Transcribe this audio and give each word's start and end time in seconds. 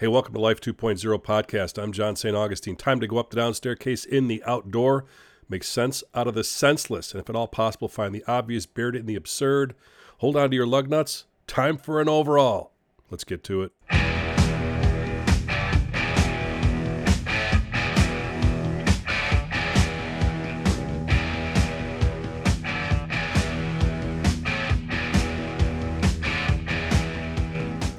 Hey, 0.00 0.06
welcome 0.06 0.32
to 0.34 0.40
Life 0.40 0.60
2.0 0.60 1.20
podcast. 1.24 1.82
I'm 1.82 1.90
John 1.90 2.14
St. 2.14 2.36
Augustine. 2.36 2.76
Time 2.76 3.00
to 3.00 3.08
go 3.08 3.18
up 3.18 3.30
the 3.30 3.36
down 3.36 3.52
staircase 3.52 4.04
in 4.04 4.28
the 4.28 4.40
outdoor, 4.46 5.06
make 5.48 5.64
sense 5.64 6.04
out 6.14 6.28
of 6.28 6.34
the 6.36 6.44
senseless, 6.44 7.10
and 7.10 7.20
if 7.20 7.28
at 7.28 7.34
all 7.34 7.48
possible, 7.48 7.88
find 7.88 8.14
the 8.14 8.22
obvious, 8.28 8.64
buried 8.64 8.94
in 8.94 9.06
the 9.06 9.16
absurd. 9.16 9.74
Hold 10.18 10.36
on 10.36 10.50
to 10.50 10.56
your 10.56 10.68
lug 10.68 10.88
nuts. 10.88 11.24
Time 11.48 11.76
for 11.76 12.00
an 12.00 12.08
overall. 12.08 12.70
Let's 13.10 13.24
get 13.24 13.42
to 13.42 13.62
it. 13.64 14.07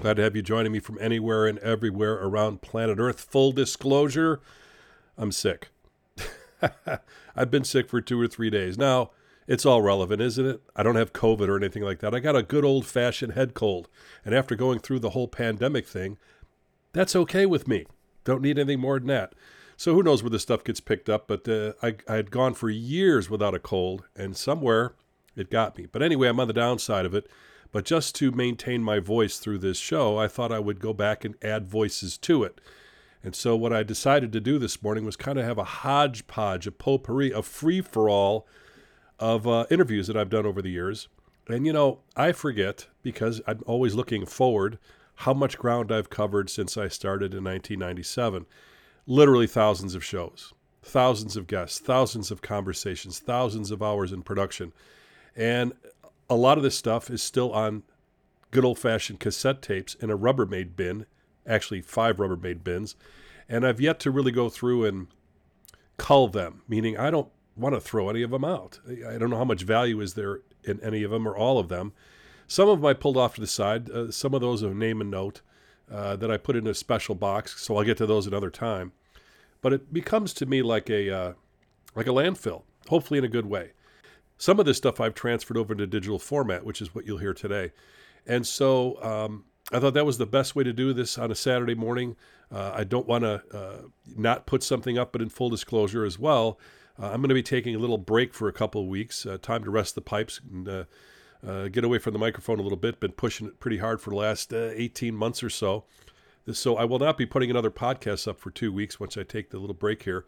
Glad 0.10 0.18
to 0.18 0.24
have 0.24 0.36
you 0.36 0.42
joining 0.42 0.72
me 0.72 0.80
from 0.80 0.98
anywhere 1.00 1.46
and 1.46 1.60
everywhere 1.60 2.16
around 2.16 2.64
planet 2.64 2.98
Earth. 2.98 3.22
Full 3.30 3.52
disclosure, 3.52 4.42
I'm 5.16 5.32
sick. 5.32 5.70
I've 7.36 7.52
been 7.52 7.64
sick 7.64 7.88
for 7.88 8.02
two 8.02 8.20
or 8.20 8.28
three 8.28 8.50
days. 8.50 8.76
Now, 8.76 9.12
it's 9.46 9.68
all 9.68 9.84
relevant, 9.84 10.20
isn't 10.20 10.44
it? 10.44 10.62
I 10.76 10.82
don't 10.82 10.96
have 10.96 11.14
COVID 11.14 11.48
or 11.48 11.58
anything 11.58 11.84
like 11.84 12.00
that. 12.00 12.16
I 12.16 12.22
got 12.22 12.36
a 12.36 12.42
good 12.42 12.66
old 12.66 12.88
fashioned 12.88 13.34
head 13.34 13.54
cold. 13.54 13.88
And 14.26 14.34
after 14.34 14.56
going 14.56 14.80
through 14.80 14.98
the 14.98 15.12
whole 15.12 15.28
pandemic 15.28 15.86
thing, 15.86 16.18
that's 16.92 17.16
okay 17.16 17.46
with 17.46 17.68
me. 17.68 17.86
Don't 18.24 18.42
need 18.42 18.58
anything 18.58 18.80
more 18.80 18.98
than 18.98 19.10
that. 19.10 19.36
So 19.78 19.94
who 19.94 20.02
knows 20.02 20.24
where 20.24 20.32
this 20.32 20.42
stuff 20.42 20.64
gets 20.64 20.80
picked 20.80 21.08
up? 21.08 21.28
But 21.28 21.48
uh, 21.48 21.74
I, 21.84 21.98
I 22.08 22.16
had 22.16 22.32
gone 22.32 22.56
for 22.56 22.72
years 22.72 23.30
without 23.30 23.54
a 23.54 23.60
cold, 23.60 24.06
and 24.16 24.36
somewhere 24.36 24.96
it 25.36 25.52
got 25.52 25.78
me. 25.78 25.86
But 25.86 26.02
anyway, 26.02 26.30
I'm 26.30 26.40
on 26.40 26.48
the 26.48 26.54
downside 26.54 27.06
of 27.06 27.14
it. 27.14 27.30
But 27.72 27.86
just 27.86 28.16
to 28.16 28.32
maintain 28.32 28.84
my 28.84 29.00
voice 29.00 29.38
through 29.38 29.60
this 29.60 29.78
show, 29.78 30.18
I 30.18 30.28
thought 30.28 30.52
I 30.52 30.60
would 30.60 30.80
go 30.80 30.94
back 30.94 31.24
and 31.24 31.36
add 31.44 31.68
voices 31.68 32.18
to 32.20 32.44
it. 32.44 32.60
And 33.24 33.36
so, 33.36 33.56
what 33.56 33.74
I 33.74 33.84
decided 33.84 34.32
to 34.32 34.40
do 34.40 34.58
this 34.58 34.82
morning 34.82 35.06
was 35.06 35.16
kind 35.16 35.38
of 35.38 35.46
have 35.46 35.58
a 35.58 35.64
hodgepodge, 35.64 36.66
a 36.68 36.72
potpourri, 36.72 37.32
a 37.32 37.42
free 37.42 37.82
for 37.82 38.10
all 38.10 38.48
of 39.20 39.48
uh, 39.48 39.66
interviews 39.70 40.08
that 40.08 40.18
I've 40.18 40.30
done 40.30 40.46
over 40.46 40.62
the 40.62 40.72
years. 40.72 41.10
And, 41.48 41.66
you 41.66 41.74
know, 41.74 42.00
I 42.16 42.32
forget 42.32 42.88
because 43.04 43.42
I'm 43.46 43.62
always 43.66 43.96
looking 43.96 44.26
forward 44.26 44.80
how 45.16 45.34
much 45.34 45.58
ground 45.58 45.92
I've 45.92 46.10
covered 46.10 46.50
since 46.50 46.78
I 46.78 46.88
started 46.88 47.34
in 47.34 47.44
1997. 47.44 48.46
Literally 49.06 49.48
thousands 49.48 49.96
of 49.96 50.04
shows, 50.04 50.54
thousands 50.82 51.36
of 51.36 51.48
guests, 51.48 51.80
thousands 51.80 52.32
of 52.32 52.42
conversations, 52.42 53.20
thousands 53.20 53.72
of 53.72 53.84
hours 53.84 54.14
in 54.14 54.22
production. 54.22 54.72
And 55.36 55.74
a 56.30 56.36
lot 56.36 56.58
of 56.58 56.64
this 56.64 56.78
stuff 56.78 57.10
is 57.10 57.22
still 57.24 57.52
on 57.52 57.84
good 58.52 58.66
old 58.66 58.80
fashioned 58.80 59.20
cassette 59.20 59.62
tapes 59.62 59.96
in 59.96 60.10
a 60.10 60.18
Rubbermaid 60.18 60.76
bin, 60.76 61.06
actually, 61.48 61.82
five 61.82 62.18
Rubbermaid 62.18 62.64
bins. 62.64 62.96
And 63.48 63.66
I've 63.66 63.82
yet 63.82 64.00
to 64.02 64.12
really 64.12 64.32
go 64.32 64.50
through 64.50 64.86
and 64.86 65.08
cull 65.98 66.28
them, 66.28 66.62
meaning 66.68 66.98
I 66.98 67.10
don't 67.10 67.30
want 67.56 67.76
to 67.76 67.82
throw 67.82 68.10
any 68.10 68.22
of 68.22 68.32
them 68.32 68.46
out. 68.46 68.80
I 68.88 69.18
don't 69.18 69.30
know 69.30 69.38
how 69.38 69.46
much 69.46 69.64
value 69.64 70.00
is 70.02 70.14
there 70.14 70.42
in 70.64 70.80
any 70.82 71.04
of 71.04 71.12
them 71.12 71.28
or 71.28 71.36
all 71.36 71.60
of 71.60 71.68
them. 71.70 71.94
Some 72.48 72.70
of 72.70 72.80
them 72.80 72.86
I 72.86 72.94
pulled 72.94 73.18
off 73.18 73.36
to 73.36 73.42
the 73.42 73.48
side. 73.48 73.90
Uh, 73.90 74.12
some 74.12 74.34
of 74.34 74.42
those 74.42 74.62
of 74.62 74.76
name 74.76 75.02
and 75.02 75.12
note 75.12 75.42
uh, 75.92 76.16
that 76.16 76.32
I 76.32 76.38
put 76.38 76.56
in 76.56 76.68
a 76.68 76.74
special 76.74 77.16
box, 77.16 77.62
so 77.62 77.76
I'll 77.76 77.84
get 77.84 77.98
to 77.98 78.06
those 78.06 78.28
another 78.28 78.50
time. 78.50 78.92
But 79.62 79.74
it 79.74 79.94
becomes 79.94 80.34
to 80.36 80.46
me 80.46 80.62
like 80.62 80.90
a 80.90 81.10
uh, 81.10 81.34
like 81.96 82.08
a 82.08 82.12
landfill, 82.12 82.64
hopefully 82.88 83.18
in 83.18 83.26
a 83.26 83.30
good 83.30 83.46
way. 83.46 83.72
Some 84.40 84.58
of 84.58 84.66
this 84.66 84.78
stuff 84.78 85.02
I've 85.02 85.14
transferred 85.14 85.58
over 85.58 85.76
to 85.76 85.86
digital 85.86 86.18
format, 86.18 86.64
which 86.64 86.82
is 86.82 86.96
what 86.96 87.06
you'll 87.06 87.18
hear 87.18 87.34
today. 87.34 87.74
And 88.26 88.48
so 88.48 88.98
um, 89.04 89.44
I 89.74 89.80
thought 89.80 89.94
that 89.96 90.06
was 90.06 90.18
the 90.18 90.26
best 90.26 90.56
way 90.56 90.64
to 90.64 90.72
do 90.72 90.94
this 90.94 91.18
on 91.18 91.30
a 91.30 91.36
Saturday 91.36 91.76
morning. 91.76 92.16
Uh, 92.50 92.72
I 92.74 92.86
don't 92.86 93.06
want 93.06 93.26
to 93.26 93.44
uh, 93.54 93.82
not 94.16 94.46
put 94.46 94.64
something 94.64 94.98
up, 94.98 95.12
but 95.12 95.22
in 95.22 95.28
full 95.28 95.50
disclosure 95.50 96.06
as 96.06 96.18
well, 96.18 96.58
uh, 96.98 97.08
I'm 97.08 97.18
going 97.18 97.28
to 97.28 97.36
be 97.36 97.44
taking 97.44 97.76
a 97.76 97.80
little 97.80 97.98
break 97.98 98.34
for 98.34 98.48
a 98.48 98.54
couple 98.54 98.82
of 98.82 98.88
weeks, 98.88 99.26
uh, 99.26 99.38
time 99.42 99.66
to 99.66 99.70
rest 99.70 99.96
the 99.96 100.02
pipes 100.02 100.40
and 100.50 100.70
uh, 100.70 100.84
uh, 101.46 101.68
get 101.68 101.84
away 101.84 101.98
from 102.00 102.14
the 102.14 102.20
microphone 102.20 102.60
a 102.60 102.64
little 102.64 102.78
bit. 102.78 103.02
Been 103.02 103.12
pushing 103.12 103.46
it 103.46 103.60
pretty 103.60 103.80
hard 103.80 104.00
for 104.00 104.10
the 104.10 104.16
last 104.16 104.54
18 104.54 105.14
months 105.14 105.44
or 105.44 105.50
so. 105.50 105.84
So 106.54 106.78
I 106.78 106.86
will 106.86 107.00
not 107.00 107.18
be 107.18 107.26
putting 107.26 107.52
another 107.52 107.72
podcast 107.72 108.26
up 108.26 108.40
for 108.40 108.52
two 108.52 108.72
weeks 108.72 109.02
once 109.02 109.18
I 109.18 109.24
take 109.24 109.50
the 109.50 109.60
little 109.60 109.76
break 109.76 110.04
here. 110.04 110.26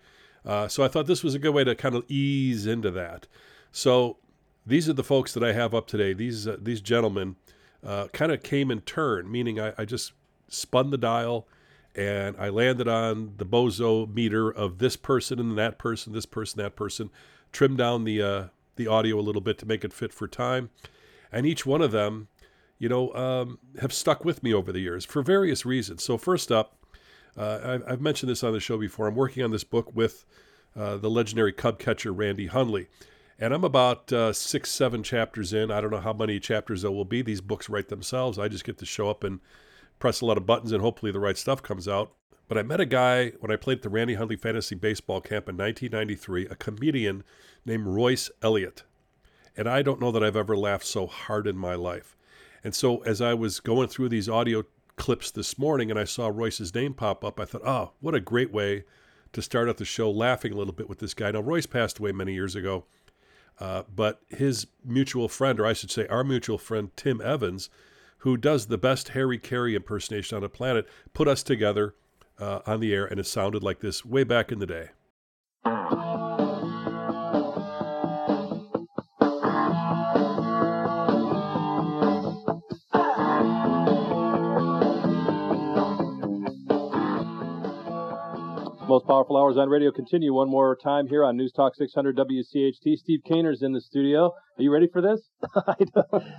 so 0.67 0.83
I 0.83 0.89
thought 0.89 1.07
this 1.07 1.23
was 1.23 1.33
a 1.33 1.39
good 1.39 1.53
way 1.53 1.63
to 1.63 1.75
kind 1.75 1.95
of 1.95 2.03
ease 2.09 2.67
into 2.67 2.91
that. 2.91 3.27
So 3.71 4.17
these 4.65 4.89
are 4.89 4.93
the 4.93 5.03
folks 5.03 5.33
that 5.33 5.43
I 5.43 5.53
have 5.53 5.73
up 5.73 5.87
today. 5.87 6.13
These 6.13 6.47
uh, 6.47 6.57
these 6.61 6.81
gentlemen 6.81 7.35
uh, 7.85 8.07
kind 8.09 8.31
of 8.31 8.43
came 8.43 8.69
in 8.69 8.81
turn, 8.81 9.31
meaning 9.31 9.59
I, 9.59 9.73
I, 9.77 9.85
just 9.85 10.13
spun 10.47 10.91
the 10.91 10.97
dial 10.97 11.47
and 11.95 12.35
I 12.37 12.49
landed 12.49 12.87
on 12.87 13.33
the 13.37 13.45
bozo 13.45 14.13
meter 14.13 14.51
of 14.51 14.77
this 14.77 14.95
person 14.95 15.39
and 15.39 15.57
that 15.57 15.79
person, 15.79 16.13
this 16.13 16.27
person, 16.27 16.61
that 16.61 16.75
person. 16.75 17.09
Trimmed 17.51 17.77
down 17.77 18.05
the 18.05 18.21
uh, 18.21 18.43
the 18.75 18.87
audio 18.87 19.19
a 19.19 19.21
little 19.21 19.41
bit 19.41 19.57
to 19.59 19.65
make 19.65 19.83
it 19.83 19.91
fit 19.91 20.13
for 20.13 20.27
time, 20.27 20.69
and 21.31 21.45
each 21.45 21.65
one 21.65 21.81
of 21.81 21.91
them, 21.91 22.29
you 22.77 22.87
know, 22.87 23.13
um, 23.13 23.59
have 23.81 23.91
stuck 23.91 24.23
with 24.23 24.41
me 24.41 24.53
over 24.53 24.71
the 24.71 24.79
years 24.79 25.03
for 25.03 25.21
various 25.21 25.65
reasons. 25.65 26.01
So 26.01 26.17
first 26.17 26.49
up, 26.49 26.77
uh, 27.35 27.59
I've, 27.61 27.83
I've, 27.85 28.01
mentioned 28.01 28.29
this 28.29 28.41
on 28.41 28.53
the 28.53 28.61
show 28.61 28.77
before. 28.77 29.07
I'm 29.07 29.15
working 29.15 29.43
on 29.43 29.51
this 29.51 29.65
book 29.65 29.93
with 29.93 30.25
uh, 30.77 30.95
the 30.95 31.09
legendary 31.09 31.51
cub 31.51 31.77
catcher 31.77 32.13
Randy 32.13 32.47
Hundley. 32.47 32.87
And 33.41 33.55
I'm 33.55 33.63
about 33.63 34.13
uh, 34.13 34.33
six, 34.33 34.69
seven 34.69 35.01
chapters 35.01 35.51
in. 35.51 35.71
I 35.71 35.81
don't 35.81 35.89
know 35.89 35.99
how 35.99 36.13
many 36.13 36.39
chapters 36.39 36.83
there 36.83 36.91
will 36.91 37.05
be. 37.05 37.23
These 37.23 37.41
books 37.41 37.69
write 37.69 37.89
themselves. 37.89 38.37
I 38.37 38.47
just 38.47 38.63
get 38.63 38.77
to 38.77 38.85
show 38.85 39.09
up 39.09 39.23
and 39.23 39.39
press 39.97 40.21
a 40.21 40.27
lot 40.27 40.37
of 40.37 40.45
buttons, 40.45 40.71
and 40.71 40.79
hopefully 40.79 41.11
the 41.11 41.19
right 41.19 41.35
stuff 41.35 41.63
comes 41.63 41.87
out. 41.87 42.13
But 42.47 42.59
I 42.59 42.61
met 42.61 42.79
a 42.79 42.85
guy 42.85 43.31
when 43.39 43.51
I 43.51 43.55
played 43.55 43.79
at 43.79 43.81
the 43.81 43.89
Randy 43.89 44.13
Hundley 44.13 44.35
Fantasy 44.35 44.75
Baseball 44.75 45.21
Camp 45.21 45.49
in 45.49 45.57
1993, 45.57 46.49
a 46.49 46.55
comedian 46.55 47.23
named 47.65 47.87
Royce 47.87 48.29
Elliott. 48.43 48.83
And 49.57 49.67
I 49.67 49.81
don't 49.81 49.99
know 49.99 50.11
that 50.11 50.23
I've 50.23 50.35
ever 50.35 50.55
laughed 50.55 50.85
so 50.85 51.07
hard 51.07 51.47
in 51.47 51.57
my 51.57 51.73
life. 51.73 52.15
And 52.63 52.75
so 52.75 52.99
as 52.99 53.21
I 53.21 53.33
was 53.33 53.59
going 53.59 53.87
through 53.87 54.09
these 54.09 54.29
audio 54.29 54.65
clips 54.97 55.31
this 55.31 55.57
morning 55.57 55.89
and 55.89 55.99
I 55.99 56.03
saw 56.03 56.27
Royce's 56.27 56.75
name 56.75 56.93
pop 56.93 57.25
up, 57.25 57.39
I 57.39 57.45
thought, 57.45 57.65
oh, 57.65 57.93
what 58.01 58.13
a 58.13 58.19
great 58.19 58.53
way 58.53 58.83
to 59.33 59.41
start 59.41 59.67
out 59.67 59.77
the 59.77 59.85
show 59.85 60.11
laughing 60.11 60.53
a 60.53 60.55
little 60.55 60.73
bit 60.73 60.87
with 60.87 60.99
this 60.99 61.15
guy. 61.15 61.31
Now, 61.31 61.41
Royce 61.41 61.65
passed 61.65 61.97
away 61.97 62.11
many 62.11 62.33
years 62.33 62.55
ago. 62.55 62.85
Uh, 63.61 63.83
but 63.95 64.21
his 64.27 64.65
mutual 64.83 65.27
friend, 65.27 65.59
or 65.59 65.67
I 65.67 65.73
should 65.73 65.91
say, 65.91 66.07
our 66.07 66.23
mutual 66.23 66.57
friend, 66.57 66.89
Tim 66.95 67.21
Evans, 67.21 67.69
who 68.19 68.35
does 68.35 68.65
the 68.65 68.77
best 68.77 69.09
Harry 69.09 69.37
Caray 69.37 69.75
impersonation 69.75 70.35
on 70.35 70.41
the 70.41 70.49
planet, 70.49 70.87
put 71.13 71.27
us 71.27 71.43
together 71.43 71.93
uh, 72.39 72.61
on 72.65 72.79
the 72.79 72.91
air, 72.91 73.05
and 73.05 73.19
it 73.19 73.27
sounded 73.27 73.61
like 73.61 73.79
this 73.79 74.03
way 74.03 74.23
back 74.23 74.51
in 74.51 74.57
the 74.57 74.65
day. 74.65 74.89
Most 88.91 89.07
powerful 89.07 89.37
hours 89.37 89.55
on 89.55 89.69
radio 89.69 89.89
continue 89.89 90.33
one 90.33 90.49
more 90.49 90.75
time 90.75 91.07
here 91.07 91.23
on 91.23 91.37
News 91.37 91.53
Talk 91.53 91.75
600 91.75 92.17
WCHT. 92.17 92.97
Steve 92.97 93.21
Kaner's 93.25 93.61
in 93.61 93.71
the 93.71 93.79
studio. 93.79 94.33
Are 94.57 94.61
you 94.61 94.69
ready 94.69 94.89
for 94.91 95.01
this? 95.01 95.21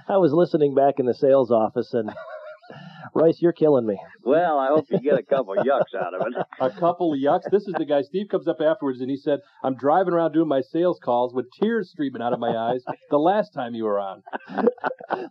I 0.06 0.18
was 0.18 0.34
listening 0.34 0.74
back 0.74 0.98
in 0.98 1.06
the 1.06 1.14
sales 1.14 1.50
office 1.50 1.94
and 1.94 2.10
Royce, 3.14 3.40
you're 3.40 3.54
killing 3.54 3.86
me. 3.86 3.98
Well, 4.22 4.58
I 4.58 4.66
hope 4.68 4.84
you 4.90 5.00
get 5.00 5.18
a 5.18 5.22
couple 5.22 5.54
yucks 5.56 5.98
out 5.98 6.12
of 6.12 6.26
it. 6.26 6.46
a 6.60 6.78
couple 6.78 7.14
of 7.14 7.18
yucks. 7.18 7.50
This 7.50 7.66
is 7.66 7.72
the 7.78 7.86
guy. 7.86 8.02
Steve 8.02 8.26
comes 8.30 8.46
up 8.46 8.60
afterwards 8.60 9.00
and 9.00 9.08
he 9.08 9.16
said, 9.16 9.38
"I'm 9.64 9.74
driving 9.74 10.12
around 10.12 10.32
doing 10.32 10.48
my 10.48 10.60
sales 10.60 11.00
calls 11.02 11.32
with 11.32 11.46
tears 11.58 11.90
streaming 11.90 12.20
out 12.20 12.34
of 12.34 12.38
my 12.38 12.54
eyes." 12.54 12.84
The 13.10 13.16
last 13.16 13.54
time 13.54 13.74
you 13.74 13.84
were 13.84 13.98
on. 13.98 14.22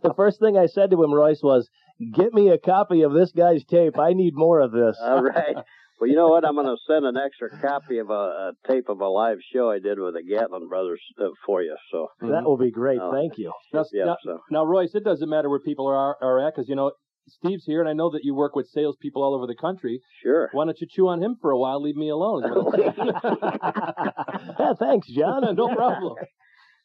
the 0.02 0.12
first 0.16 0.40
thing 0.40 0.58
I 0.58 0.66
said 0.66 0.90
to 0.90 1.04
him, 1.04 1.14
Royce, 1.14 1.40
was, 1.40 1.68
"Get 2.14 2.34
me 2.34 2.48
a 2.48 2.58
copy 2.58 3.02
of 3.02 3.12
this 3.12 3.30
guy's 3.30 3.64
tape. 3.64 3.96
I 3.96 4.12
need 4.12 4.34
more 4.34 4.58
of 4.58 4.72
this." 4.72 4.98
All 5.00 5.22
right. 5.22 5.56
Well, 6.02 6.10
you 6.10 6.16
know 6.16 6.30
what? 6.30 6.44
I'm 6.44 6.56
going 6.56 6.66
to 6.66 6.76
send 6.88 7.06
an 7.06 7.16
extra 7.16 7.48
copy 7.60 7.98
of 7.98 8.10
a, 8.10 8.12
a, 8.12 8.52
tape 8.66 8.88
of 8.88 9.00
a 9.00 9.06
live 9.06 9.36
show 9.54 9.70
I 9.70 9.78
did 9.78 10.00
with 10.00 10.14
the 10.14 10.22
Gatlin 10.24 10.66
brothers 10.66 11.00
uh, 11.16 11.28
for 11.46 11.62
you. 11.62 11.76
So 11.92 12.08
that 12.22 12.42
will 12.42 12.56
be 12.56 12.72
great. 12.72 12.98
Uh, 12.98 13.12
Thank 13.12 13.38
you. 13.38 13.52
Now, 13.72 13.84
yeah, 13.92 14.06
now, 14.06 14.16
so. 14.24 14.40
now, 14.50 14.64
Royce, 14.64 14.96
it 14.96 15.04
doesn't 15.04 15.28
matter 15.28 15.48
where 15.48 15.60
people 15.60 15.86
are 15.86 16.16
are 16.20 16.44
at 16.44 16.56
because 16.56 16.68
you 16.68 16.74
know 16.74 16.90
Steve's 17.28 17.64
here, 17.66 17.78
and 17.78 17.88
I 17.88 17.92
know 17.92 18.10
that 18.10 18.22
you 18.24 18.34
work 18.34 18.56
with 18.56 18.66
salespeople 18.74 19.22
all 19.22 19.32
over 19.32 19.46
the 19.46 19.54
country. 19.54 20.00
Sure. 20.24 20.48
Why 20.50 20.64
don't 20.64 20.76
you 20.80 20.88
chew 20.90 21.06
on 21.06 21.22
him 21.22 21.36
for 21.40 21.52
a 21.52 21.56
while? 21.56 21.80
Leave 21.80 21.94
me 21.94 22.08
alone. 22.08 22.42
yeah, 22.82 24.72
thanks, 24.80 25.06
John. 25.06 25.54
no 25.54 25.72
problem. 25.72 26.16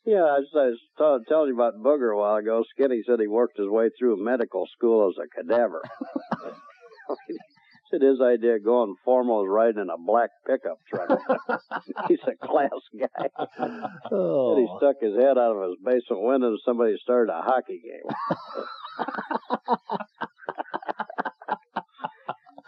Yeah, 0.06 0.18
I 0.18 0.42
was, 0.46 0.78
I 1.00 1.02
was 1.02 1.24
telling 1.28 1.48
you 1.48 1.56
about 1.56 1.74
Booger 1.84 2.14
a 2.14 2.18
while 2.18 2.36
ago. 2.36 2.64
Skinny 2.70 3.02
said 3.08 3.20
he 3.20 3.28
worked 3.28 3.58
his 3.58 3.68
way 3.68 3.90
through 3.98 4.24
medical 4.24 4.68
school 4.78 5.10
as 5.10 5.18
a 5.18 5.28
cadaver 5.36 5.82
said 7.90 8.02
his 8.02 8.20
idea 8.22 8.60
going 8.60 8.96
formal 9.04 9.44
was 9.44 9.50
riding 9.50 9.82
in 9.82 9.90
a 9.90 9.98
black 9.98 10.30
pickup 10.46 10.80
truck. 10.88 11.10
He's 12.08 12.20
a 12.28 12.36
class 12.46 12.70
guy. 12.98 13.30
Oh. 14.12 14.56
And 14.56 14.68
he 14.68 14.68
stuck 14.78 14.96
his 15.02 15.16
head 15.16 15.38
out 15.38 15.56
of 15.56 15.70
his 15.70 15.78
basement 15.84 16.24
window 16.24 16.48
and 16.48 16.60
somebody 16.66 16.96
started 17.02 17.32
a 17.32 17.42
hockey 17.42 17.82
game. 17.84 18.10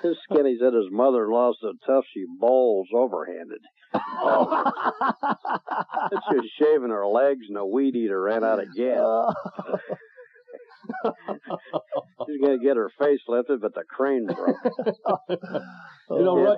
Skinny 0.31 0.57
said 0.59 0.73
his 0.73 0.89
mother-in-law's 0.91 1.57
so 1.61 1.73
tough 1.85 2.05
she 2.13 2.25
bowls 2.39 2.87
overhanded. 2.93 3.61
Oh. 3.93 4.71
she 6.29 6.35
was 6.35 6.49
shaving 6.57 6.89
her 6.89 7.07
legs 7.07 7.45
and 7.47 7.57
a 7.57 7.65
weed 7.65 7.95
eater 7.95 8.21
ran 8.21 8.43
out 8.43 8.59
of 8.59 8.73
gas. 8.75 8.99
Oh. 8.99 9.33
She's 12.27 12.41
gonna 12.41 12.57
get 12.59 12.75
her 12.77 12.89
face 12.99 13.21
lifted, 13.27 13.61
but 13.61 13.73
the 13.73 13.83
crane 13.89 14.27
broke. 14.27 14.55
You 16.11 16.23
know, 16.23 16.35
Roy, 16.37 16.55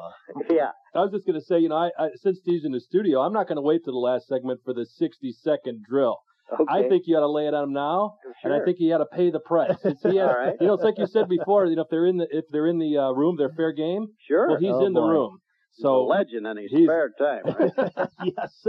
yeah. 0.50 0.70
I 0.96 1.00
was 1.02 1.12
just 1.12 1.26
going 1.28 1.38
to 1.38 1.46
say, 1.46 1.60
you 1.60 1.68
know, 1.68 1.76
I, 1.76 1.90
I 2.00 2.08
since 2.16 2.40
Steve's 2.40 2.64
in 2.64 2.72
the 2.72 2.80
studio, 2.80 3.20
I'm 3.20 3.34
not 3.34 3.48
going 3.50 3.58
to 3.58 3.62
wait 3.62 3.84
to 3.84 3.92
the 3.92 3.98
last 3.98 4.26
segment 4.30 4.62
for 4.64 4.74
the 4.74 4.86
60 4.86 5.34
second 5.44 5.84
drill. 5.90 6.20
Okay. 6.54 6.64
I 6.86 6.88
think 6.88 7.04
you 7.06 7.18
ought 7.18 7.20
to 7.20 7.28
lay 7.30 7.48
it 7.48 7.54
on 7.54 7.66
him 7.66 7.74
now, 7.74 8.16
and 8.46 8.54
I 8.54 8.64
think 8.64 8.78
he 8.78 8.94
ought 8.94 9.00
to 9.00 9.06
pay 9.14 9.30
the 9.30 9.42
price. 9.42 9.76
It's, 9.84 10.02
has- 10.04 10.16
All 10.16 10.26
right. 10.34 10.54
You 10.62 10.68
know, 10.68 10.74
it's 10.76 10.84
like 10.84 10.98
you 10.98 11.06
said 11.06 11.28
before. 11.28 11.66
You 11.66 11.76
know, 11.76 11.82
if 11.82 11.90
they're 11.92 12.06
in 12.08 12.16
the 12.18 12.28
if 12.32 12.46
they're 12.50 12.68
in 12.68 12.80
the 12.80 12.98
uh, 12.98 13.12
room, 13.12 13.36
they're 13.38 13.52
fair 13.58 13.74
game. 13.74 14.08
Sure. 14.26 14.48
Well, 14.52 14.58
he's 14.58 14.72
Oh, 14.72 14.86
in 14.86 14.94
the 14.94 15.02
boy. 15.02 15.08
room. 15.10 15.38
He's 15.76 15.84
So 15.84 15.98
a 15.98 16.08
legend 16.08 16.48
in 16.48 16.56
his 16.58 16.72
he's- 16.72 16.86
spare 16.88 17.12
time. 17.20 17.44
Right? 17.46 18.10
yes. 18.24 18.68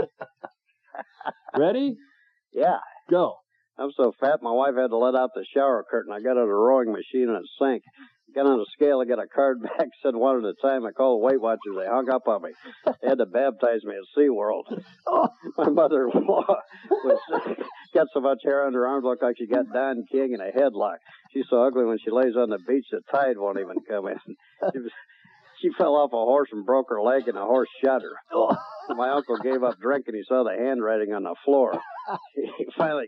Ready? 1.57 1.95
yeah. 2.53 2.77
Go. 3.09 3.35
I'm 3.77 3.91
so 3.97 4.13
fat, 4.19 4.41
my 4.41 4.51
wife 4.51 4.75
had 4.75 4.87
to 4.87 4.97
let 4.97 5.15
out 5.15 5.31
the 5.33 5.45
shower 5.53 5.83
curtain. 5.89 6.13
I 6.13 6.19
got 6.21 6.37
out 6.37 6.47
a 6.47 6.53
rowing 6.53 6.91
machine 6.91 7.29
and 7.29 7.37
it 7.37 7.49
sank. 7.59 7.83
Got 8.35 8.47
on 8.47 8.59
a 8.59 8.65
scale, 8.73 8.99
I 8.99 9.05
got 9.05 9.21
a 9.21 9.27
card 9.27 9.61
back, 9.77 9.89
said 10.01 10.15
one 10.15 10.43
at 10.43 10.45
a 10.45 10.53
time. 10.61 10.85
I 10.85 10.91
called 10.91 11.21
Weight 11.21 11.39
Watchers. 11.39 11.75
They 11.77 11.85
hung 11.85 12.09
up 12.09 12.27
on 12.27 12.41
me. 12.41 12.49
They 12.85 13.09
had 13.09 13.19
to 13.19 13.25
baptize 13.25 13.83
me 13.83 13.93
at 13.93 14.17
SeaWorld. 14.17 14.83
My 15.57 15.69
mother-in-law 15.69 16.55
was 17.03 17.19
got 17.93 18.07
so 18.13 18.21
much 18.21 18.39
hair 18.43 18.65
under 18.65 18.79
her 18.79 18.87
arms, 18.87 19.03
looked 19.03 19.21
like 19.21 19.37
she 19.37 19.45
got 19.45 19.71
Don 19.71 20.05
King 20.11 20.33
in 20.33 20.41
a 20.41 20.51
headlock. 20.51 20.97
She's 21.31 21.45
so 21.49 21.63
ugly 21.63 21.85
when 21.85 21.99
she 21.99 22.09
lays 22.09 22.35
on 22.35 22.49
the 22.49 22.57
beach, 22.57 22.85
the 22.91 23.01
tide 23.11 23.37
won't 23.37 23.59
even 23.59 23.77
come 23.87 24.07
in. 24.07 24.35
She, 25.63 25.69
fell 25.77 25.95
off 25.95 26.11
a 26.11 26.17
horse 26.17 26.49
and 26.51 26.65
broke 26.65 26.89
her 26.89 27.01
leg, 27.01 27.27
and 27.27 27.37
the 27.37 27.45
horse 27.45 27.69
shot 27.83 28.01
her. 28.01 28.57
My 28.95 29.09
uncle 29.11 29.37
gave 29.37 29.63
up 29.63 29.79
drinking. 29.79 30.15
He 30.15 30.23
saw 30.27 30.43
the 30.43 30.55
handwriting 30.57 31.13
on 31.13 31.23
the 31.23 31.35
floor. 31.45 31.79
He 32.35 32.67
finally, 32.77 33.07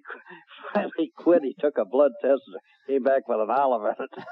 finally 0.74 1.12
quit. 1.18 1.42
He 1.44 1.54
took 1.60 1.78
a 1.78 1.84
blood 1.84 2.12
test 2.22 2.42
and 2.48 2.56
came 2.88 3.04
back 3.04 3.28
with 3.28 3.42
an 3.42 3.50
olive 3.52 3.84
in 3.84 4.06
it. 4.06 4.26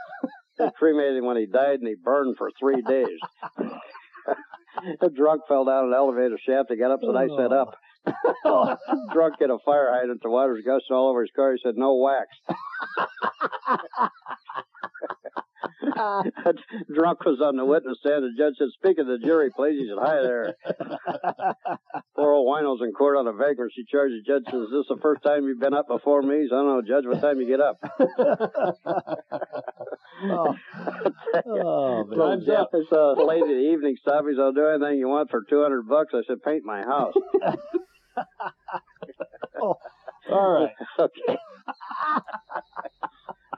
They 0.58 0.70
cremated 0.78 1.18
him 1.18 1.25
when 1.25 1.36
he 1.36 1.46
died, 1.46 1.80
and 1.80 1.88
he 1.88 1.96
burned 2.02 2.38
for 2.38 2.50
three 2.58 2.81
days. 2.81 3.20
a 5.02 5.10
drunk 5.10 5.42
fell 5.50 5.66
down 5.66 5.86
an 5.86 5.94
elevator 5.94 6.38
shaft. 6.46 6.70
He 6.70 6.78
got 6.78 6.92
up, 6.92 7.02
said, 7.02 7.16
"I 7.16 7.28
set 7.36 7.52
up." 7.52 7.75
drunk 9.12 9.36
hit 9.40 9.50
a 9.50 9.58
fire 9.66 9.90
hydrant. 9.92 10.22
The 10.22 10.30
water 10.30 10.54
was 10.54 10.64
gushing 10.66 10.96
all 10.96 11.10
over 11.10 11.22
his 11.22 11.31
car. 11.36 11.52
He 11.52 11.60
said, 11.64 11.75
"No 11.75 11.96
wax." 11.96 12.28
drunk 16.94 17.25
was 17.25 17.41
on 17.41 17.57
the 17.57 17.65
witness 17.65 17.97
stand. 18.00 18.24
The 18.24 18.31
judge 18.38 18.56
said, 18.57 18.69
"Speak 18.74 18.97
of 19.00 19.07
the 19.07 19.18
jury, 19.18 19.50
please." 19.51 19.80
He 19.80 19.88
said, 19.88 19.97
"Hi 20.00 20.21
there." 20.21 20.56
Poor 22.15 22.31
old 22.31 22.47
Wino's 22.47 22.81
in 22.81 22.94
court 22.94 23.18
on 23.18 23.27
a 23.27 23.33
vagrancy 23.33 23.85
charge. 23.89 24.12
The 24.12 24.21
judge 24.25 24.44
says, 24.45 24.62
"Is 24.62 24.71
this 24.71 24.88
the 24.89 25.01
first 25.01 25.24
time 25.24 25.45
you've 25.45 25.59
been 25.59 25.74
up 25.74 25.88
before 25.88 26.21
me?" 26.21 26.41
He 26.41 26.47
said, 26.47 26.56
"I 26.56 26.59
don't 26.63 26.68
know, 26.68 26.81
Judge. 26.81 27.06
What 27.06 27.21
time 27.21 27.39
you 27.39 27.47
get 27.47 27.59
up?" 27.59 27.80
oh. 30.24 30.56
Oh. 31.45 32.03
Time's 32.15 32.47
up. 32.50 32.69
I 32.74 32.83
saw 32.89 33.19
a 33.19 33.25
lady 33.25 33.41
at 33.41 33.47
the 33.47 33.71
evening 33.74 33.97
stop. 34.00 34.24
He 34.27 34.36
said, 34.36 34.41
"I'll 34.41 34.53
do 34.53 34.68
anything 34.68 35.00
you 35.00 35.07
want 35.07 35.31
for 35.31 35.44
two 35.50 35.62
hundred 35.62 35.88
bucks." 35.89 36.13
I 36.13 36.21
said, 36.27 36.44
"Paint 36.44 36.63
my 36.63 36.83
house." 36.83 37.13
oh. 39.62 39.75
All 40.31 40.51
right. 40.51 40.74
okay. 41.00 41.38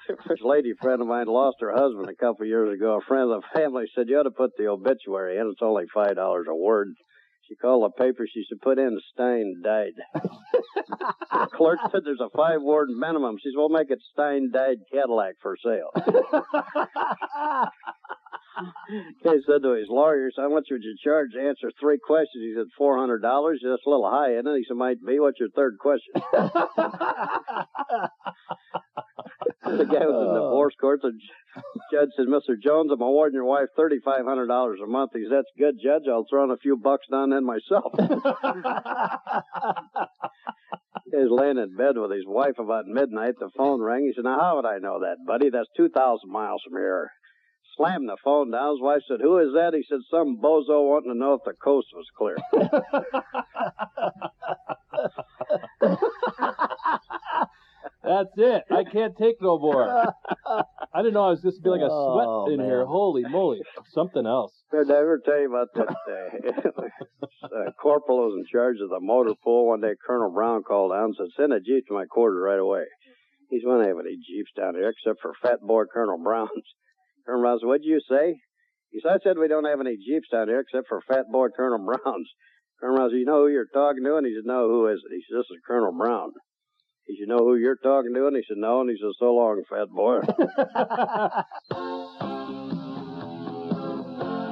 This 0.27 0.39
lady 0.41 0.73
friend 0.81 1.01
of 1.01 1.07
mine 1.07 1.27
lost 1.27 1.57
her 1.61 1.71
husband 1.73 2.09
a 2.09 2.15
couple 2.15 2.43
of 2.43 2.47
years 2.47 2.73
ago. 2.73 2.99
A 3.01 3.05
friend 3.07 3.31
of 3.31 3.41
the 3.41 3.59
family 3.59 3.85
said 3.95 4.07
you 4.07 4.17
ought 4.17 4.23
to 4.23 4.31
put 4.31 4.51
the 4.57 4.67
obituary 4.67 5.37
in. 5.37 5.49
It's 5.51 5.61
only 5.61 5.85
five 5.93 6.15
dollars 6.15 6.47
a 6.49 6.55
word. 6.55 6.89
She 7.47 7.55
called 7.55 7.83
the 7.83 8.03
paper. 8.03 8.25
She 8.31 8.43
said, 8.49 8.59
"Put 8.61 8.79
in 8.79 8.99
Stein 9.13 9.61
died." 9.63 9.93
the 10.13 11.47
clerk 11.53 11.79
said, 11.91 12.01
"There's 12.03 12.19
a 12.19 12.29
five 12.35 12.61
word 12.61 12.89
minimum." 12.89 13.37
She 13.41 13.49
said, 13.49 13.57
"We'll 13.57 13.69
make 13.69 13.91
it 13.91 14.01
Stein 14.13 14.51
died 14.51 14.77
Cadillac 14.91 15.35
for 15.41 15.55
sale." 15.63 15.91
He 19.23 19.29
said 19.45 19.63
to 19.63 19.71
his 19.71 19.87
lawyers, 19.89 20.35
I 20.39 20.47
want 20.47 20.67
you 20.69 20.77
to 20.77 20.93
charge 21.03 21.31
to 21.33 21.41
answer 21.41 21.71
three 21.79 21.97
questions?" 21.97 22.43
He 22.43 22.53
said, 22.55 22.67
400 22.77 23.21
dollars." 23.21 23.61
That's 23.63 23.85
a 23.85 23.89
little 23.89 24.09
high, 24.09 24.33
isn't 24.33 24.47
it? 24.47 24.57
He 24.57 24.65
said, 24.67 24.77
"Might 24.77 25.03
be." 25.05 25.19
What's 25.19 25.39
your 25.39 25.49
third 25.49 25.77
question? 25.79 26.13
The 29.65 29.85
guy 29.85 30.05
was 30.05 30.21
in 30.21 30.27
the 30.33 30.39
divorce 30.41 30.75
court. 30.79 31.01
The 31.01 31.11
judge 31.91 32.09
said, 32.15 32.27
Mr. 32.27 32.59
Jones, 32.61 32.91
I'm 32.93 33.01
awarding 33.01 33.35
your 33.35 33.45
wife 33.45 33.69
$3,500 33.77 34.83
a 34.83 34.87
month. 34.87 35.11
He 35.13 35.23
said, 35.23 35.31
That's 35.37 35.51
good, 35.57 35.75
Judge. 35.83 36.03
I'll 36.07 36.25
throw 36.29 36.43
in 36.43 36.51
a 36.51 36.57
few 36.57 36.77
bucks 36.77 37.07
down 37.11 37.33
in 37.33 37.43
myself. 37.43 37.93
He 41.11 41.17
was 41.17 41.29
laying 41.31 41.57
in 41.57 41.75
bed 41.77 41.97
with 41.97 42.11
his 42.11 42.25
wife 42.25 42.57
about 42.59 42.87
midnight. 42.87 43.35
The 43.39 43.49
phone 43.55 43.79
rang. 43.79 44.05
He 44.05 44.13
said, 44.13 44.25
Now, 44.25 44.39
how 44.39 44.55
would 44.57 44.65
I 44.65 44.79
know 44.79 44.99
that, 44.99 45.17
buddy? 45.25 45.49
That's 45.49 45.69
2,000 45.77 46.29
miles 46.29 46.61
from 46.67 46.77
here. 46.79 47.09
Slammed 47.75 48.07
the 48.09 48.17
phone 48.23 48.51
down. 48.51 48.71
His 48.75 48.81
wife 48.81 49.01
said, 49.07 49.21
Who 49.21 49.37
is 49.39 49.53
that? 49.53 49.73
He 49.73 49.83
said, 49.89 49.99
Some 50.09 50.37
bozo 50.41 50.87
wanting 50.87 51.11
to 51.13 51.17
know 51.17 51.33
if 51.33 51.41
the 51.45 51.53
coast 51.53 51.87
was 51.93 52.05
clear. 52.17 52.37
That's 58.03 58.29
it. 58.37 58.63
I 58.69 58.83
can't 58.83 59.17
take 59.17 59.41
no 59.41 59.57
more. 59.57 59.89
I 59.89 60.03
didn't 61.01 61.13
know 61.15 61.25
I 61.25 61.29
was 61.31 61.41
just 61.41 61.63
be 61.63 61.69
like 61.71 61.81
a 61.81 61.89
sweat 61.89 62.27
Oh, 62.29 62.45
in 62.53 62.59
here. 62.59 62.85
Holy 62.85 63.23
moly. 63.23 63.61
Something 63.93 64.27
else. 64.27 64.51
Did 64.71 64.91
I 64.91 64.97
ever 64.97 65.19
tell 65.25 65.39
you 65.39 65.49
about 65.49 65.69
that 65.73 65.89
uh, 65.89 65.93
uh, 67.43 67.71
corporal 67.81 68.27
was 68.29 68.35
in 68.37 68.45
charge 68.51 68.77
of 68.79 68.89
the 68.89 68.99
motor 68.99 69.33
pool? 69.43 69.65
One 69.67 69.81
day, 69.81 69.95
Colonel 70.05 70.29
Brown 70.31 70.61
called 70.63 70.91
down 70.91 71.05
and 71.05 71.15
said, 71.17 71.27
"Send 71.35 71.51
a 71.53 71.59
jeep 71.59 71.87
to 71.87 71.93
my 71.95 72.05
quarters 72.05 72.43
right 72.45 72.59
away." 72.59 72.83
He's 73.49 73.63
said, 73.63 73.69
"We 73.69 73.73
don't 73.79 73.87
have 73.87 73.99
any 74.05 74.17
jeeps 74.17 74.51
down 74.55 74.75
here 74.75 74.89
except 74.89 75.19
for 75.21 75.33
Fat 75.41 75.61
Boy 75.61 75.85
Colonel 75.91 76.19
Brown's." 76.23 76.51
Colonel 77.25 77.41
Brown 77.41 77.59
said, 77.59 77.67
"What'd 77.67 77.85
you 77.85 77.99
say?" 78.09 78.37
He 78.91 78.99
said, 79.01 79.11
"I 79.11 79.19
said 79.23 79.37
we 79.37 79.47
don't 79.47 79.65
have 79.65 79.79
any 79.79 79.97
jeeps 79.97 80.29
down 80.31 80.47
here 80.47 80.59
except 80.59 80.87
for 80.87 81.01
Fat 81.07 81.25
Boy 81.31 81.47
Colonel 81.49 81.79
Brown's." 81.79 82.29
Colonel 82.79 82.97
Brown 82.97 83.09
said, 83.09 83.19
"You 83.19 83.25
know 83.25 83.43
who 83.43 83.49
you're 83.49 83.65
talking 83.73 84.03
to?" 84.03 84.15
And 84.17 84.25
he 84.25 84.33
said, 84.35 84.45
"No, 84.45 84.67
who 84.69 84.87
is 84.87 84.99
it?" 84.99 85.13
He 85.13 85.23
said, 85.27 85.39
"This 85.39 85.49
is 85.51 85.61
Colonel 85.65 85.91
Brown." 85.91 86.31
He 87.05 87.17
said, 87.19 87.27
"Know 87.27 87.39
who 87.39 87.55
you're 87.55 87.77
talking 87.77 88.13
to?" 88.13 88.27
And 88.27 88.35
he 88.35 88.43
said, 88.47 88.57
"No." 88.57 88.81
And 88.81 88.89
he 88.89 88.97
said, 88.97 89.11
"So 89.19 89.33
long, 89.33 89.63
Fat 89.69 89.89
Boy." 89.89 90.21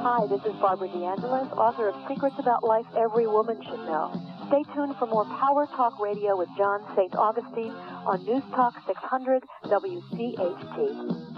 Hi, 0.04 0.28
this 0.28 0.44
is 0.46 0.52
Barbara 0.60 0.90
DeAngelis, 0.90 1.52
author 1.56 1.88
of 1.88 1.96
Secrets 2.10 2.36
About 2.38 2.64
Life 2.64 2.86
Every 2.98 3.26
Woman 3.26 3.58
Should 3.64 3.86
Know. 3.88 4.12
Stay 4.50 4.64
tuned 4.74 4.96
for 4.98 5.08
more 5.08 5.24
Power 5.24 5.66
Talk 5.68 5.98
Radio 6.00 6.38
with 6.38 6.50
John 6.58 6.84
St. 6.96 7.16
Augustine 7.16 7.72
on 8.06 8.24
News 8.26 8.44
Talk 8.52 8.76
600 8.86 9.44
WCHT. 9.64 11.33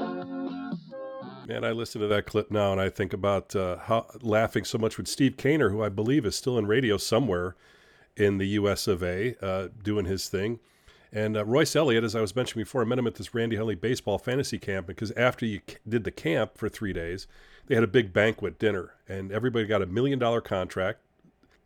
Man, 1.48 1.64
I 1.64 1.72
listen 1.72 2.02
to 2.02 2.08
that 2.08 2.26
clip 2.26 2.50
now 2.50 2.72
and 2.72 2.82
I 2.82 2.90
think 2.90 3.14
about 3.14 3.56
uh, 3.56 3.78
how 3.78 4.08
laughing 4.22 4.66
so 4.66 4.80
much 4.80 4.98
with 4.98 5.08
Steve 5.08 5.38
Kaner, 5.38 5.70
who 5.70 5.84
I 5.84 5.90
believe 5.90 6.26
is 6.26 6.36
still 6.36 6.58
in 6.58 6.66
radio 6.66 6.98
somewhere 6.98 7.56
in 8.18 8.40
the 8.40 8.48
U.S. 8.48 8.88
of 8.88 9.04
A, 9.04 9.36
uh, 9.46 9.68
doing 9.84 10.06
his 10.06 10.28
thing. 10.28 10.60
And 11.12 11.38
uh, 11.38 11.46
Royce 11.46 11.76
Elliott, 11.76 12.04
as 12.04 12.16
I 12.16 12.22
was 12.22 12.36
mentioning 12.36 12.64
before, 12.64 12.82
I 12.82 12.86
met 12.86 12.98
him 12.98 13.06
at 13.06 13.16
this 13.16 13.36
Randy 13.36 13.58
Hundley 13.58 13.76
baseball 13.76 14.18
fantasy 14.18 14.58
camp 14.58 14.88
because 14.88 15.12
after 15.12 15.46
you 15.46 15.62
c- 15.70 15.78
did 15.88 16.04
the 16.04 16.12
camp 16.12 16.58
for 16.58 16.68
three 16.68 16.94
days, 16.94 17.28
they 17.68 17.76
had 17.76 17.84
a 17.84 17.88
big 17.88 18.12
banquet 18.12 18.58
dinner, 18.58 18.96
and 19.08 19.32
everybody 19.32 19.68
got 19.68 19.84
a 19.84 19.88
million 19.88 20.18
dollar 20.18 20.42
contract, 20.42 21.00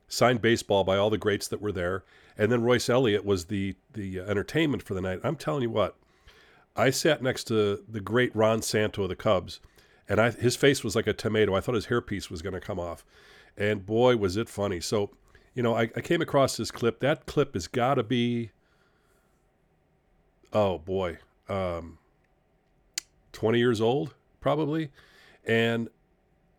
signed 0.10 0.42
baseball 0.42 0.84
by 0.84 0.98
all 0.98 1.10
the 1.10 1.18
greats 1.18 1.48
that 1.48 1.62
were 1.62 1.72
there, 1.72 2.04
and 2.38 2.52
then 2.52 2.64
Royce 2.64 2.90
Elliott 2.90 3.26
was 3.26 3.46
the 3.46 3.76
the 3.94 4.20
uh, 4.20 4.24
entertainment 4.26 4.84
for 4.84 4.94
the 4.94 5.02
night. 5.02 5.20
I'm 5.24 5.36
telling 5.36 5.64
you 5.64 5.70
what, 5.70 5.96
I 6.76 6.90
sat 6.90 7.24
next 7.24 7.46
to 7.46 7.84
the 7.90 8.02
great 8.02 8.36
Ron 8.36 8.62
Santo 8.62 9.04
of 9.04 9.10
the 9.10 9.16
Cubs, 9.16 9.60
and 10.10 10.20
I, 10.20 10.32
his 10.32 10.56
face 10.56 10.84
was 10.84 10.96
like 10.96 11.08
a 11.08 11.14
tomato. 11.14 11.56
I 11.56 11.62
thought 11.62 11.76
his 11.76 11.88
hairpiece 11.88 12.30
was 12.30 12.42
going 12.42 12.54
to 12.54 12.60
come 12.60 12.80
off, 12.80 13.06
and 13.56 13.86
boy, 13.86 14.18
was 14.18 14.36
it 14.36 14.50
funny. 14.50 14.82
So, 14.82 15.12
you 15.54 15.64
know, 15.64 15.76
I, 15.76 15.84
I 15.96 16.02
came 16.02 16.22
across 16.22 16.58
this 16.58 16.72
clip. 16.72 17.00
That 17.00 17.28
clip 17.28 17.54
has 17.54 17.68
got 17.68 17.96
to 17.96 18.04
be, 18.04 18.50
oh 20.52 20.80
boy, 20.80 21.20
um, 21.48 22.00
20 23.34 23.60
years 23.60 23.80
old 23.80 24.16
probably, 24.42 24.90
and 25.46 25.90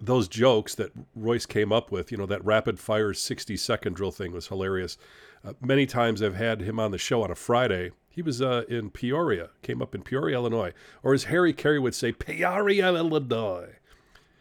those 0.01 0.29
jokes 0.29 0.75
that 0.77 0.93
Royce 1.15 1.47
came 1.47 1.73
up 1.73 1.91
with, 1.91 2.11
you 2.11 2.17
know, 2.17 2.27
that 2.27 2.45
rapid 2.45 2.79
fire 2.79 3.13
60 3.13 3.57
second 3.57 3.95
drill 3.95 4.11
thing 4.11 4.33
was 4.33 4.47
hilarious. 4.47 4.97
Uh, 5.45 5.53
many 5.61 5.87
times 5.87 6.23
I've 6.23 6.37
had 6.37 6.63
him 6.63 6.81
on 6.81 6.91
the 6.91 6.99
show 6.99 7.23
on 7.23 7.31
a 7.31 7.35
Friday. 7.35 7.91
He 8.11 8.23
was 8.23 8.43
uh, 8.43 8.65
in 8.69 8.91
Peoria, 8.91 9.51
came 9.63 9.81
up 9.81 9.95
in 9.95 10.03
Peoria, 10.03 10.37
Illinois, 10.37 10.73
or 11.03 11.15
as 11.15 11.25
Harry 11.25 11.53
Caray 11.53 11.79
would 11.79 11.95
say, 11.95 12.13
Peoria, 12.13 12.89
Illinois. 12.89 13.77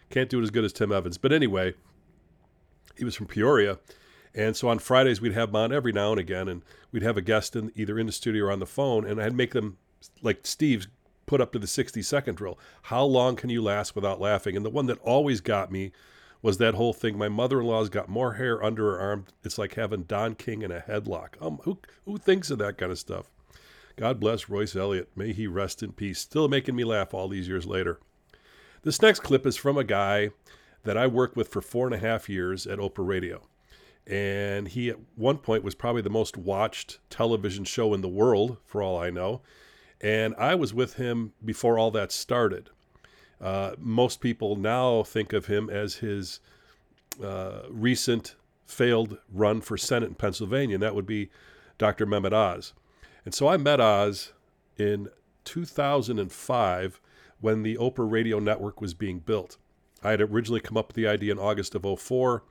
Can't 0.09 0.29
do 0.29 0.39
it 0.39 0.43
as 0.43 0.49
good 0.49 0.65
as 0.65 0.73
Tim 0.73 0.91
Evans. 0.91 1.19
But 1.19 1.31
anyway, 1.31 1.75
he 2.97 3.05
was 3.05 3.15
from 3.15 3.27
Peoria. 3.27 3.77
And 4.33 4.55
so 4.55 4.69
on 4.69 4.79
Fridays, 4.79 5.21
we'd 5.21 5.33
have 5.33 5.49
him 5.49 5.55
on 5.55 5.71
every 5.71 5.91
now 5.91 6.11
and 6.11 6.19
again, 6.19 6.47
and 6.47 6.63
we'd 6.91 7.03
have 7.03 7.17
a 7.17 7.21
guest 7.21 7.55
in, 7.55 7.71
either 7.75 7.99
in 7.99 8.07
the 8.07 8.11
studio 8.11 8.45
or 8.45 8.51
on 8.51 8.59
the 8.59 8.65
phone, 8.65 9.05
and 9.05 9.21
I'd 9.21 9.35
make 9.35 9.51
them, 9.51 9.77
like 10.21 10.45
Steve's 10.45 10.87
put 11.25 11.41
up 11.41 11.51
to 11.53 11.59
the 11.59 11.67
60 11.67 12.01
second 12.01 12.35
drill. 12.35 12.57
How 12.83 13.03
long 13.03 13.35
can 13.35 13.51
you 13.51 13.61
last 13.61 13.95
without 13.95 14.19
laughing? 14.19 14.55
And 14.55 14.65
the 14.65 14.69
one 14.71 14.87
that 14.87 14.99
always 15.01 15.41
got 15.41 15.71
me 15.71 15.91
was 16.41 16.57
that 16.57 16.73
whole 16.73 16.93
thing. 16.93 17.17
My 17.17 17.29
mother 17.29 17.59
in 17.59 17.67
law's 17.67 17.89
got 17.89 18.09
more 18.09 18.33
hair 18.33 18.63
under 18.63 18.91
her 18.91 18.99
arm. 18.99 19.25
It's 19.43 19.57
like 19.57 19.75
having 19.75 20.03
Don 20.03 20.33
King 20.35 20.63
in 20.63 20.71
a 20.71 20.79
headlock. 20.79 21.41
Um, 21.41 21.59
who, 21.63 21.79
who 22.05 22.17
thinks 22.17 22.49
of 22.49 22.57
that 22.59 22.77
kind 22.77 22.91
of 22.91 22.97
stuff? 22.97 23.29
God 23.99 24.17
bless 24.17 24.47
Royce 24.47 24.77
Elliott. 24.77 25.09
May 25.13 25.33
he 25.33 25.45
rest 25.45 25.83
in 25.83 25.91
peace. 25.91 26.19
Still 26.19 26.47
making 26.47 26.73
me 26.73 26.85
laugh 26.85 27.13
all 27.13 27.27
these 27.27 27.49
years 27.49 27.65
later. 27.65 27.99
This 28.83 29.01
next 29.01 29.19
clip 29.19 29.45
is 29.45 29.57
from 29.57 29.77
a 29.77 29.83
guy 29.83 30.29
that 30.83 30.95
I 30.95 31.05
worked 31.05 31.35
with 31.35 31.49
for 31.49 31.59
four 31.59 31.85
and 31.85 31.93
a 31.93 31.97
half 31.97 32.29
years 32.29 32.65
at 32.65 32.79
Oprah 32.79 33.05
Radio. 33.05 33.41
And 34.07 34.69
he, 34.69 34.89
at 34.89 34.99
one 35.17 35.37
point, 35.37 35.65
was 35.65 35.75
probably 35.75 36.01
the 36.01 36.09
most 36.09 36.37
watched 36.37 36.99
television 37.09 37.65
show 37.65 37.93
in 37.93 37.99
the 37.99 38.07
world, 38.07 38.55
for 38.65 38.81
all 38.81 38.97
I 38.97 39.09
know. 39.09 39.41
And 39.99 40.33
I 40.37 40.55
was 40.55 40.73
with 40.73 40.93
him 40.93 41.33
before 41.43 41.77
all 41.77 41.91
that 41.91 42.13
started. 42.13 42.69
Uh, 43.41 43.73
most 43.77 44.21
people 44.21 44.55
now 44.55 45.03
think 45.03 45.33
of 45.33 45.47
him 45.47 45.69
as 45.69 45.95
his 45.95 46.39
uh, 47.21 47.63
recent 47.69 48.35
failed 48.65 49.17
run 49.29 49.59
for 49.59 49.77
Senate 49.77 50.07
in 50.07 50.15
Pennsylvania, 50.15 50.75
and 50.75 50.83
that 50.83 50.95
would 50.95 51.05
be 51.05 51.29
Dr. 51.77 52.05
Mehmet 52.05 52.31
Oz. 52.31 52.71
And 53.29 53.33
so 53.35 53.47
I 53.47 53.57
met 53.57 53.79
Oz 53.79 54.33
in 54.75 55.07
2005 55.45 56.99
when 57.39 57.61
the 57.61 57.77
Oprah 57.77 58.11
Radio 58.11 58.39
Network 58.39 58.81
was 58.81 58.95
being 58.95 59.19
built. 59.19 59.57
I 60.03 60.09
had 60.09 60.21
originally 60.21 60.61
come 60.61 60.77
up 60.77 60.87
with 60.87 60.95
the 60.95 61.07
idea 61.07 61.33
in 61.33 61.37
August 61.37 61.75
of 61.75 61.85
04. 61.99 62.41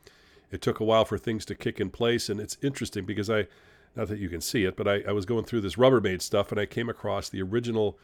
It 0.52 0.62
took 0.62 0.78
a 0.78 0.85
while 0.85 1.04
for 1.04 1.18
things 1.18 1.44
to 1.47 1.56
kick 1.56 1.80
in 1.80 1.90
place, 1.90 2.28
and 2.28 2.38
it's 2.38 2.56
interesting 2.62 3.04
because 3.04 3.28
I, 3.28 3.49
not 3.97 4.06
that 4.06 4.20
you 4.20 4.28
can 4.28 4.40
see 4.40 4.62
it, 4.62 4.76
but 4.76 4.87
I, 4.87 5.00
I 5.00 5.11
was 5.11 5.26
going 5.26 5.47
through 5.47 5.62
this 5.62 5.75
Rubbermaid 5.75 6.23
stuff 6.23 6.52
and 6.52 6.61
I 6.61 6.66
came 6.66 6.88
across 6.88 7.28
the 7.28 7.42
original 7.42 7.99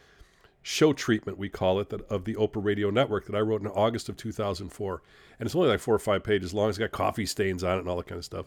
show 0.61 0.93
treatment, 0.93 1.39
we 1.39 1.49
call 1.49 1.79
it, 1.79 1.91
that, 1.91 2.01
of 2.11 2.25
the 2.25 2.35
Oprah 2.35 2.65
Radio 2.65 2.91
Network 2.91 3.27
that 3.27 3.37
I 3.37 3.41
wrote 3.41 3.61
in 3.61 3.69
August 3.69 4.09
of 4.09 4.17
2004. 4.17 5.01
And 5.39 5.47
it's 5.47 5.55
only 5.55 5.69
like 5.69 5.79
four 5.79 5.95
or 5.95 6.01
five 6.01 6.25
pages 6.25 6.53
long. 6.53 6.71
It's 6.71 6.79
got 6.79 6.91
coffee 6.91 7.27
stains 7.27 7.63
on 7.63 7.77
it 7.77 7.81
and 7.83 7.89
all 7.89 7.99
that 7.99 8.09
kind 8.09 8.19
of 8.19 8.25
stuff. 8.25 8.47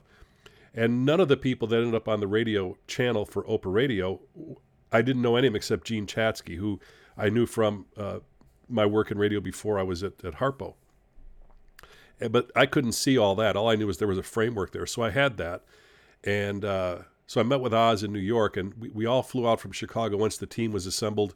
And 0.77 1.07
none 1.07 1.19
of 1.19 1.27
the 1.27 1.36
people 1.36 1.67
that 1.69 1.77
ended 1.77 1.96
up 1.96 2.07
on 2.07 2.19
the 2.19 2.27
radio 2.27 2.77
channel 2.86 3.25
for 3.25 3.43
Oprah 3.46 3.74
Radio, 3.74 4.22
I 4.91 5.01
didn't 5.01 5.24
know 5.24 5.36
any 5.36 5.48
of 5.48 5.53
them 5.53 5.57
except 5.57 5.88
Jean 5.88 6.05
Chatzky, 6.05 6.57
who 6.57 6.79
I 7.17 7.29
knew 7.29 7.48
from 7.48 7.88
uh, 7.98 8.19
my 8.69 8.86
work 8.86 9.10
in 9.10 9.17
radio 9.17 9.39
before 9.39 9.79
I 9.79 9.84
was 9.84 10.03
at, 10.03 10.24
at 10.24 10.36
Harpo. 10.36 10.75
And, 12.22 12.31
but 12.31 12.51
I 12.55 12.67
couldn't 12.67 12.91
see 12.91 13.17
all 13.17 13.34
that. 13.36 13.55
All 13.55 13.69
I 13.69 13.75
knew 13.75 13.88
was 13.88 13.98
there 13.98 14.07
was 14.07 14.19
a 14.19 14.24
framework 14.24 14.72
there. 14.72 14.86
So 14.86 15.01
I 15.01 15.10
had 15.10 15.38
that. 15.38 15.63
And 16.24 16.63
uh, 16.63 17.00
so 17.25 17.41
I 17.41 17.43
met 17.43 17.60
with 17.60 17.74
Oz 17.74 18.03
in 18.03 18.13
New 18.13 18.19
York, 18.19 18.55
and 18.55 18.75
we, 18.75 18.89
we 18.89 19.05
all 19.07 19.24
flew 19.24 19.50
out 19.50 19.60
from 19.60 19.72
Chicago 19.72 20.15
once 20.15 20.38
the 20.38 20.46
team 20.46 20.72
was 20.72 20.86
assembled 20.86 21.34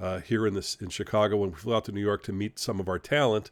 uh, 0.00 0.20
here 0.20 0.46
in 0.46 0.54
this 0.54 0.76
in 0.76 0.90
Chicago. 0.90 1.38
When 1.38 1.50
we 1.50 1.56
flew 1.56 1.74
out 1.74 1.84
to 1.86 1.92
New 1.92 2.00
York 2.00 2.22
to 2.24 2.32
meet 2.32 2.60
some 2.60 2.78
of 2.78 2.88
our 2.88 3.00
talent 3.00 3.50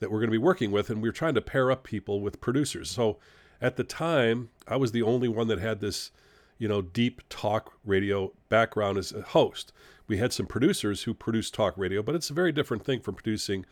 that 0.00 0.10
we're 0.10 0.18
going 0.18 0.28
to 0.28 0.32
be 0.32 0.38
working 0.38 0.70
with, 0.70 0.90
and 0.90 1.00
we 1.00 1.08
were 1.08 1.14
trying 1.14 1.34
to 1.36 1.40
pair 1.40 1.70
up 1.70 1.84
people 1.84 2.20
with 2.20 2.42
producers. 2.42 2.90
So 2.90 3.18
at 3.64 3.76
the 3.76 3.82
time, 3.82 4.50
I 4.68 4.76
was 4.76 4.92
the 4.92 5.00
only 5.00 5.26
one 5.26 5.48
that 5.48 5.58
had 5.58 5.80
this, 5.80 6.10
you 6.58 6.68
know, 6.68 6.82
deep 6.82 7.22
talk 7.30 7.72
radio 7.82 8.30
background 8.50 8.98
as 8.98 9.10
a 9.10 9.22
host. 9.22 9.72
We 10.06 10.18
had 10.18 10.34
some 10.34 10.44
producers 10.44 11.04
who 11.04 11.14
produced 11.14 11.54
talk 11.54 11.72
radio, 11.78 12.02
but 12.02 12.14
it's 12.14 12.28
a 12.28 12.34
very 12.34 12.52
different 12.52 12.84
thing 12.84 13.00
from 13.00 13.14
producing 13.14 13.64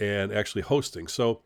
and 0.00 0.32
actually 0.32 0.62
hosting. 0.62 1.08
So 1.08 1.42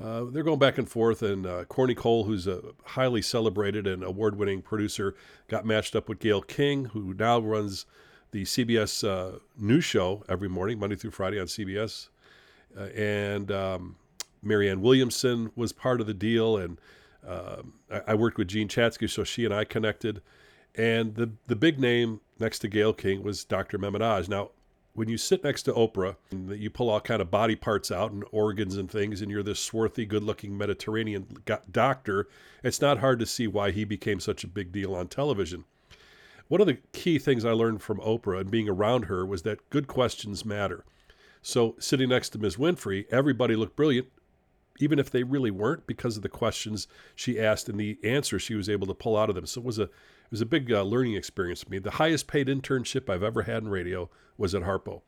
uh, 0.00 0.26
they're 0.30 0.44
going 0.44 0.60
back 0.60 0.78
and 0.78 0.88
forth, 0.88 1.20
and 1.20 1.44
uh, 1.44 1.64
Corny 1.64 1.96
Cole, 1.96 2.22
who's 2.24 2.46
a 2.46 2.62
highly 2.84 3.20
celebrated 3.20 3.88
and 3.88 4.04
award-winning 4.04 4.62
producer, 4.62 5.16
got 5.48 5.66
matched 5.66 5.96
up 5.96 6.08
with 6.08 6.20
Gayle 6.20 6.42
King, 6.42 6.84
who 6.84 7.12
now 7.12 7.40
runs 7.40 7.86
the 8.30 8.44
CBS 8.44 9.02
uh, 9.06 9.40
news 9.58 9.84
show 9.84 10.22
every 10.28 10.48
morning, 10.48 10.78
Monday 10.78 10.94
through 10.94 11.10
Friday 11.10 11.40
on 11.40 11.46
CBS, 11.46 12.08
uh, 12.78 12.84
and 12.94 13.50
um, 13.50 13.96
Marianne 14.44 14.80
Williamson 14.80 15.50
was 15.56 15.72
part 15.72 16.00
of 16.00 16.06
the 16.06 16.14
deal, 16.14 16.56
and 16.56 16.78
um, 17.26 17.74
I, 17.90 18.00
I, 18.08 18.14
worked 18.14 18.38
with 18.38 18.48
Jean 18.48 18.68
Chatzky, 18.68 19.08
so 19.08 19.22
she 19.24 19.44
and 19.44 19.54
I 19.54 19.64
connected, 19.64 20.22
and 20.74 21.14
the 21.14 21.32
the 21.46 21.56
big 21.56 21.78
name 21.78 22.20
next 22.38 22.60
to 22.60 22.68
Gayle 22.68 22.92
King 22.92 23.22
was 23.22 23.44
Dr. 23.44 23.78
Mehmet. 23.78 24.28
Now 24.28 24.50
when 24.94 25.08
you 25.08 25.16
sit 25.16 25.42
next 25.42 25.62
to 25.62 25.72
Oprah, 25.72 26.16
you 26.30 26.68
pull 26.68 26.90
all 26.90 27.00
kind 27.00 27.22
of 27.22 27.30
body 27.30 27.56
parts 27.56 27.90
out 27.90 28.12
and 28.12 28.24
organs 28.30 28.76
and 28.76 28.90
things, 28.90 29.22
and 29.22 29.30
you're 29.30 29.42
this 29.42 29.60
swarthy, 29.60 30.04
good-looking 30.04 30.56
Mediterranean 30.56 31.26
doctor, 31.70 32.28
it's 32.62 32.80
not 32.80 32.98
hard 32.98 33.18
to 33.18 33.26
see 33.26 33.46
why 33.46 33.70
he 33.70 33.84
became 33.84 34.20
such 34.20 34.44
a 34.44 34.48
big 34.48 34.70
deal 34.70 34.94
on 34.94 35.08
television. 35.08 35.64
One 36.48 36.60
of 36.60 36.66
the 36.66 36.78
key 36.92 37.18
things 37.18 37.44
I 37.44 37.52
learned 37.52 37.80
from 37.80 38.00
Oprah 38.00 38.40
and 38.40 38.50
being 38.50 38.68
around 38.68 39.04
her 39.04 39.24
was 39.24 39.42
that 39.42 39.70
good 39.70 39.86
questions 39.86 40.44
matter. 40.44 40.84
So 41.40 41.74
sitting 41.78 42.10
next 42.10 42.30
to 42.30 42.38
Ms. 42.38 42.56
Winfrey, 42.56 43.06
everybody 43.10 43.56
looked 43.56 43.76
brilliant, 43.76 44.08
even 44.80 44.98
if 44.98 45.10
they 45.10 45.22
really 45.22 45.50
weren't, 45.50 45.86
because 45.86 46.16
of 46.16 46.22
the 46.22 46.28
questions 46.28 46.88
she 47.14 47.38
asked 47.40 47.68
and 47.68 47.78
the 47.78 47.98
answers 48.02 48.42
she 48.42 48.54
was 48.54 48.68
able 48.68 48.86
to 48.86 48.94
pull 48.94 49.16
out 49.16 49.28
of 49.28 49.34
them. 49.34 49.46
So 49.46 49.60
it 49.60 49.64
was 49.64 49.78
a 49.78 49.84
it 49.84 50.30
was 50.30 50.40
a 50.40 50.46
big 50.46 50.72
uh, 50.72 50.82
learning 50.82 51.14
experience 51.14 51.62
for 51.62 51.70
me. 51.70 51.78
The 51.78 51.92
highest 51.92 52.26
paid 52.26 52.46
internship 52.46 53.10
I've 53.10 53.22
ever 53.22 53.42
had 53.42 53.62
in 53.62 53.68
radio 53.68 54.08
was 54.38 54.54
at 54.54 54.62
Harpo. 54.62 55.02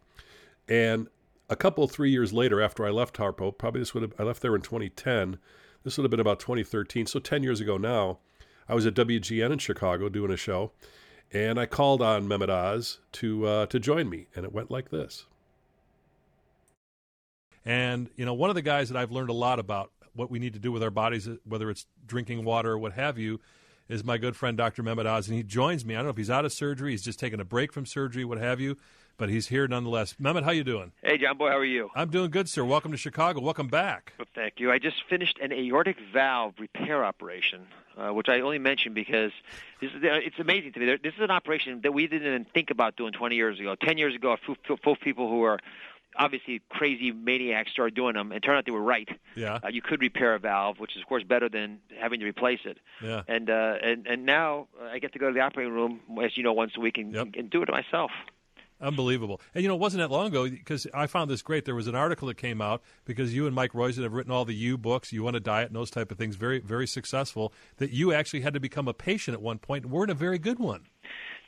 And 0.68 1.08
a 1.48 1.56
couple, 1.56 1.86
three 1.88 2.10
years 2.10 2.32
later, 2.32 2.60
after 2.60 2.84
I 2.84 2.90
left 2.90 3.16
Harpo, 3.16 3.56
probably 3.56 3.80
this 3.80 3.94
would 3.94 4.02
have, 4.02 4.12
I 4.18 4.22
left 4.22 4.42
there 4.42 4.54
in 4.54 4.62
2010. 4.62 5.38
This 5.82 5.96
would 5.96 6.04
have 6.04 6.10
been 6.10 6.20
about 6.20 6.40
2013. 6.40 7.06
So 7.06 7.20
10 7.20 7.42
years 7.42 7.60
ago 7.60 7.76
now, 7.76 8.18
I 8.68 8.74
was 8.74 8.86
at 8.86 8.94
WGN 8.94 9.52
in 9.52 9.58
Chicago 9.58 10.08
doing 10.08 10.30
a 10.30 10.36
show. 10.36 10.72
And 11.32 11.58
I 11.58 11.66
called 11.66 12.00
on 12.00 12.28
Mehmet 12.28 12.50
Oz 12.50 13.00
to, 13.12 13.46
uh, 13.46 13.66
to 13.66 13.80
join 13.80 14.08
me. 14.08 14.28
And 14.36 14.44
it 14.44 14.52
went 14.52 14.70
like 14.70 14.90
this. 14.90 15.26
And, 17.64 18.10
you 18.16 18.24
know, 18.24 18.34
one 18.34 18.50
of 18.50 18.56
the 18.56 18.62
guys 18.62 18.88
that 18.90 18.98
I've 18.98 19.10
learned 19.10 19.30
a 19.30 19.34
lot 19.34 19.58
about 19.58 19.90
what 20.14 20.30
we 20.30 20.38
need 20.38 20.54
to 20.54 20.58
do 20.58 20.70
with 20.70 20.82
our 20.82 20.90
bodies, 20.90 21.28
whether 21.44 21.70
it's 21.70 21.86
drinking 22.06 22.44
water 22.44 22.72
or 22.72 22.78
what 22.78 22.92
have 22.92 23.18
you, 23.18 23.40
is 23.88 24.04
my 24.04 24.16
good 24.16 24.36
friend 24.36 24.56
Dr. 24.56 24.82
Mehmet 24.82 25.06
Oz, 25.06 25.28
and 25.28 25.36
he 25.36 25.42
joins 25.42 25.84
me. 25.84 25.94
I 25.94 25.98
don't 25.98 26.04
know 26.04 26.10
if 26.10 26.16
he's 26.16 26.30
out 26.30 26.44
of 26.44 26.52
surgery, 26.52 26.92
he's 26.92 27.02
just 27.02 27.18
taking 27.18 27.40
a 27.40 27.44
break 27.44 27.72
from 27.72 27.84
surgery, 27.84 28.24
what 28.24 28.38
have 28.38 28.60
you, 28.60 28.76
but 29.18 29.28
he's 29.28 29.48
here 29.48 29.68
nonetheless. 29.68 30.14
Mehmet, 30.14 30.44
how 30.44 30.52
you 30.52 30.64
doing? 30.64 30.92
Hey, 31.02 31.18
John 31.18 31.36
Boy, 31.36 31.50
how 31.50 31.58
are 31.58 31.64
you? 31.64 31.90
I'm 31.94 32.10
doing 32.10 32.30
good, 32.30 32.48
sir. 32.48 32.64
Welcome 32.64 32.92
to 32.92 32.98
Chicago. 32.98 33.40
Welcome 33.40 33.68
back. 33.68 34.14
Well, 34.18 34.26
thank 34.34 34.54
you. 34.56 34.70
I 34.72 34.78
just 34.78 35.02
finished 35.08 35.38
an 35.42 35.52
aortic 35.52 35.96
valve 36.12 36.54
repair 36.58 37.04
operation, 37.04 37.66
uh, 37.98 38.14
which 38.14 38.28
I 38.28 38.40
only 38.40 38.58
mention 38.58 38.94
because 38.94 39.32
this 39.80 39.90
is, 39.90 40.02
uh, 40.02 40.14
it's 40.14 40.38
amazing 40.38 40.72
to 40.72 40.80
me. 40.80 40.86
This 41.02 41.14
is 41.14 41.20
an 41.20 41.30
operation 41.30 41.80
that 41.82 41.92
we 41.92 42.06
didn't 42.06 42.26
even 42.26 42.46
think 42.54 42.70
about 42.70 42.96
doing 42.96 43.12
20 43.12 43.36
years 43.36 43.60
ago. 43.60 43.74
10 43.74 43.98
years 43.98 44.14
ago, 44.14 44.36
full 44.82 44.96
people 44.96 45.28
who 45.28 45.42
are 45.42 45.58
obviously 46.16 46.62
crazy 46.68 47.12
maniacs 47.12 47.70
started 47.72 47.94
doing 47.94 48.14
them, 48.14 48.32
and 48.32 48.42
turned 48.42 48.58
out 48.58 48.64
they 48.64 48.72
were 48.72 48.82
right. 48.82 49.08
Yeah. 49.36 49.58
Uh, 49.62 49.68
you 49.68 49.82
could 49.82 50.00
repair 50.00 50.34
a 50.34 50.38
valve, 50.38 50.78
which 50.78 50.96
is 50.96 51.02
of 51.02 51.08
course 51.08 51.22
better 51.24 51.48
than 51.48 51.78
having 52.00 52.20
to 52.20 52.26
replace 52.26 52.60
it. 52.64 52.78
Yeah. 53.02 53.22
And 53.28 53.50
uh, 53.50 53.76
and 53.82 54.06
and 54.06 54.26
now 54.26 54.68
I 54.82 54.98
get 54.98 55.12
to 55.14 55.18
go 55.18 55.28
to 55.28 55.34
the 55.34 55.40
operating 55.40 55.72
room, 55.72 56.00
as 56.22 56.36
you 56.36 56.42
know, 56.42 56.52
once 56.52 56.72
a 56.76 56.80
week 56.80 56.98
and, 56.98 57.14
yep. 57.14 57.28
and 57.36 57.50
do 57.50 57.62
it 57.62 57.68
myself. 57.70 58.10
Unbelievable. 58.80 59.40
And 59.54 59.62
you 59.62 59.68
know, 59.68 59.74
it 59.74 59.80
wasn't 59.80 60.00
that 60.00 60.10
long 60.10 60.26
ago 60.26 60.48
because 60.48 60.86
I 60.92 61.06
found 61.06 61.30
this 61.30 61.42
great. 61.42 61.64
There 61.64 61.74
was 61.74 61.86
an 61.86 61.94
article 61.94 62.28
that 62.28 62.36
came 62.36 62.60
out 62.60 62.82
because 63.04 63.34
you 63.34 63.46
and 63.46 63.54
Mike 63.54 63.72
Roizen 63.72 64.02
have 64.02 64.12
written 64.12 64.32
all 64.32 64.44
the 64.44 64.54
U 64.54 64.76
books, 64.76 65.12
You 65.12 65.26
On 65.26 65.34
a 65.34 65.40
Diet, 65.40 65.68
and 65.68 65.76
those 65.76 65.90
type 65.90 66.10
of 66.10 66.18
things, 66.18 66.36
very, 66.36 66.58
very 66.58 66.86
successful, 66.86 67.52
that 67.76 67.90
you 67.90 68.12
actually 68.12 68.40
had 68.40 68.52
to 68.54 68.60
become 68.60 68.88
a 68.88 68.94
patient 68.94 69.34
at 69.34 69.40
one 69.40 69.58
point 69.58 69.84
and 69.84 69.92
weren't 69.92 70.10
a 70.10 70.14
very 70.14 70.38
good 70.38 70.58
one. 70.58 70.82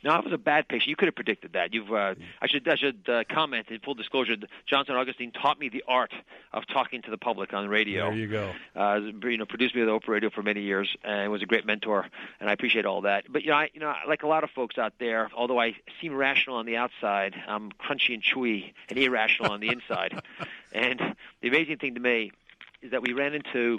No, 0.06 0.12
I 0.12 0.20
was 0.20 0.32
a 0.32 0.38
bad 0.38 0.68
patient. 0.68 0.86
You 0.86 0.94
could 0.94 1.08
have 1.08 1.16
predicted 1.16 1.54
that. 1.54 1.75
You've. 1.75 1.90
Uh, 1.92 2.14
I 2.40 2.46
should. 2.46 2.68
I 2.68 2.76
should 2.76 3.08
uh, 3.08 3.25
comment 3.28 3.66
in 3.70 3.80
full 3.80 3.94
disclosure. 3.94 4.36
John 4.64 4.84
St. 4.84 4.96
Augustine 4.96 5.32
taught 5.32 5.58
me 5.58 5.68
the 5.68 5.82
art 5.88 6.12
of 6.52 6.62
talking 6.68 7.02
to 7.02 7.10
the 7.10 7.18
public 7.18 7.52
on 7.52 7.68
radio. 7.68 8.10
There 8.10 8.18
you 8.18 8.28
go. 8.28 8.52
Uh, 8.76 9.00
you 9.25 9.36
know, 9.36 9.46
produced 9.46 9.75
me 9.75 9.80
with 9.80 9.90
Oprah 9.90 10.10
Radio 10.10 10.30
for 10.30 10.44
many 10.44 10.60
years, 10.62 10.96
and 11.02 11.32
was 11.32 11.42
a 11.42 11.46
great 11.46 11.66
mentor. 11.66 12.06
And 12.38 12.48
I 12.48 12.52
appreciate 12.52 12.86
all 12.86 13.00
that. 13.00 13.25
But 13.28 13.42
you 13.42 13.50
know, 13.50 13.56
I, 13.56 13.70
you 13.75 13.80
know, 13.80 13.92
like 14.06 14.22
a 14.22 14.28
lot 14.28 14.44
of 14.44 14.50
folks 14.50 14.78
out 14.78 14.92
there, 15.00 15.28
although 15.36 15.60
I 15.60 15.75
seem 16.00 16.14
rational 16.14 16.54
on 16.54 16.66
the 16.66 16.76
outside, 16.76 17.34
I'm 17.48 17.72
crunchy 17.72 18.14
and 18.14 18.22
chewy 18.22 18.75
and 18.88 18.96
irrational 18.96 19.50
on 19.50 19.60
the 19.60 19.70
inside. 19.70 20.22
And 20.72 21.00
the 21.40 21.48
amazing 21.48 21.78
thing 21.78 21.94
to 21.94 22.00
me 22.00 22.32
is 22.82 22.90
that 22.90 23.00
we 23.00 23.14
ran 23.14 23.32
into 23.32 23.78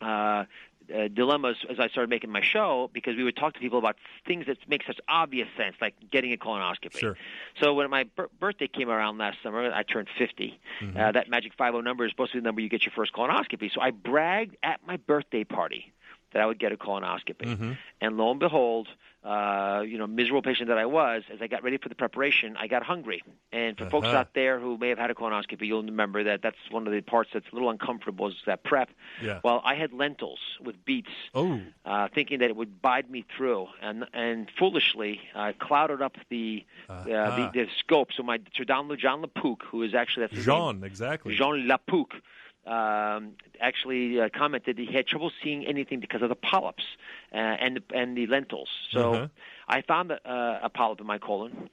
uh, 0.00 0.44
uh, 0.92 1.08
dilemmas 1.08 1.56
as 1.68 1.78
I 1.78 1.88
started 1.88 2.10
making 2.10 2.30
my 2.30 2.42
show 2.42 2.90
because 2.92 3.16
we 3.16 3.24
would 3.24 3.36
talk 3.36 3.54
to 3.54 3.60
people 3.60 3.78
about 3.78 3.96
things 4.26 4.46
that 4.46 4.58
make 4.68 4.82
such 4.86 4.98
obvious 5.08 5.48
sense, 5.56 5.76
like 5.80 5.94
getting 6.10 6.32
a 6.32 6.36
colonoscopy. 6.36 6.98
Sure. 6.98 7.16
So 7.60 7.74
when 7.74 7.90
my 7.90 8.04
b- 8.04 8.24
birthday 8.38 8.68
came 8.68 8.90
around 8.90 9.18
last 9.18 9.38
summer, 9.42 9.72
I 9.72 9.82
turned 9.82 10.08
50. 10.18 10.58
Mm-hmm. 10.82 10.96
Uh, 10.96 11.12
that 11.12 11.28
magic 11.28 11.52
50 11.56 11.82
number 11.82 12.04
is 12.04 12.12
supposed 12.12 12.32
to 12.32 12.38
be 12.38 12.40
the 12.40 12.44
number 12.44 12.60
you 12.60 12.68
get 12.68 12.84
your 12.84 12.92
first 12.94 13.12
colonoscopy. 13.12 13.72
So 13.72 13.80
I 13.80 13.90
bragged 13.90 14.56
at 14.62 14.80
my 14.86 14.96
birthday 14.96 15.44
party 15.44 15.92
that 16.34 16.42
I 16.42 16.46
would 16.46 16.58
get 16.58 16.70
a 16.72 16.76
colonoscopy. 16.76 17.46
Mm-hmm. 17.46 17.72
And 18.02 18.16
lo 18.18 18.30
and 18.30 18.38
behold, 18.40 18.88
uh, 19.24 19.82
you 19.86 19.96
know, 19.96 20.06
miserable 20.06 20.42
patient 20.42 20.68
that 20.68 20.76
I 20.76 20.84
was, 20.84 21.22
as 21.32 21.40
I 21.40 21.46
got 21.46 21.62
ready 21.62 21.78
for 21.78 21.88
the 21.88 21.94
preparation, 21.94 22.56
I 22.58 22.66
got 22.66 22.82
hungry. 22.82 23.22
And 23.52 23.78
for 23.78 23.88
folks 23.88 24.06
Uh-huh. 24.08 24.18
out 24.18 24.34
there 24.34 24.58
who 24.60 24.76
may 24.76 24.90
have 24.90 24.98
had 24.98 25.10
a 25.10 25.14
colonoscopy, 25.14 25.62
you'll 25.66 25.82
remember 25.82 26.24
that 26.24 26.42
that's 26.42 26.58
one 26.70 26.86
of 26.86 26.92
the 26.92 27.00
parts 27.00 27.30
that's 27.32 27.46
a 27.50 27.54
little 27.54 27.70
uncomfortable 27.70 28.28
is 28.28 28.34
that 28.44 28.64
prep. 28.64 28.90
Yeah. 29.22 29.40
Well, 29.42 29.62
I 29.64 29.76
had 29.76 29.94
lentils 29.94 30.40
with 30.62 30.84
beets, 30.84 31.08
Oh. 31.34 31.58
uh, 31.86 32.08
thinking 32.14 32.40
that 32.40 32.50
it 32.50 32.56
would 32.56 32.82
bide 32.82 33.08
me 33.08 33.24
through, 33.34 33.68
and 33.80 34.04
and 34.12 34.50
foolishly 34.58 35.20
I 35.34 35.52
clouded 35.52 36.02
up 36.02 36.16
the 36.28 36.64
uh, 36.90 36.92
Uh-huh. 36.92 37.50
the, 37.54 37.64
the 37.64 37.70
scope. 37.78 38.12
So 38.12 38.22
my 38.22 38.40
Sir 38.54 38.64
John, 38.64 38.94
John 38.98 39.22
Lapouque, 39.22 39.62
who 39.62 39.82
is 39.84 39.94
actually 39.94 40.24
that's 40.24 40.36
his 40.36 40.46
name, 40.46 40.56
Jean, 40.58 40.84
exactly. 40.84 41.34
Jean 41.34 41.66
Lapouque 41.66 42.20
um, 42.66 43.32
actually 43.60 44.20
uh, 44.20 44.28
commented 44.34 44.76
that 44.76 44.88
he 44.88 44.92
had 44.92 45.06
trouble 45.06 45.30
seeing 45.42 45.66
anything 45.66 46.00
because 46.00 46.22
of 46.22 46.28
the 46.28 46.34
polyps 46.34 46.84
uh, 47.32 47.36
and 47.36 47.80
and 47.94 48.16
the 48.16 48.26
lentils. 48.26 48.68
So 48.90 49.14
Uh-huh. 49.14 49.28
I 49.68 49.82
found 49.82 50.10
a, 50.10 50.18
uh, 50.28 50.60
a 50.64 50.68
polyp 50.68 51.00
in 51.00 51.06
my 51.06 51.18
colon. 51.18 51.70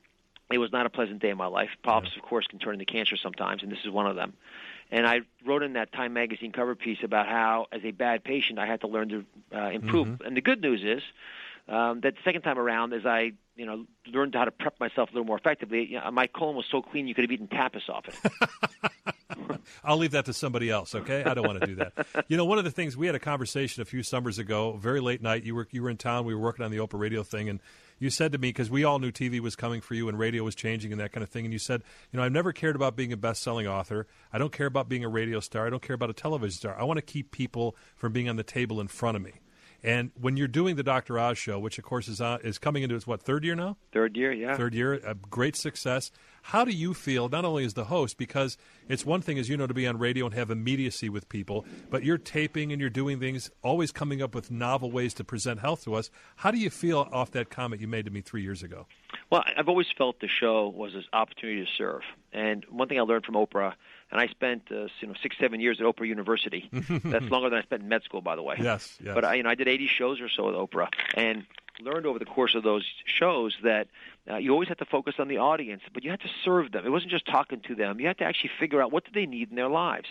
It 0.51 0.57
was 0.57 0.71
not 0.71 0.86
a 0.86 0.89
pleasant 0.89 1.21
day 1.21 1.29
in 1.29 1.38
my 1.38 1.48
life. 1.48 1.69
Polyps, 1.81 2.10
of 2.17 2.24
course, 2.24 2.45
can 2.45 2.60
turn 2.60 2.74
into 2.74 2.86
cancer 2.86 3.15
sometimes, 3.15 3.63
and 3.63 3.71
this 3.71 3.79
is 3.86 3.89
one 3.89 4.05
of 4.05 4.15
them. 4.17 4.33
And 4.91 5.07
I 5.07 5.21
wrote 5.45 5.63
in 5.63 5.74
that 5.74 5.93
Time 5.93 6.12
magazine 6.13 6.51
cover 6.51 6.75
piece 6.75 6.98
about 7.03 7.27
how, 7.27 7.67
as 7.71 7.81
a 7.86 7.91
bad 7.91 8.25
patient, 8.25 8.60
I 8.60 8.65
had 8.65 8.81
to 8.81 8.88
learn 8.88 9.07
to 9.10 9.25
uh, 9.55 9.69
improve. 9.69 10.07
Mm-hmm. 10.07 10.25
And 10.25 10.36
the 10.36 10.41
good 10.41 10.62
news 10.62 10.83
is 10.83 11.03
um, 11.71 12.01
that 12.01 12.15
the 12.15 12.21
second 12.25 12.41
time 12.41 12.59
around, 12.59 12.93
as 12.93 13.05
I 13.05 13.31
you 13.55 13.65
know 13.65 13.85
learned 14.05 14.35
how 14.35 14.43
to 14.45 14.51
prep 14.51 14.79
myself 14.79 15.09
a 15.09 15.13
little 15.13 15.25
more 15.25 15.37
effectively, 15.37 15.85
you 15.85 15.99
know, 15.99 16.11
my 16.11 16.27
colon 16.27 16.55
was 16.55 16.65
so 16.69 16.81
clean 16.81 17.07
you 17.07 17.15
could 17.15 17.23
have 17.23 17.31
eaten 17.31 17.47
tapas 17.47 17.89
off 17.89 18.05
it. 18.07 19.59
I'll 19.83 19.97
leave 19.97 20.11
that 20.11 20.25
to 20.25 20.33
somebody 20.33 20.69
else, 20.69 20.93
okay? 20.93 21.23
I 21.23 21.33
don't 21.33 21.47
want 21.47 21.61
to 21.61 21.67
do 21.67 21.75
that. 21.75 21.93
You 22.27 22.37
know, 22.37 22.45
one 22.45 22.57
of 22.57 22.63
the 22.63 22.71
things 22.71 22.95
we 22.95 23.07
had 23.07 23.15
a 23.15 23.19
conversation 23.19 23.81
a 23.81 23.85
few 23.85 24.03
summers 24.03 24.39
ago, 24.39 24.77
very 24.77 25.01
late 25.01 25.21
night. 25.21 25.43
You 25.43 25.55
were 25.55 25.67
you 25.71 25.81
were 25.81 25.89
in 25.89 25.97
town. 25.97 26.25
We 26.25 26.35
were 26.35 26.41
working 26.41 26.63
on 26.63 26.71
the 26.71 26.77
Oprah 26.77 26.99
radio 26.99 27.23
thing, 27.23 27.49
and 27.49 27.59
you 27.99 28.09
said 28.09 28.31
to 28.33 28.37
me 28.37 28.49
because 28.49 28.69
we 28.69 28.83
all 28.83 28.99
knew 28.99 29.11
TV 29.11 29.39
was 29.39 29.55
coming 29.55 29.79
for 29.79 29.93
you 29.93 30.09
and 30.09 30.17
radio 30.19 30.43
was 30.43 30.55
changing 30.55 30.91
and 30.91 30.99
that 30.99 31.11
kind 31.13 31.23
of 31.23 31.29
thing. 31.29 31.45
And 31.45 31.53
you 31.53 31.59
said, 31.59 31.83
you 32.11 32.17
know, 32.17 32.23
I've 32.23 32.31
never 32.31 32.51
cared 32.51 32.75
about 32.75 32.95
being 32.95 33.13
a 33.13 33.17
best-selling 33.17 33.67
author. 33.67 34.07
I 34.33 34.37
don't 34.37 34.51
care 34.51 34.65
about 34.65 34.89
being 34.89 35.05
a 35.05 35.09
radio 35.09 35.39
star. 35.39 35.67
I 35.67 35.69
don't 35.69 35.81
care 35.81 35.93
about 35.93 36.09
a 36.09 36.13
television 36.13 36.57
star. 36.57 36.75
I 36.79 36.83
want 36.83 36.97
to 36.97 37.03
keep 37.03 37.31
people 37.31 37.75
from 37.95 38.11
being 38.11 38.27
on 38.27 38.37
the 38.37 38.43
table 38.43 38.81
in 38.81 38.87
front 38.87 39.17
of 39.17 39.23
me. 39.23 39.33
And 39.83 40.11
when 40.19 40.38
you're 40.38 40.47
doing 40.47 40.75
the 40.75 40.83
Dr. 40.83 41.17
Oz 41.17 41.38
show, 41.38 41.59
which 41.59 41.77
of 41.77 41.83
course 41.83 42.07
is 42.07 42.21
on, 42.21 42.41
is 42.41 42.57
coming 42.57 42.83
into 42.83 42.95
its 42.95 43.07
what 43.07 43.21
third 43.21 43.43
year 43.43 43.55
now? 43.55 43.77
Third 43.91 44.15
year, 44.15 44.31
yeah. 44.31 44.55
third 44.55 44.73
year, 44.73 44.93
a 44.93 45.15
great 45.15 45.55
success. 45.55 46.11
How 46.43 46.65
do 46.65 46.71
you 46.71 46.93
feel, 46.93 47.29
not 47.29 47.45
only 47.45 47.65
as 47.65 47.73
the 47.73 47.85
host, 47.85 48.17
because 48.17 48.57
it's 48.89 49.05
one 49.05 49.21
thing, 49.21 49.38
as 49.38 49.47
you 49.47 49.57
know, 49.57 49.67
to 49.67 49.73
be 49.73 49.88
on 49.88 49.97
radio 49.97 50.25
and 50.25 50.33
have 50.33 50.50
immediacy 50.50 51.09
with 51.09 51.29
people, 51.29 51.65
but 51.89 52.03
you're 52.03 52.17
taping 52.17 52.71
and 52.71 52.81
you're 52.81 52.89
doing 52.89 53.19
things, 53.19 53.51
always 53.63 53.91
coming 53.91 54.21
up 54.21 54.33
with 54.33 54.50
novel 54.50 54.91
ways 54.91 55.13
to 55.15 55.23
present 55.23 55.59
health 55.59 55.83
to 55.83 55.95
us. 55.95 56.09
How 56.38 56.51
do 56.51 56.57
you 56.57 56.69
feel 56.69 57.07
off 57.11 57.31
that 57.31 57.50
comment 57.50 57.81
you 57.81 57.88
made 57.88 58.05
to 58.05 58.11
me 58.11 58.21
three 58.21 58.41
years 58.41 58.63
ago? 58.63 58.88
Well, 59.31 59.43
I've 59.57 59.69
always 59.69 59.88
felt 59.97 60.19
the 60.19 60.27
show 60.27 60.67
was 60.67 60.93
this 60.93 61.05
opportunity 61.13 61.63
to 61.63 61.71
serve. 61.77 62.01
And 62.33 62.65
one 62.69 62.88
thing 62.88 63.00
I 63.00 63.03
learned 63.03 63.25
from 63.25 63.35
Oprah, 63.35 63.73
and 64.12 64.20
I 64.20 64.27
spent 64.27 64.63
uh, 64.72 64.88
you 65.00 65.08
know 65.08 65.13
six, 65.22 65.38
seven 65.39 65.60
years 65.60 65.80
at 65.80 65.86
Oprah 65.86 66.08
University. 66.08 66.70
That's 66.72 67.25
longer 67.30 67.50
than 67.50 67.60
I 67.60 67.63
spent 67.63 67.84
in 67.84 67.89
med 67.89 68.03
school, 68.03 68.22
by 68.22 68.36
the 68.36 68.44
way. 68.44 68.56
Yes, 68.60 68.98
yes. 69.03 69.13
But 69.15 69.25
I, 69.25 69.36
you 69.36 69.44
know, 69.44 69.50
I 69.50 69.56
did 69.56 69.68
80 69.68 69.88
shows 69.88 70.22
or 70.22 70.30
so 70.30 70.46
with 70.46 70.56
Oprah, 70.56 70.89
and 71.15 71.46
learned 71.82 72.06
over 72.06 72.20
the 72.20 72.25
course 72.25 72.56
of 72.56 72.63
those 72.63 72.86
shows 73.06 73.56
that 73.63 73.88
uh, 74.30 74.38
you 74.38 74.51
always 74.51 74.68
had 74.68 74.77
to 74.77 74.86
focus 74.86 75.15
on 75.20 75.27
the 75.27 75.38
audience, 75.38 75.82
but 75.94 76.03
you 76.03 76.12
had 76.12 76.22
to 76.22 76.30
serve 76.44 76.72
them. 76.72 76.86
It 76.86 76.89
wasn't 76.89 77.12
just 77.12 77.25
talking 77.25 77.62
to 77.62 77.75
them. 77.75 78.00
You 78.00 78.08
had 78.08 78.18
to 78.20 78.24
actually 78.24 78.51
figure 78.60 78.82
out 78.82 78.91
what 78.91 79.06
do 79.06 79.12
they 79.13 79.25
need 79.25 79.50
in 79.50 79.56
their 79.56 79.70
lives. 79.70 80.08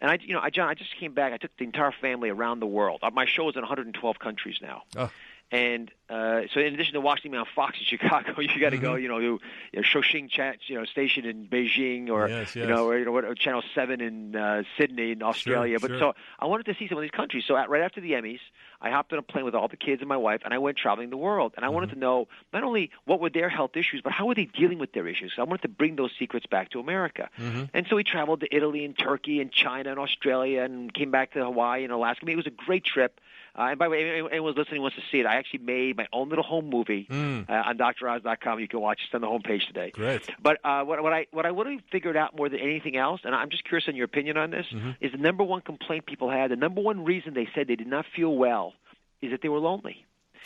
And 0.00 0.10
I, 0.10 0.18
you 0.20 0.32
know, 0.34 0.40
I, 0.40 0.50
John, 0.50 0.68
I 0.68 0.74
just 0.74 0.96
came 0.96 1.12
back. 1.12 1.32
I 1.32 1.38
took 1.38 1.56
the 1.56 1.64
entire 1.64 1.92
family 1.92 2.28
around 2.28 2.60
the 2.60 2.66
world. 2.66 3.00
Uh, 3.02 3.10
My 3.10 3.26
show 3.26 3.48
is 3.48 3.56
in 3.56 3.62
112 3.62 4.18
countries 4.20 4.58
now. 4.62 4.82
Oh. 4.96 5.10
And 5.50 5.90
uh, 6.10 6.42
so, 6.52 6.60
in 6.60 6.74
addition 6.74 6.92
to 6.92 7.00
watching 7.00 7.32
me 7.32 7.38
on 7.38 7.46
Fox 7.54 7.78
in 7.78 7.84
Chicago, 7.98 8.40
you 8.40 8.60
got 8.60 8.70
to 8.70 8.78
go, 8.78 8.96
you 8.96 9.08
know, 9.08 9.18
to 9.18 9.24
you 9.24 9.40
know, 9.74 9.82
Shoshing 9.82 10.28
Chat, 10.28 10.56
you 10.66 10.76
know, 10.78 10.84
station 10.84 11.24
in 11.24 11.46
Beijing, 11.46 12.10
or 12.10 12.28
Yes, 12.28 12.54
you 12.54 12.66
know, 12.66 12.86
or, 12.86 12.98
you 12.98 13.04
know, 13.06 13.12
what, 13.12 13.24
or 13.24 13.34
Channel 13.34 13.62
Seven 13.74 14.00
in 14.02 14.36
uh, 14.36 14.64
Sydney, 14.76 15.12
in 15.12 15.22
Australia. 15.22 15.78
but 15.80 15.88
sure. 15.88 15.98
so 15.98 16.14
I 16.38 16.46
wanted 16.46 16.66
to 16.66 16.74
see 16.74 16.86
some 16.86 16.98
of 16.98 17.02
these 17.02 17.10
countries. 17.10 17.44
So 17.46 17.56
at, 17.56 17.70
right 17.70 17.82
after 17.82 18.00
the 18.00 18.12
Emmys, 18.12 18.40
I 18.80 18.90
hopped 18.90 19.12
on 19.12 19.18
a 19.18 19.22
plane 19.22 19.44
with 19.44 19.54
all 19.54 19.68
the 19.68 19.76
kids 19.76 20.02
and 20.02 20.08
my 20.08 20.16
wife, 20.16 20.42
and 20.44 20.52
I 20.52 20.58
went 20.58 20.76
traveling 20.76 21.10
the 21.10 21.16
world. 21.16 21.54
And 21.56 21.64
I 21.64 21.70
wanted 21.70 21.90
to 21.90 21.98
know 21.98 22.28
not 22.52 22.62
only 22.62 22.90
what 23.06 23.18
were 23.18 23.30
their 23.30 23.48
health 23.48 23.74
issues, 23.74 24.02
but 24.02 24.12
how 24.12 24.26
were 24.26 24.34
they 24.34 24.44
dealing 24.44 24.78
with 24.78 24.92
their 24.92 25.08
issues. 25.08 25.32
I 25.38 25.42
wanted 25.44 25.62
to 25.62 25.68
bring 25.68 25.96
those 25.96 26.12
secrets 26.18 26.46
back 26.46 26.70
to 26.70 26.80
America. 26.80 27.30
And 27.72 27.86
so 27.88 27.96
we 27.96 28.04
traveled 28.04 28.40
to 28.40 28.54
Italy 28.54 28.84
and 28.84 28.96
Turkey 28.96 29.40
and 29.40 29.50
China 29.50 29.90
and 29.90 29.98
Australia, 29.98 30.62
and 30.62 30.92
came 30.92 31.10
back 31.10 31.32
to 31.32 31.42
Hawaii 31.42 31.84
and 31.84 31.92
Alaska. 31.92 32.24
I 32.24 32.26
mean, 32.26 32.34
it 32.34 32.36
was 32.36 32.46
a 32.46 32.50
great 32.50 32.84
trip. 32.84 33.20
Uh, 33.58 33.70
and 33.70 33.78
by 33.78 33.86
the 33.86 33.90
way, 33.90 34.22
anyone 34.30 34.54
listening 34.54 34.80
wants 34.80 34.96
to 34.96 35.02
see 35.10 35.18
it. 35.18 35.26
I 35.26 35.34
actually 35.36 35.60
made 35.60 35.96
my 35.96 36.06
own 36.12 36.28
little 36.28 36.44
home 36.44 36.70
movie 36.70 37.08
uh, 37.10 37.52
on 37.52 37.76
DrOz.com. 37.76 38.60
You 38.60 38.68
can 38.68 38.80
watch 38.80 39.00
it 39.10 39.14
on 39.14 39.20
the 39.20 39.26
homepage 39.26 39.66
today. 39.66 39.90
Great. 39.90 40.30
But 40.40 40.58
uh, 40.64 40.84
what, 40.84 41.02
what 41.02 41.12
I 41.12 41.26
what 41.32 41.44
I 41.44 41.48
really 41.48 41.80
figured 41.90 42.16
out 42.16 42.36
more 42.36 42.48
than 42.48 42.60
anything 42.60 42.96
else, 42.96 43.22
and 43.24 43.34
I'm 43.34 43.50
just 43.50 43.64
curious 43.64 43.88
on 43.88 43.96
your 43.96 44.04
opinion 44.04 44.36
on 44.36 44.50
this, 44.50 44.66
is 45.00 45.10
the 45.12 45.18
number 45.18 45.42
one 45.42 45.60
complaint 45.62 46.06
people 46.06 46.30
had, 46.30 46.52
the 46.52 46.56
number 46.56 46.80
one 46.80 47.04
reason 47.04 47.34
they 47.34 47.48
said 47.54 47.66
they 47.66 47.76
did 47.76 47.88
not 47.88 48.04
feel 48.14 48.34
well, 48.36 48.74
is 49.20 49.32
that 49.32 49.42
they 49.42 49.48
were 49.48 49.58
lonely. 49.58 50.04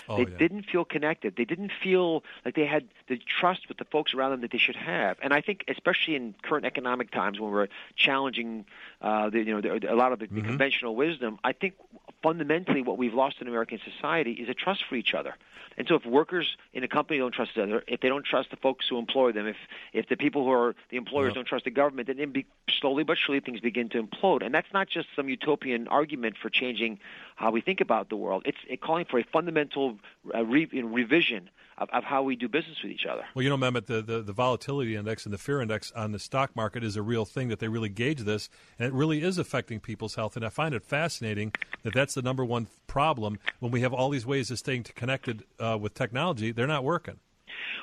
Oh, 0.09 0.17
they 0.17 0.25
yeah. 0.25 0.37
didn't 0.39 0.65
feel 0.65 0.85
connected. 0.85 1.37
They 1.37 1.45
didn't 1.45 1.73
feel 1.83 2.25
like 2.45 2.55
they 2.55 2.67
had 2.67 2.89
the 3.09 3.19
trust 3.19 3.69
with 3.69 3.79
the 3.79 3.85
folks 3.85 4.15
around 4.15 4.33
them 4.33 4.41
that 4.43 4.51
they 4.51 4.59
should 4.59 4.77
have. 4.77 5.17
And 5.23 5.33
I 5.33 5.41
think, 5.41 5.65
especially 5.69 6.17
in 6.17 6.35
current 6.43 6.65
economic 6.67 7.11
times 7.11 7.39
when 7.41 7.51
we're 7.51 7.69
challenging, 7.97 8.65
uh, 9.01 9.31
the, 9.31 9.39
you 9.39 9.55
know, 9.55 9.61
the, 9.61 9.93
a 9.93 9.97
lot 9.97 10.13
of 10.13 10.19
the, 10.19 10.29
Mm-hmm. 10.33 10.41
conventional 10.43 10.97
wisdom, 10.97 11.39
I 11.45 11.53
think 11.53 11.75
fundamentally 12.23 12.83
what 12.83 12.99
we've 12.99 13.15
lost 13.15 13.37
in 13.41 13.49
American 13.49 13.79
society 13.85 14.33
is 14.33 14.49
a 14.49 14.55
trust 14.55 14.85
for 14.89 14.95
each 14.95 15.15
other. 15.15 15.35
And 15.77 15.89
so, 15.89 15.95
if 15.95 16.05
workers 16.05 16.57
in 16.75 16.85
a 16.85 16.89
company 16.89 17.19
don't 17.19 17.33
trust 17.33 17.53
each 17.53 17.59
other, 17.63 17.83
if 17.87 18.01
they 18.01 18.09
don't 18.09 18.25
trust 18.25 18.51
the 18.51 18.57
folks 18.57 18.87
who 18.89 18.99
employ 18.99 19.33
them, 19.33 19.47
if 19.47 19.57
if 19.95 20.09
the 20.09 20.17
people 20.17 20.45
who 20.45 20.51
are 20.53 20.75
the 20.91 20.97
employers 20.99 21.33
Yeah. 21.33 21.35
don't 21.35 21.47
trust 21.47 21.65
the 21.65 21.71
government, 21.71 22.09
then 22.09 22.31
be, 22.33 22.45
slowly 22.71 23.05
but 23.05 23.17
surely 23.19 23.41
things 23.41 23.61
begin 23.61 23.89
to 23.91 24.03
implode. 24.03 24.45
And 24.45 24.55
that's 24.55 24.71
not 24.73 24.89
just 24.89 25.09
some 25.17 25.29
utopian 25.31 25.89
argument 25.89 26.37
for 26.37 26.51
changing 26.51 26.99
how 27.37 27.51
we 27.51 27.61
think 27.63 27.81
about 27.81 28.11
the 28.11 28.17
world. 28.17 28.43
It's 28.45 28.59
it 28.69 28.81
calling 28.83 29.07
for 29.07 29.19
a 29.19 29.25
fundamental 29.25 29.92
uh, 30.35 30.45
re, 30.45 30.69
know, 30.73 30.89
revision 30.89 31.51
of, 31.79 31.89
of 31.91 32.05
how 32.05 32.23
we 32.23 32.37
do 32.37 32.49
business 32.49 32.79
with 32.83 32.93
each 32.93 33.07
other. 33.07 33.25
Well, 33.35 33.43
you 33.43 33.49
know, 33.49 33.57
Mehmet, 33.57 33.87
the, 33.87 34.03
the, 34.03 34.23
the 34.23 34.33
volatility 34.33 34.95
index 34.95 35.25
and 35.25 35.33
the 35.33 35.39
fear 35.39 35.61
index 35.61 35.91
on 35.93 36.13
the 36.13 36.19
stock 36.19 36.55
market 36.55 36.85
is 36.85 36.97
a 36.97 37.03
real 37.03 37.25
thing 37.25 37.49
that 37.49 37.59
they 37.59 37.69
really 37.69 37.89
gauge 37.89 38.21
this, 38.21 38.49
and 38.79 38.87
it 38.87 38.93
really 38.93 39.23
is 39.23 39.39
affecting 39.39 39.81
people's 39.81 40.15
health. 40.15 40.37
And 40.37 40.45
I 40.45 40.49
find 40.49 40.75
it 40.75 40.85
fascinating 40.85 41.53
that 41.83 41.95
that's 41.95 42.15
the 42.15 42.23
number 42.23 42.45
one 42.45 42.69
problem 42.87 43.39
when 43.61 43.73
we 43.73 43.81
have 43.81 43.93
all 43.93 44.11
these 44.11 44.27
ways 44.27 44.51
of 44.51 44.59
staying 44.59 44.85
connected 44.85 45.45
uh, 45.59 45.79
with 45.81 45.95
technology. 45.95 46.53
They're 46.53 46.67
not 46.67 46.85
working. 46.85 47.19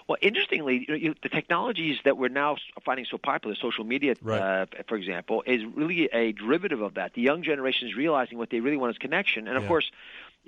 Well, 0.07 0.17
interestingly, 0.21 0.79
you 0.79 0.85
know, 0.87 0.95
you, 0.95 1.15
the 1.21 1.29
technologies 1.29 1.97
that 2.03 2.17
we're 2.17 2.29
now 2.29 2.57
finding 2.83 3.05
so 3.05 3.17
popular, 3.19 3.55
social 3.55 3.83
media, 3.83 4.15
Right. 4.21 4.39
uh, 4.41 4.65
for 4.87 4.95
example, 4.95 5.43
is 5.45 5.61
really 5.63 6.05
a 6.11 6.31
derivative 6.31 6.81
of 6.81 6.95
that. 6.95 7.13
The 7.13 7.21
young 7.21 7.43
generation 7.43 7.87
is 7.87 7.95
realizing 7.95 8.37
what 8.39 8.49
they 8.49 8.59
really 8.59 8.77
want 8.77 8.91
is 8.91 8.97
connection, 8.97 9.47
and 9.47 9.55
of 9.55 9.63
Yeah. 9.63 9.67
course. 9.67 9.91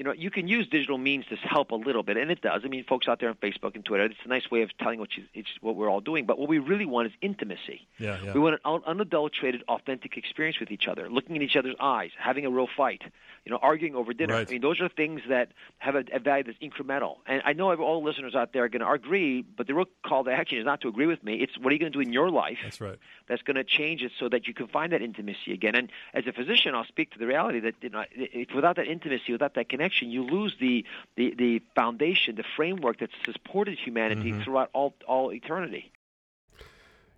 You 0.01 0.05
know, 0.05 0.13
you 0.13 0.31
can 0.31 0.47
use 0.47 0.67
digital 0.67 0.97
means 0.97 1.27
to 1.27 1.35
help 1.35 1.69
a 1.69 1.75
little 1.75 2.01
bit, 2.01 2.17
and 2.17 2.31
it 2.31 2.41
does. 2.41 2.63
I 2.65 2.69
mean, 2.69 2.83
folks 2.85 3.07
out 3.07 3.19
there 3.19 3.29
on 3.29 3.35
Facebook 3.35 3.75
and 3.75 3.85
Twitter, 3.85 4.05
it's 4.05 4.15
a 4.25 4.27
nice 4.27 4.49
way 4.49 4.63
of 4.63 4.75
telling 4.79 4.99
what 4.99 5.15
you, 5.15 5.25
it's 5.35 5.47
what 5.61 5.75
we're 5.75 5.91
all 5.91 6.01
doing. 6.01 6.25
But 6.25 6.39
what 6.39 6.49
we 6.49 6.57
really 6.57 6.87
want 6.87 7.09
is 7.09 7.13
intimacy. 7.21 7.87
Yeah, 7.99 8.17
yeah. 8.23 8.33
We 8.33 8.39
want 8.39 8.59
an 8.65 8.81
unadulterated, 8.87 9.61
authentic 9.67 10.17
experience 10.17 10.59
with 10.59 10.71
each 10.71 10.87
other, 10.87 11.07
looking 11.07 11.35
in 11.35 11.43
each 11.43 11.55
other's 11.55 11.75
eyes, 11.79 12.09
having 12.17 12.47
a 12.47 12.49
real 12.49 12.67
fight, 12.75 13.03
you 13.45 13.51
know, 13.51 13.57
arguing 13.61 13.95
over 13.95 14.13
dinner. 14.13 14.35
Right. 14.35 14.47
I 14.47 14.51
mean, 14.51 14.61
those 14.61 14.79
are 14.81 14.89
things 14.89 15.21
that 15.29 15.51
have 15.79 15.95
a, 15.95 16.03
a 16.13 16.19
value 16.19 16.43
that's 16.43 16.59
incremental. 16.59 17.17
And 17.25 17.41
I 17.43 17.53
know 17.53 17.73
all 17.75 18.03
listeners 18.03 18.35
out 18.35 18.53
there 18.53 18.65
are 18.65 18.69
going 18.69 18.81
to 18.81 18.91
agree, 18.91 19.41
but 19.41 19.65
the 19.65 19.73
real 19.73 19.87
call 20.05 20.23
to 20.25 20.31
action 20.31 20.59
is 20.59 20.65
not 20.65 20.81
to 20.81 20.87
agree 20.87 21.07
with 21.07 21.23
me. 21.23 21.35
It's 21.35 21.57
what 21.57 21.71
are 21.71 21.73
you 21.73 21.79
going 21.79 21.91
to 21.91 21.97
do 21.97 22.01
in 22.01 22.13
your 22.13 22.29
life 22.29 22.59
That's 22.63 22.79
right. 22.79 22.99
that's 23.27 23.41
going 23.41 23.55
to 23.55 23.63
change 23.63 24.03
it 24.03 24.11
so 24.19 24.29
that 24.29 24.47
you 24.47 24.53
can 24.53 24.67
find 24.67 24.91
that 24.93 25.01
intimacy 25.01 25.53
again. 25.53 25.75
And 25.75 25.91
as 26.13 26.27
a 26.27 26.33
physician, 26.33 26.75
I'll 26.75 26.85
speak 26.85 27.11
to 27.11 27.19
the 27.19 27.25
reality 27.25 27.59
that 27.61 27.75
you 27.81 27.89
know, 27.89 28.03
it, 28.11 28.53
without 28.53 28.75
that 28.75 28.87
intimacy, 28.87 29.31
without 29.31 29.55
that 29.55 29.69
connection, 29.69 30.11
you 30.11 30.23
lose 30.23 30.55
the, 30.59 30.85
the, 31.15 31.33
the 31.35 31.61
foundation, 31.73 32.35
the 32.35 32.45
framework 32.55 32.99
that's 32.99 33.13
supported 33.25 33.79
humanity 33.79 34.33
throughout 34.43 34.69
all, 34.73 34.93
all 35.07 35.33
eternity. 35.33 35.91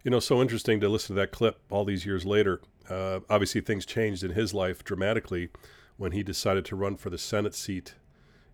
You 0.04 0.12
know, 0.12 0.20
so 0.20 0.42
interesting 0.42 0.80
to 0.82 0.90
listen 0.90 1.16
to 1.16 1.22
that 1.22 1.32
clip 1.32 1.60
all 1.70 1.86
these 1.86 2.06
years 2.06 2.26
later. 2.26 2.62
Uh, 2.90 3.22
obviously, 3.30 3.62
things 3.62 3.86
changed 3.86 4.24
in 4.24 4.32
his 4.32 4.54
life 4.54 4.84
dramatically 4.84 5.50
when 6.04 6.12
he 6.12 6.22
decided 6.22 6.66
to 6.66 6.76
run 6.76 6.98
for 6.98 7.10
the 7.10 7.18
Senate 7.18 7.56
seat 7.56 7.96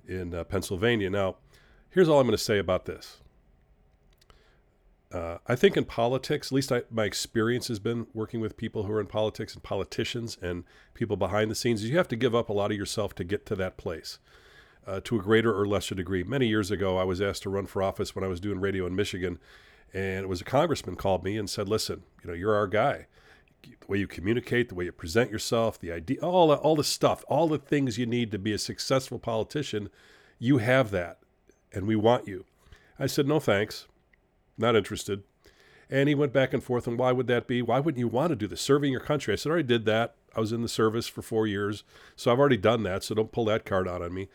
in 0.07 0.35
uh, 0.35 0.43
Pennsylvania. 0.43 1.09
Now, 1.09 1.37
here's 1.89 2.07
all 2.07 2.19
I'm 2.19 2.27
going 2.27 2.37
to 2.37 2.43
say 2.43 2.59
about 2.59 2.85
this. 2.85 3.21
Uh, 5.11 5.39
I 5.47 5.55
think 5.55 5.75
in 5.75 5.85
politics, 5.85 6.49
at 6.49 6.51
least 6.51 6.71
I, 6.71 6.83
my 6.91 7.05
experience 7.05 7.67
has 7.69 7.79
been 7.79 8.05
working 8.13 8.39
with 8.39 8.55
people 8.55 8.83
who 8.83 8.93
are 8.93 9.01
in 9.01 9.07
politics 9.07 9.55
and 9.55 9.63
politicians 9.63 10.37
and 10.43 10.63
people 10.93 11.17
behind 11.17 11.49
the 11.49 11.55
scenes, 11.55 11.83
you 11.83 11.97
have 11.97 12.07
to 12.09 12.15
give 12.15 12.35
up 12.35 12.49
a 12.49 12.53
lot 12.53 12.69
of 12.69 12.77
yourself 12.77 13.15
to 13.15 13.23
get 13.23 13.47
to 13.47 13.55
that 13.55 13.77
place 13.77 14.19
uh, 14.85 15.01
to 15.05 15.17
a 15.17 15.23
greater 15.23 15.51
or 15.51 15.65
lesser 15.65 15.95
degree. 15.95 16.23
Many 16.23 16.45
years 16.45 16.69
ago, 16.69 16.99
I 16.99 17.03
was 17.03 17.19
asked 17.19 17.41
to 17.43 17.49
run 17.49 17.65
for 17.65 17.81
office 17.81 18.13
when 18.13 18.23
I 18.23 18.27
was 18.27 18.39
doing 18.39 18.59
radio 18.59 18.85
in 18.85 18.95
Michigan, 18.95 19.39
and 19.91 20.23
it 20.23 20.29
was 20.29 20.41
a 20.41 20.45
congressman 20.45 20.97
called 20.97 21.23
me 21.23 21.35
and 21.35 21.49
said, 21.49 21.67
"Listen, 21.67 22.03
you 22.21 22.29
know, 22.29 22.35
you're 22.35 22.53
our 22.53 22.67
guy. 22.67 23.07
The 23.63 23.87
way 23.87 23.97
you 23.97 24.07
communicate, 24.07 24.69
the 24.69 24.75
way 24.75 24.85
you 24.85 24.91
present 24.91 25.31
yourself, 25.31 25.79
the 25.79 25.91
idea, 25.91 26.19
all 26.21 26.49
the, 26.49 26.55
all 26.55 26.75
the 26.75 26.83
stuff, 26.83 27.23
all 27.27 27.47
the 27.47 27.57
things 27.57 27.97
you 27.97 28.05
need 28.05 28.31
to 28.31 28.39
be 28.39 28.53
a 28.53 28.57
successful 28.57 29.19
politician, 29.19 29.89
you 30.37 30.57
have 30.59 30.91
that, 30.91 31.19
and 31.73 31.87
we 31.87 31.95
want 31.95 32.27
you." 32.27 32.45
I 32.97 33.07
said, 33.07 33.27
"No, 33.27 33.39
thanks, 33.39 33.87
not 34.57 34.75
interested." 34.75 35.23
And 35.89 36.07
he 36.07 36.13
went 36.13 36.33
back 36.33 36.53
and 36.53 36.63
forth, 36.63 36.87
and 36.87 36.99
why 36.99 37.11
would 37.11 37.27
that 37.27 37.47
be? 37.47 37.63
Why 37.63 37.79
wouldn't 37.79 37.99
you 37.99 38.07
want 38.07 38.29
to 38.29 38.35
do 38.35 38.47
this? 38.47 38.61
Serving 38.61 38.91
your 38.91 39.01
country. 39.01 39.33
I 39.33 39.37
said, 39.37 39.49
I 39.49 39.53
already 39.53 39.67
did 39.67 39.85
that. 39.85 40.13
I 40.35 40.39
was 40.39 40.51
in 40.51 40.61
the 40.61 40.69
service 40.69 41.07
for 41.07 41.23
four 41.23 41.47
years, 41.47 41.83
so 42.15 42.31
I've 42.31 42.37
already 42.39 42.57
done 42.57 42.83
that. 42.83 43.03
So 43.03 43.15
don't 43.15 43.31
pull 43.31 43.45
that 43.45 43.65
card 43.65 43.87
out 43.87 44.03
on 44.03 44.13
me, 44.13 44.29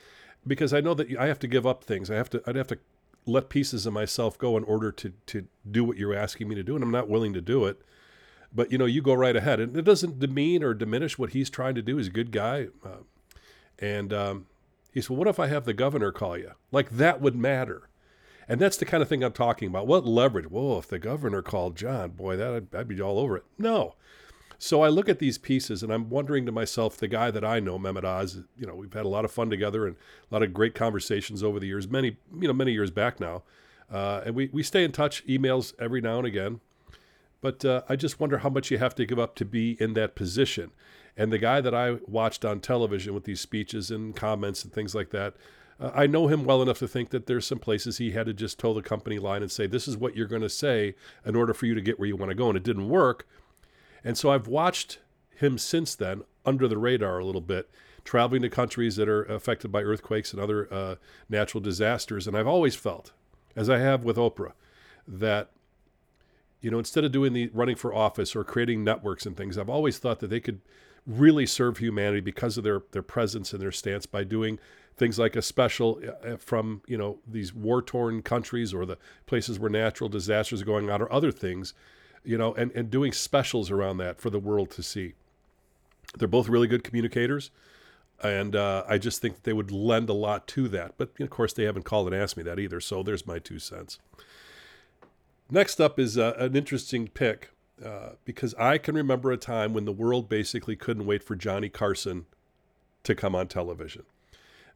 because 0.44 0.74
I 0.74 0.80
know 0.80 0.94
that 0.94 1.16
I 1.16 1.26
have 1.26 1.38
to 1.38 1.46
give 1.46 1.64
up 1.64 1.84
things. 1.84 2.10
I 2.10 2.16
have 2.16 2.30
to. 2.30 2.42
I'd 2.46 2.56
have 2.56 2.66
to 2.68 2.78
let 3.26 3.48
pieces 3.48 3.86
of 3.86 3.92
myself 3.92 4.36
go 4.36 4.56
in 4.56 4.64
order 4.64 4.90
to 4.92 5.12
to 5.26 5.46
do 5.70 5.84
what 5.84 5.96
you're 5.96 6.14
asking 6.14 6.48
me 6.48 6.56
to 6.56 6.64
do, 6.64 6.74
and 6.74 6.82
I'm 6.82 6.90
not 6.90 7.08
willing 7.08 7.32
to 7.34 7.40
do 7.40 7.66
it. 7.66 7.80
But 8.54 8.70
you 8.70 8.78
know, 8.78 8.84
you 8.84 9.02
go 9.02 9.14
right 9.14 9.34
ahead, 9.34 9.60
and 9.60 9.76
it 9.76 9.82
doesn't 9.82 10.20
demean 10.20 10.62
or 10.62 10.74
diminish 10.74 11.18
what 11.18 11.30
he's 11.30 11.50
trying 11.50 11.74
to 11.74 11.82
do. 11.82 11.96
He's 11.96 12.06
a 12.06 12.10
good 12.10 12.30
guy, 12.30 12.68
uh, 12.84 13.02
and 13.78 14.12
um, 14.12 14.46
he 14.92 15.00
said, 15.00 15.10
well, 15.10 15.18
"What 15.18 15.28
if 15.28 15.40
I 15.40 15.48
have 15.48 15.64
the 15.64 15.74
governor 15.74 16.12
call 16.12 16.38
you? 16.38 16.52
Like 16.70 16.90
that 16.90 17.20
would 17.20 17.34
matter." 17.34 17.88
And 18.48 18.60
that's 18.60 18.76
the 18.76 18.84
kind 18.84 19.02
of 19.02 19.08
thing 19.08 19.24
I'm 19.24 19.32
talking 19.32 19.68
about. 19.68 19.86
What 19.86 20.04
leverage? 20.06 20.50
Whoa, 20.50 20.78
if 20.78 20.88
the 20.88 20.98
governor 20.98 21.42
called 21.42 21.76
John, 21.76 22.10
boy, 22.10 22.36
that 22.36 22.52
I'd, 22.52 22.74
I'd 22.74 22.88
be 22.88 23.00
all 23.00 23.18
over 23.18 23.36
it. 23.36 23.44
No. 23.58 23.94
So 24.58 24.82
I 24.82 24.88
look 24.88 25.08
at 25.08 25.18
these 25.18 25.38
pieces 25.38 25.82
and 25.82 25.92
I'm 25.92 26.08
wondering 26.08 26.46
to 26.46 26.52
myself, 26.52 26.96
the 26.96 27.08
guy 27.08 27.30
that 27.30 27.44
I 27.44 27.60
know, 27.60 27.78
Mehmet 27.78 28.04
Oz, 28.04 28.42
you 28.56 28.66
know, 28.66 28.74
we've 28.74 28.92
had 28.92 29.04
a 29.04 29.08
lot 29.08 29.24
of 29.24 29.32
fun 29.32 29.50
together 29.50 29.86
and 29.86 29.96
a 30.30 30.34
lot 30.34 30.42
of 30.42 30.54
great 30.54 30.74
conversations 30.74 31.42
over 31.42 31.58
the 31.58 31.66
years, 31.66 31.88
many, 31.88 32.16
you 32.38 32.46
know, 32.46 32.54
many 32.54 32.72
years 32.72 32.90
back 32.90 33.20
now. 33.20 33.42
Uh, 33.90 34.22
and 34.24 34.34
we, 34.34 34.48
we 34.52 34.62
stay 34.62 34.84
in 34.84 34.92
touch, 34.92 35.26
emails 35.26 35.74
every 35.78 36.00
now 36.00 36.18
and 36.18 36.26
again. 36.26 36.60
But 37.44 37.62
uh, 37.62 37.82
I 37.90 37.96
just 37.96 38.18
wonder 38.18 38.38
how 38.38 38.48
much 38.48 38.70
you 38.70 38.78
have 38.78 38.94
to 38.94 39.04
give 39.04 39.18
up 39.18 39.34
to 39.34 39.44
be 39.44 39.76
in 39.78 39.92
that 39.92 40.14
position. 40.14 40.70
And 41.14 41.30
the 41.30 41.36
guy 41.36 41.60
that 41.60 41.74
I 41.74 41.98
watched 42.06 42.42
on 42.42 42.58
television 42.58 43.12
with 43.12 43.24
these 43.24 43.42
speeches 43.42 43.90
and 43.90 44.16
comments 44.16 44.64
and 44.64 44.72
things 44.72 44.94
like 44.94 45.10
that, 45.10 45.34
uh, 45.78 45.90
I 45.94 46.06
know 46.06 46.28
him 46.28 46.44
well 46.44 46.62
enough 46.62 46.78
to 46.78 46.88
think 46.88 47.10
that 47.10 47.26
there's 47.26 47.46
some 47.46 47.58
places 47.58 47.98
he 47.98 48.12
had 48.12 48.24
to 48.24 48.32
just 48.32 48.58
toe 48.58 48.72
the 48.72 48.80
company 48.80 49.18
line 49.18 49.42
and 49.42 49.52
say, 49.52 49.66
this 49.66 49.86
is 49.86 49.94
what 49.94 50.16
you're 50.16 50.26
going 50.26 50.40
to 50.40 50.48
say 50.48 50.94
in 51.26 51.36
order 51.36 51.52
for 51.52 51.66
you 51.66 51.74
to 51.74 51.82
get 51.82 51.98
where 51.98 52.08
you 52.08 52.16
want 52.16 52.30
to 52.30 52.34
go. 52.34 52.48
And 52.48 52.56
it 52.56 52.62
didn't 52.62 52.88
work. 52.88 53.28
And 54.02 54.16
so 54.16 54.30
I've 54.30 54.48
watched 54.48 55.00
him 55.36 55.58
since 55.58 55.94
then 55.94 56.22
under 56.46 56.66
the 56.66 56.78
radar 56.78 57.18
a 57.18 57.26
little 57.26 57.42
bit, 57.42 57.68
traveling 58.04 58.40
to 58.40 58.48
countries 58.48 58.96
that 58.96 59.06
are 59.06 59.24
affected 59.24 59.70
by 59.70 59.82
earthquakes 59.82 60.32
and 60.32 60.40
other 60.40 60.66
uh, 60.72 60.94
natural 61.28 61.60
disasters. 61.60 62.26
And 62.26 62.38
I've 62.38 62.46
always 62.46 62.74
felt, 62.74 63.12
as 63.54 63.68
I 63.68 63.80
have 63.80 64.02
with 64.02 64.16
Oprah, 64.16 64.52
that 65.06 65.50
you 66.64 66.70
know 66.70 66.78
instead 66.78 67.04
of 67.04 67.12
doing 67.12 67.34
the 67.34 67.50
running 67.52 67.76
for 67.76 67.94
office 67.94 68.34
or 68.34 68.42
creating 68.42 68.82
networks 68.82 69.26
and 69.26 69.36
things, 69.36 69.58
I've 69.58 69.68
always 69.68 69.98
thought 69.98 70.20
that 70.20 70.30
they 70.30 70.40
could 70.40 70.62
really 71.06 71.44
serve 71.44 71.76
humanity 71.76 72.20
because 72.20 72.56
of 72.56 72.64
their 72.64 72.82
their 72.92 73.02
presence 73.02 73.52
and 73.52 73.60
their 73.60 73.70
stance 73.70 74.06
by 74.06 74.24
doing 74.24 74.58
things 74.96 75.18
like 75.18 75.36
a 75.36 75.42
special 75.42 76.00
uh, 76.02 76.26
uh, 76.26 76.36
from 76.38 76.80
you 76.86 76.96
know 76.96 77.18
these 77.30 77.52
war 77.52 77.82
torn 77.82 78.22
countries 78.22 78.72
or 78.72 78.86
the 78.86 78.96
places 79.26 79.58
where 79.58 79.68
natural 79.68 80.08
disasters 80.08 80.62
are 80.62 80.64
going 80.64 80.88
on 80.88 81.02
or 81.02 81.12
other 81.12 81.30
things 81.30 81.74
you 82.24 82.38
know 82.38 82.54
and, 82.54 82.72
and 82.72 82.90
doing 82.90 83.12
specials 83.12 83.70
around 83.70 83.98
that 83.98 84.18
for 84.18 84.30
the 84.30 84.40
world 84.40 84.70
to 84.70 84.82
see. 84.82 85.12
They're 86.16 86.26
both 86.28 86.48
really 86.48 86.66
good 86.66 86.82
communicators 86.82 87.50
and 88.22 88.54
uh, 88.54 88.84
i 88.88 88.96
just 88.96 89.20
think 89.20 89.34
that 89.34 89.42
they 89.42 89.52
would 89.52 89.70
lend 89.70 90.08
a 90.08 90.14
lot 90.14 90.46
to 90.46 90.68
that. 90.68 90.94
But 90.96 91.10
of 91.20 91.28
course 91.28 91.52
they 91.52 91.64
haven't 91.64 91.82
called 91.82 92.06
and 92.06 92.16
asked 92.16 92.38
me 92.38 92.42
that 92.44 92.58
either 92.58 92.80
so 92.80 93.02
there's 93.02 93.26
my 93.26 93.38
two 93.38 93.58
cents 93.58 93.98
next 95.54 95.80
up 95.80 95.98
is 95.98 96.18
uh, 96.18 96.34
an 96.38 96.54
interesting 96.54 97.08
pick 97.08 97.50
uh, 97.84 98.10
because 98.24 98.54
i 98.54 98.76
can 98.78 98.94
remember 98.94 99.32
a 99.32 99.36
time 99.36 99.72
when 99.72 99.84
the 99.84 99.92
world 99.92 100.28
basically 100.28 100.76
couldn't 100.76 101.06
wait 101.06 101.22
for 101.22 101.34
johnny 101.34 101.68
carson 101.68 102.26
to 103.02 103.14
come 103.14 103.34
on 103.34 103.46
television 103.48 104.04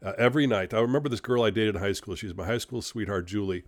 uh, 0.01 0.13
every 0.17 0.47
night. 0.47 0.73
I 0.73 0.79
remember 0.79 1.09
this 1.09 1.21
girl 1.21 1.43
I 1.43 1.49
dated 1.49 1.75
in 1.75 1.81
high 1.81 1.93
school. 1.93 2.15
She 2.15 2.25
was 2.25 2.35
my 2.35 2.45
high 2.45 2.57
school 2.57 2.81
sweetheart, 2.81 3.27
Julie. 3.27 3.63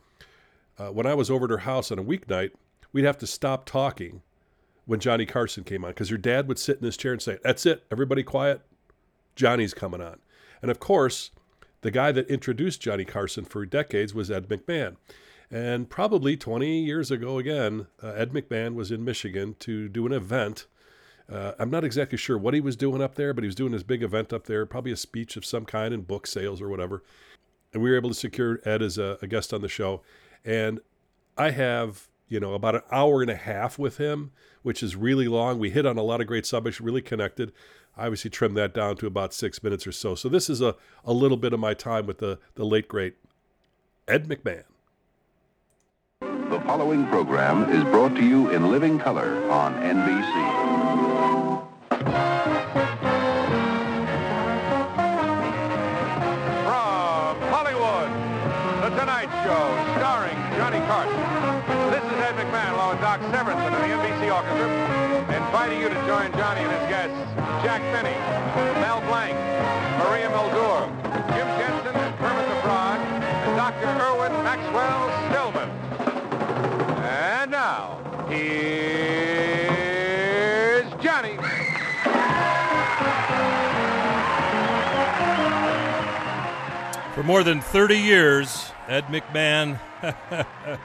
Uh, 0.77 0.87
when 0.87 1.05
I 1.05 1.13
was 1.13 1.29
over 1.29 1.45
at 1.45 1.51
her 1.51 1.57
house 1.59 1.91
on 1.91 1.99
a 1.99 2.03
weeknight, 2.03 2.51
we'd 2.93 3.05
have 3.05 3.17
to 3.19 3.27
stop 3.27 3.65
talking 3.65 4.21
when 4.85 4.99
Johnny 4.99 5.25
Carson 5.25 5.63
came 5.63 5.83
on 5.83 5.91
because 5.91 6.09
her 6.09 6.17
dad 6.17 6.47
would 6.47 6.59
sit 6.59 6.77
in 6.77 6.85
his 6.85 6.97
chair 6.97 7.11
and 7.11 7.21
say, 7.21 7.37
That's 7.43 7.65
it, 7.65 7.83
everybody 7.91 8.23
quiet. 8.23 8.61
Johnny's 9.35 9.73
coming 9.73 10.01
on. 10.01 10.19
And 10.61 10.69
of 10.69 10.79
course, 10.79 11.31
the 11.81 11.91
guy 11.91 12.11
that 12.11 12.29
introduced 12.29 12.81
Johnny 12.81 13.05
Carson 13.05 13.45
for 13.45 13.65
decades 13.65 14.13
was 14.13 14.29
Ed 14.29 14.47
McMahon. 14.47 14.97
And 15.51 15.89
probably 15.89 16.37
20 16.37 16.81
years 16.81 17.11
ago, 17.11 17.37
again, 17.37 17.87
uh, 18.01 18.07
Ed 18.09 18.31
McMahon 18.31 18.73
was 18.73 18.89
in 18.89 19.03
Michigan 19.03 19.55
to 19.59 19.89
do 19.89 20.05
an 20.05 20.13
event 20.13 20.65
uh, 21.31 21.53
I'm 21.57 21.69
not 21.69 21.85
exactly 21.85 22.17
sure 22.17 22.37
what 22.37 22.53
he 22.53 22.59
was 22.59 22.75
doing 22.75 23.01
up 23.01 23.15
there, 23.15 23.33
but 23.33 23.43
he 23.43 23.47
was 23.47 23.55
doing 23.55 23.71
this 23.71 23.83
big 23.83 24.03
event 24.03 24.33
up 24.33 24.47
there, 24.47 24.65
probably 24.65 24.91
a 24.91 24.97
speech 24.97 25.37
of 25.37 25.45
some 25.45 25.65
kind 25.65 25.93
and 25.93 26.05
book 26.05 26.27
sales 26.27 26.61
or 26.61 26.67
whatever. 26.67 27.03
And 27.73 27.81
we 27.81 27.89
were 27.89 27.95
able 27.95 28.09
to 28.09 28.15
secure 28.15 28.59
Ed 28.65 28.81
as 28.81 28.97
a, 28.97 29.17
a 29.21 29.27
guest 29.27 29.53
on 29.53 29.61
the 29.61 29.69
show. 29.69 30.01
And 30.43 30.81
I 31.37 31.51
have, 31.51 32.09
you 32.27 32.41
know, 32.41 32.53
about 32.53 32.75
an 32.75 32.81
hour 32.91 33.21
and 33.21 33.31
a 33.31 33.35
half 33.35 33.79
with 33.79 33.97
him, 33.97 34.31
which 34.61 34.83
is 34.83 34.97
really 34.97 35.29
long. 35.29 35.57
We 35.57 35.69
hit 35.69 35.85
on 35.85 35.97
a 35.97 36.03
lot 36.03 36.19
of 36.19 36.27
great 36.27 36.45
subjects, 36.45 36.81
really 36.81 37.01
connected. 37.01 37.53
I 37.95 38.05
obviously 38.05 38.29
trimmed 38.29 38.57
that 38.57 38.73
down 38.73 38.97
to 38.97 39.07
about 39.07 39.33
six 39.33 39.63
minutes 39.63 39.87
or 39.87 39.93
so. 39.93 40.15
So 40.15 40.27
this 40.27 40.49
is 40.49 40.59
a, 40.59 40.75
a 41.05 41.13
little 41.13 41.37
bit 41.37 41.53
of 41.53 41.61
my 41.61 41.73
time 41.73 42.07
with 42.07 42.17
the, 42.17 42.39
the 42.55 42.65
late, 42.65 42.89
great 42.89 43.15
Ed 44.05 44.27
McMahon. 44.27 44.63
The 46.51 46.59
following 46.67 47.07
program 47.07 47.69
is 47.71 47.81
brought 47.85 48.13
to 48.15 48.25
you 48.25 48.49
in 48.49 48.69
living 48.69 48.99
color 48.99 49.41
on 49.49 49.73
NBC. 49.75 50.33
From 56.67 57.39
Hollywood, 57.55 58.11
The 58.83 58.89
Tonight 58.99 59.31
Show, 59.47 59.63
starring 59.95 60.35
Johnny 60.59 60.83
Carson. 60.91 61.23
This 61.89 62.03
is 62.03 62.19
Ed 62.19 62.35
McMahon 62.35 62.73
along 62.73 62.89
with 62.89 62.99
Doc 62.99 63.21
Severinsen 63.31 63.71
and 63.71 63.83
the 63.87 63.95
NBC 63.95 64.27
Orchestra, 64.35 64.67
inviting 65.33 65.79
you 65.79 65.87
to 65.87 65.95
join 66.05 66.33
Johnny 66.33 66.67
and 66.67 66.71
his 66.75 66.89
guests, 66.91 67.15
Jack 67.63 67.79
Benny, 67.95 68.19
Mel 68.81 68.99
Blanc, 69.07 69.39
Maria 70.03 70.27
Muldaur, 70.27 71.10
For 87.21 87.27
more 87.27 87.43
than 87.43 87.61
30 87.61 87.99
years, 87.99 88.71
Ed 88.87 89.03
McMahon 89.03 89.79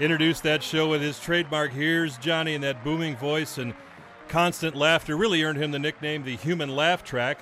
introduced 0.00 0.42
that 0.42 0.60
show 0.60 0.88
with 0.88 1.00
his 1.00 1.20
trademark 1.20 1.70
Here's 1.70 2.18
Johnny 2.18 2.56
and 2.56 2.64
that 2.64 2.82
booming 2.82 3.14
voice 3.14 3.56
and 3.56 3.72
constant 4.26 4.74
laughter 4.74 5.16
really 5.16 5.44
earned 5.44 5.58
him 5.58 5.70
the 5.70 5.78
nickname 5.78 6.24
the 6.24 6.34
Human 6.34 6.74
Laugh 6.74 7.04
Track. 7.04 7.38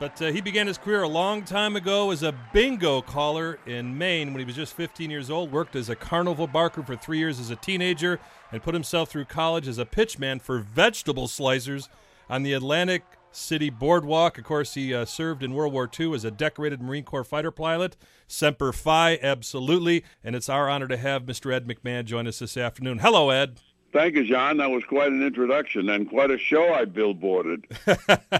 But 0.00 0.22
uh, 0.22 0.32
he 0.32 0.40
began 0.40 0.68
his 0.68 0.78
career 0.78 1.02
a 1.02 1.08
long 1.08 1.44
time 1.44 1.76
ago 1.76 2.10
as 2.12 2.22
a 2.22 2.32
bingo 2.54 3.02
caller 3.02 3.58
in 3.66 3.98
Maine 3.98 4.32
when 4.32 4.38
he 4.38 4.46
was 4.46 4.56
just 4.56 4.72
15 4.72 5.10
years 5.10 5.28
old. 5.28 5.52
Worked 5.52 5.76
as 5.76 5.90
a 5.90 5.96
carnival 5.96 6.46
barker 6.46 6.82
for 6.82 6.96
three 6.96 7.18
years 7.18 7.38
as 7.38 7.50
a 7.50 7.56
teenager 7.56 8.18
and 8.52 8.62
put 8.62 8.72
himself 8.72 9.10
through 9.10 9.26
college 9.26 9.68
as 9.68 9.76
a 9.76 9.84
pitchman 9.84 10.40
for 10.40 10.60
vegetable 10.60 11.26
slicers 11.26 11.90
on 12.30 12.42
the 12.42 12.54
Atlantic 12.54 13.02
City 13.30 13.70
Boardwalk. 13.70 14.38
Of 14.38 14.44
course, 14.44 14.74
he 14.74 14.94
uh, 14.94 15.04
served 15.04 15.42
in 15.42 15.54
World 15.54 15.72
War 15.72 15.88
II 15.98 16.14
as 16.14 16.24
a 16.24 16.30
decorated 16.30 16.80
Marine 16.80 17.04
Corps 17.04 17.24
fighter 17.24 17.50
pilot. 17.50 17.96
Semper 18.26 18.72
Fi, 18.72 19.18
absolutely. 19.22 20.04
And 20.24 20.34
it's 20.34 20.48
our 20.48 20.68
honor 20.68 20.88
to 20.88 20.96
have 20.96 21.24
Mr. 21.24 21.52
Ed 21.52 21.66
McMahon 21.66 22.04
join 22.04 22.26
us 22.26 22.38
this 22.38 22.56
afternoon. 22.56 22.98
Hello, 22.98 23.30
Ed. 23.30 23.60
Thank 23.92 24.14
you, 24.14 24.24
John. 24.24 24.58
That 24.58 24.70
was 24.70 24.84
quite 24.84 25.10
an 25.10 25.22
introduction 25.22 25.88
and 25.88 26.08
quite 26.08 26.30
a 26.30 26.38
show 26.38 26.74
I 26.74 26.84
billboarded. 26.84 27.64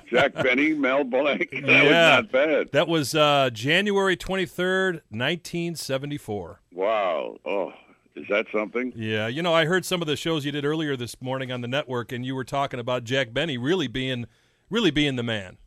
Jack 0.11 0.35
Benny, 0.35 0.75
Mel 0.75 1.05
Blanc. 1.05 1.49
That 1.51 1.63
yeah, 1.65 1.83
was 2.17 2.25
not 2.25 2.33
bad. 2.33 2.73
That 2.73 2.89
was 2.89 3.15
uh, 3.15 3.51
January 3.53 4.17
23rd, 4.17 5.01
1974. 5.09 6.61
Wow. 6.73 7.37
Oh, 7.47 7.73
is 8.17 8.27
that 8.29 8.47
something? 8.53 8.93
Yeah. 8.97 9.29
You 9.29 9.43
know, 9.43 9.55
I 9.55 9.65
heard 9.65 9.87
some 9.87 10.03
of 10.03 10.09
the 10.09 10.17
shows 10.17 10.45
you 10.45 10.53
did 10.53 10.65
earlier 10.65 10.97
this 10.97 11.23
morning 11.23 11.51
on 11.51 11.61
the 11.63 11.69
network, 11.69 12.13
and 12.13 12.27
you 12.27 12.35
were 12.35 12.45
talking 12.45 12.81
about 12.81 13.05
Jack 13.05 13.33
Benny 13.33 13.57
really 13.57 13.89
being– 13.89 14.27
really 14.71 14.91
being 14.91 15.17
the 15.17 15.23
man. 15.23 15.59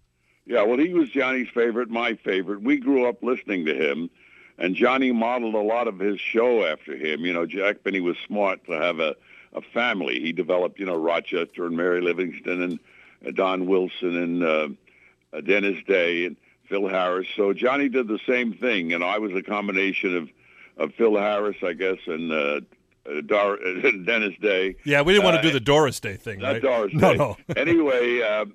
Yeah, 0.46 0.64
well, 0.64 0.80
he 0.80 0.94
was 0.94 1.10
Johnny's 1.10 1.48
favorite, 1.54 1.90
my 1.90 2.16
favorite. 2.16 2.62
We 2.64 2.78
grew 2.78 3.08
up 3.08 3.22
listening 3.22 3.66
to 3.66 3.74
him, 3.76 4.10
and 4.58 4.76
Johnny 4.76 5.12
modeled 5.12 5.54
a 5.56 5.60
lot 5.62 5.88
of 5.88 6.00
his 6.00 6.20
show 6.20 6.66
after 6.66 6.96
him. 6.96 7.22
You 7.22 7.34
know, 7.34 7.46
Jack 7.46 7.84
Benny 7.84 8.00
was 8.02 8.18
smart 8.26 8.66
to 8.66 8.72
have 8.72 9.00
a, 9.00 9.16
a 9.54 9.62
family. 9.62 10.20
He 10.20 10.32
developed, 10.32 10.80
you 10.80 10.86
know, 10.88 10.96
Rochester 10.96 11.66
and 11.66 11.78
Mary 11.78 12.02
Livingstone 12.02 12.62
and 12.64 12.80
uh, 13.28 13.32
Don 13.32 13.68
Wilson 13.68 14.16
and 14.18 14.44
uh, 14.44 14.70
uh, 15.34 15.42
Dennis 15.42 15.78
Day 15.88 16.26
and 16.26 16.36
Phil 16.68 16.88
Harris. 16.88 17.28
So 17.36 17.54
Johnny 17.54 17.88
did 17.88 18.08
the 18.08 18.20
same 18.28 18.54
thing, 18.54 18.94
and 18.94 19.04
I 19.04 19.20
was 19.20 19.32
a 19.34 19.44
combination 19.44 20.16
of, 20.18 20.30
of 20.78 20.96
Phil 20.96 21.16
Harris, 21.16 21.58
I 21.64 21.74
guess, 21.74 21.98
and 22.08 22.32
uh, 22.32 22.62
uh, 23.08 23.22
Dor- 23.26 23.58
Dennis 24.06 24.34
Day. 24.42 24.76
Yeah, 24.84 25.02
we 25.04 25.14
didn't 25.14 25.26
want 25.26 25.36
to 25.36 25.48
do 25.48 25.52
the 25.54 25.60
Doris 25.60 26.00
Day 26.00 26.16
thing, 26.16 26.40
Not 26.40 26.54
right? 26.54 26.62
Doris 26.62 26.94
no, 26.96 27.12
Day. 27.12 27.18
no. 27.18 27.38
anyway, 27.56 28.22
uh, 28.22 28.46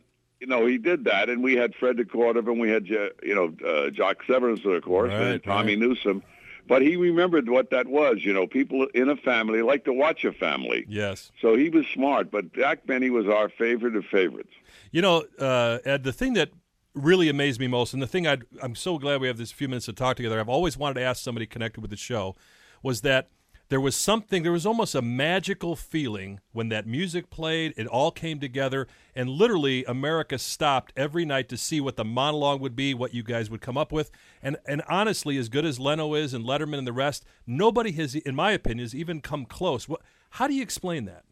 you 0.44 0.50
know, 0.50 0.66
he 0.66 0.76
did 0.76 1.04
that, 1.04 1.30
and 1.30 1.42
we 1.42 1.54
had 1.54 1.74
Fred 1.74 1.96
DeCordova, 1.96 2.48
and 2.48 2.60
we 2.60 2.68
had, 2.68 2.84
uh, 2.92 3.08
you 3.22 3.34
know, 3.34 3.46
uh, 3.66 3.88
Doc 3.88 4.18
Severinsen, 4.28 4.76
of 4.76 4.82
course, 4.82 5.08
Right, 5.08 5.22
and 5.22 5.42
Tommy 5.42 5.72
right. 5.72 5.78
Newsom. 5.78 6.22
But 6.68 6.82
he 6.82 6.96
remembered 6.96 7.48
what 7.48 7.70
that 7.70 7.86
was. 7.86 8.18
You 8.26 8.34
know, 8.34 8.46
people 8.46 8.86
in 8.92 9.08
a 9.08 9.16
family 9.16 9.62
like 9.62 9.86
to 9.86 9.92
watch 9.94 10.22
a 10.22 10.32
family. 10.32 10.84
Yes. 10.86 11.32
So 11.40 11.56
he 11.56 11.70
was 11.70 11.86
smart. 11.94 12.30
But 12.30 12.52
Jack 12.52 12.86
Benny 12.86 13.08
was 13.08 13.26
our 13.26 13.48
favorite 13.48 13.96
of 13.96 14.04
favorites. 14.04 14.52
You 14.90 15.00
know, 15.00 15.24
uh, 15.38 15.78
Ed, 15.86 16.04
the 16.04 16.12
thing 16.12 16.34
that 16.34 16.50
really 16.94 17.30
amazed 17.30 17.58
me 17.58 17.68
most, 17.68 17.94
and 17.94 18.02
the 18.02 18.06
thing 18.06 18.26
I'd, 18.26 18.42
I'm 18.62 18.74
so 18.74 18.98
glad 18.98 19.22
we 19.22 19.28
have 19.28 19.38
this 19.38 19.50
few 19.50 19.66
minutes 19.66 19.86
to 19.86 19.94
talk 19.94 20.16
together, 20.16 20.38
I've 20.38 20.48
always 20.50 20.76
wanted 20.76 21.00
to 21.00 21.02
ask 21.02 21.24
somebody 21.24 21.46
connected 21.46 21.80
with 21.80 21.90
the 21.90 21.96
show, 21.96 22.36
was 22.82 23.00
that 23.00 23.30
there 23.74 23.80
was 23.80 23.96
something, 23.96 24.44
there 24.44 24.52
was 24.52 24.66
almost 24.66 24.94
a 24.94 25.02
magical 25.02 25.74
feeling 25.74 26.38
when 26.52 26.68
that 26.68 26.86
music 26.86 27.28
played, 27.28 27.74
it 27.76 27.88
all 27.88 28.12
came 28.12 28.38
together, 28.38 28.86
and 29.16 29.28
literally 29.28 29.84
America 29.86 30.38
stopped 30.38 30.92
every 30.96 31.24
night 31.24 31.48
to 31.48 31.56
see 31.56 31.80
what 31.80 31.96
the 31.96 32.04
monologue 32.04 32.60
would 32.60 32.76
be, 32.76 32.94
what 32.94 33.12
you 33.12 33.24
guys 33.24 33.50
would 33.50 33.60
come 33.60 33.76
up 33.76 33.90
with. 33.90 34.12
And, 34.40 34.58
and 34.64 34.80
honestly, 34.88 35.36
as 35.38 35.48
good 35.48 35.64
as 35.64 35.80
Leno 35.80 36.14
is 36.14 36.34
and 36.34 36.44
Letterman 36.44 36.78
and 36.78 36.86
the 36.86 36.92
rest, 36.92 37.24
nobody 37.48 37.90
has, 37.90 38.14
in 38.14 38.36
my 38.36 38.52
opinion, 38.52 38.84
has 38.84 38.94
even 38.94 39.20
come 39.20 39.44
close. 39.44 39.88
What, 39.88 40.02
how 40.30 40.46
do 40.46 40.54
you 40.54 40.62
explain 40.62 41.06
that? 41.06 41.24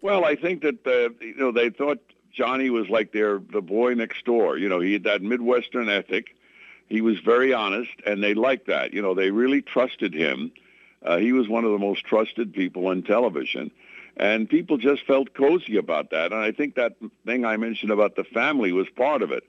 Well, 0.00 0.24
I 0.24 0.36
think 0.36 0.62
that 0.62 0.86
uh, 0.86 1.12
you 1.22 1.36
know 1.36 1.52
they 1.52 1.68
thought 1.68 1.98
Johnny 2.32 2.70
was 2.70 2.88
like 2.88 3.12
their 3.12 3.40
the 3.40 3.60
boy 3.60 3.92
next 3.92 4.24
door. 4.24 4.56
You 4.56 4.70
know, 4.70 4.80
he 4.80 4.94
had 4.94 5.04
that 5.04 5.20
Midwestern 5.20 5.90
ethic. 5.90 6.34
He 6.88 7.02
was 7.02 7.18
very 7.20 7.52
honest, 7.52 7.92
and 8.06 8.22
they 8.22 8.32
liked 8.32 8.68
that. 8.68 8.94
You 8.94 9.02
know, 9.02 9.12
they 9.12 9.30
really 9.30 9.60
trusted 9.60 10.14
him. 10.14 10.50
Uh, 11.04 11.18
he 11.18 11.32
was 11.32 11.48
one 11.48 11.64
of 11.64 11.72
the 11.72 11.78
most 11.78 12.04
trusted 12.04 12.52
people 12.52 12.86
on 12.86 13.02
television, 13.02 13.70
and 14.16 14.48
people 14.48 14.78
just 14.78 15.04
felt 15.06 15.34
cozy 15.34 15.76
about 15.76 16.10
that. 16.10 16.32
And 16.32 16.40
I 16.40 16.52
think 16.52 16.76
that 16.76 16.94
thing 17.26 17.44
I 17.44 17.56
mentioned 17.56 17.90
about 17.90 18.16
the 18.16 18.24
family 18.24 18.72
was 18.72 18.88
part 18.96 19.22
of 19.22 19.30
it. 19.30 19.44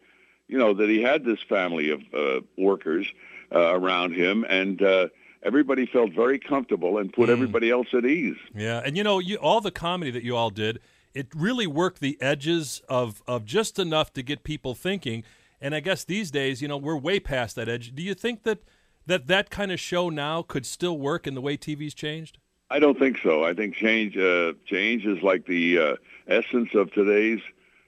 You 0.48 0.58
know, 0.58 0.74
that 0.74 0.90
he 0.90 1.02
had 1.02 1.24
this 1.24 1.42
family 1.42 1.90
of 1.90 2.02
uh, 2.14 2.42
workers 2.58 3.08
uh, 3.54 3.74
around 3.74 4.14
him, 4.14 4.46
and 4.48 4.82
uh, 4.82 5.08
everybody 5.42 5.86
felt 5.86 6.12
very 6.12 6.38
comfortable 6.38 6.98
and 6.98 7.12
put 7.12 7.30
everybody 7.30 7.72
else 7.72 7.88
at 7.94 8.06
ease. 8.06 8.38
Yeah, 8.54 8.82
and 8.86 8.98
you 8.98 9.04
know, 9.04 9.20
you, 9.20 9.38
all 9.38 9.62
the 9.62 9.72
comedy 9.72 10.12
that 10.12 10.24
you 10.24 10.36
all 10.36 10.50
did, 10.50 10.80
it 11.14 11.28
really 11.36 11.68
worked 11.68 12.00
the 12.00 12.18
edges 12.22 12.82
of 12.90 13.24
of 13.28 13.46
just 13.46 13.80
enough 13.80 14.14
to 14.14 14.22
get 14.22 14.44
people 14.44 14.76
thinking. 14.76 15.24
And 15.62 15.74
I 15.74 15.80
guess 15.80 16.04
these 16.04 16.32
days, 16.32 16.62
you 16.62 16.68
know, 16.68 16.78
we're 16.78 16.98
way 16.98 17.20
past 17.20 17.56
that 17.56 17.70
edge. 17.70 17.96
Do 17.96 18.04
you 18.04 18.14
think 18.14 18.44
that 18.44 18.60
that 19.08 19.28
that 19.28 19.50
kind 19.50 19.72
of 19.72 19.80
show 19.80 20.10
now 20.10 20.42
could 20.42 20.66
still 20.66 20.98
work 20.98 21.28
in 21.28 21.36
the 21.36 21.42
way 21.42 21.58
TV's 21.58 21.94
changed? 21.94 22.38
I 22.70 22.80
don't 22.80 22.98
think 22.98 23.20
so. 23.22 23.44
I 23.44 23.54
think 23.54 23.76
change 23.76 24.18
uh, 24.18 24.54
change 24.66 25.06
is 25.06 25.22
like 25.22 25.46
the 25.46 25.80
uh, 25.80 25.96
essence 26.28 26.70
of 26.74 26.92
today's 26.92 27.42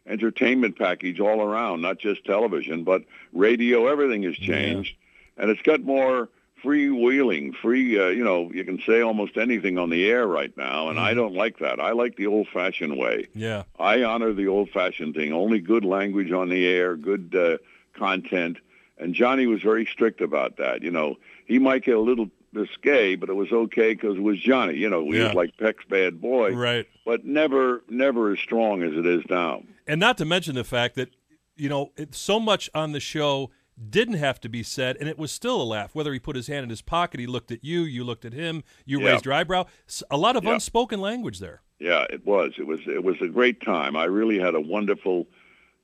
entertainment 0.05 0.77
package 0.77 1.19
all 1.19 1.41
around, 1.41 1.81
not 1.81 1.99
just 1.99 2.25
television, 2.25 2.83
but 2.83 3.03
radio. 3.33 3.87
Everything 3.87 4.23
has 4.23 4.35
changed, 4.35 4.95
and 5.37 5.49
it's 5.49 5.61
got 5.63 5.81
more 5.81 6.29
freewheeling, 6.63 7.55
free. 7.55 7.99
Uh, 7.99 8.07
you 8.07 8.23
know, 8.23 8.51
you 8.51 8.63
can 8.63 8.79
say 8.85 9.01
almost 9.01 9.37
anything 9.37 9.77
on 9.77 9.89
the 9.89 10.09
air 10.09 10.27
right 10.27 10.55
now, 10.57 10.89
and 10.89 10.99
I 10.99 11.13
don't 11.13 11.33
like 11.33 11.59
that. 11.59 11.79
I 11.79 11.91
like 11.91 12.15
the 12.15 12.27
old-fashioned 12.27 12.97
way. 12.97 13.27
Yeah. 13.33 13.63
I 13.79 14.03
honor 14.03 14.33
the 14.33 14.47
old-fashioned 14.47 15.15
thing. 15.15 15.33
Only 15.33 15.59
good 15.59 15.85
language 15.85 16.31
on 16.31 16.49
the 16.49 16.67
air, 16.67 16.95
good 16.95 17.35
uh, 17.35 17.57
content. 17.97 18.57
And 18.99 19.13
Johnny 19.13 19.45
was 19.47 19.61
very 19.61 19.85
strict 19.85 20.21
about 20.21 20.57
that. 20.57 20.81
You 20.81 20.91
know, 20.91 21.15
he 21.45 21.59
might 21.59 21.83
get 21.83 21.95
a 21.95 21.99
little 21.99 22.29
risque, 22.53 23.15
but 23.15 23.29
it 23.29 23.35
was 23.35 23.51
okay 23.51 23.93
because 23.93 24.17
it 24.17 24.23
was 24.23 24.39
Johnny. 24.39 24.75
You 24.75 24.89
know, 24.89 25.03
he 25.11 25.17
Yeah. 25.17 25.25
was 25.27 25.33
like 25.35 25.57
Peck's 25.57 25.85
bad 25.85 26.19
boy, 26.19 26.53
Right. 26.55 26.87
but 27.05 27.25
never, 27.25 27.83
never 27.89 28.31
as 28.31 28.39
strong 28.39 28.81
as 28.81 28.93
it 28.93 29.05
is 29.05 29.23
now. 29.29 29.63
And 29.85 29.99
not 29.99 30.17
to 30.17 30.25
mention 30.25 30.55
the 30.55 30.63
fact 30.63 30.95
that 30.95 31.09
you 31.55 31.69
know 31.69 31.91
it, 31.97 32.13
so 32.15 32.39
much 32.39 32.69
on 32.73 32.91
the 32.91 32.99
show 32.99 33.51
didn't 33.89 34.15
have 34.15 34.39
to 34.41 34.49
be 34.49 34.63
said, 34.63 34.97
and 34.99 35.07
it 35.07 35.19
was 35.19 35.31
still 35.31 35.61
a 35.61 35.63
laugh. 35.63 35.93
Whether 35.93 36.11
he 36.13 36.17
put 36.19 36.35
his 36.35 36.47
hand 36.47 36.63
in 36.63 36.69
his 36.69 36.81
pocket, 36.81 37.19
he 37.19 37.27
looked 37.27 37.51
at 37.51 37.63
you, 37.63 37.81
you 37.81 38.03
looked 38.03 38.25
at 38.25 38.33
him, 38.33 38.63
you 38.85 38.99
Yeah. 39.01 39.11
raised 39.11 39.25
your 39.25 39.35
eyebrow. 39.35 39.65
A 40.09 40.17
lot 40.17 40.35
of 40.35 40.43
Yeah. 40.43 40.53
unspoken 40.55 40.99
language 40.99 41.39
there. 41.39 41.61
Yeah, 41.79 42.05
it 42.09 42.25
was. 42.25 42.53
It 42.57 42.65
was. 42.65 42.79
It 42.87 43.03
was 43.03 43.17
a 43.21 43.27
great 43.27 43.61
time. 43.61 43.95
I 43.95 44.05
really 44.05 44.39
had 44.39 44.55
a 44.55 44.59
wonderful 44.61 45.27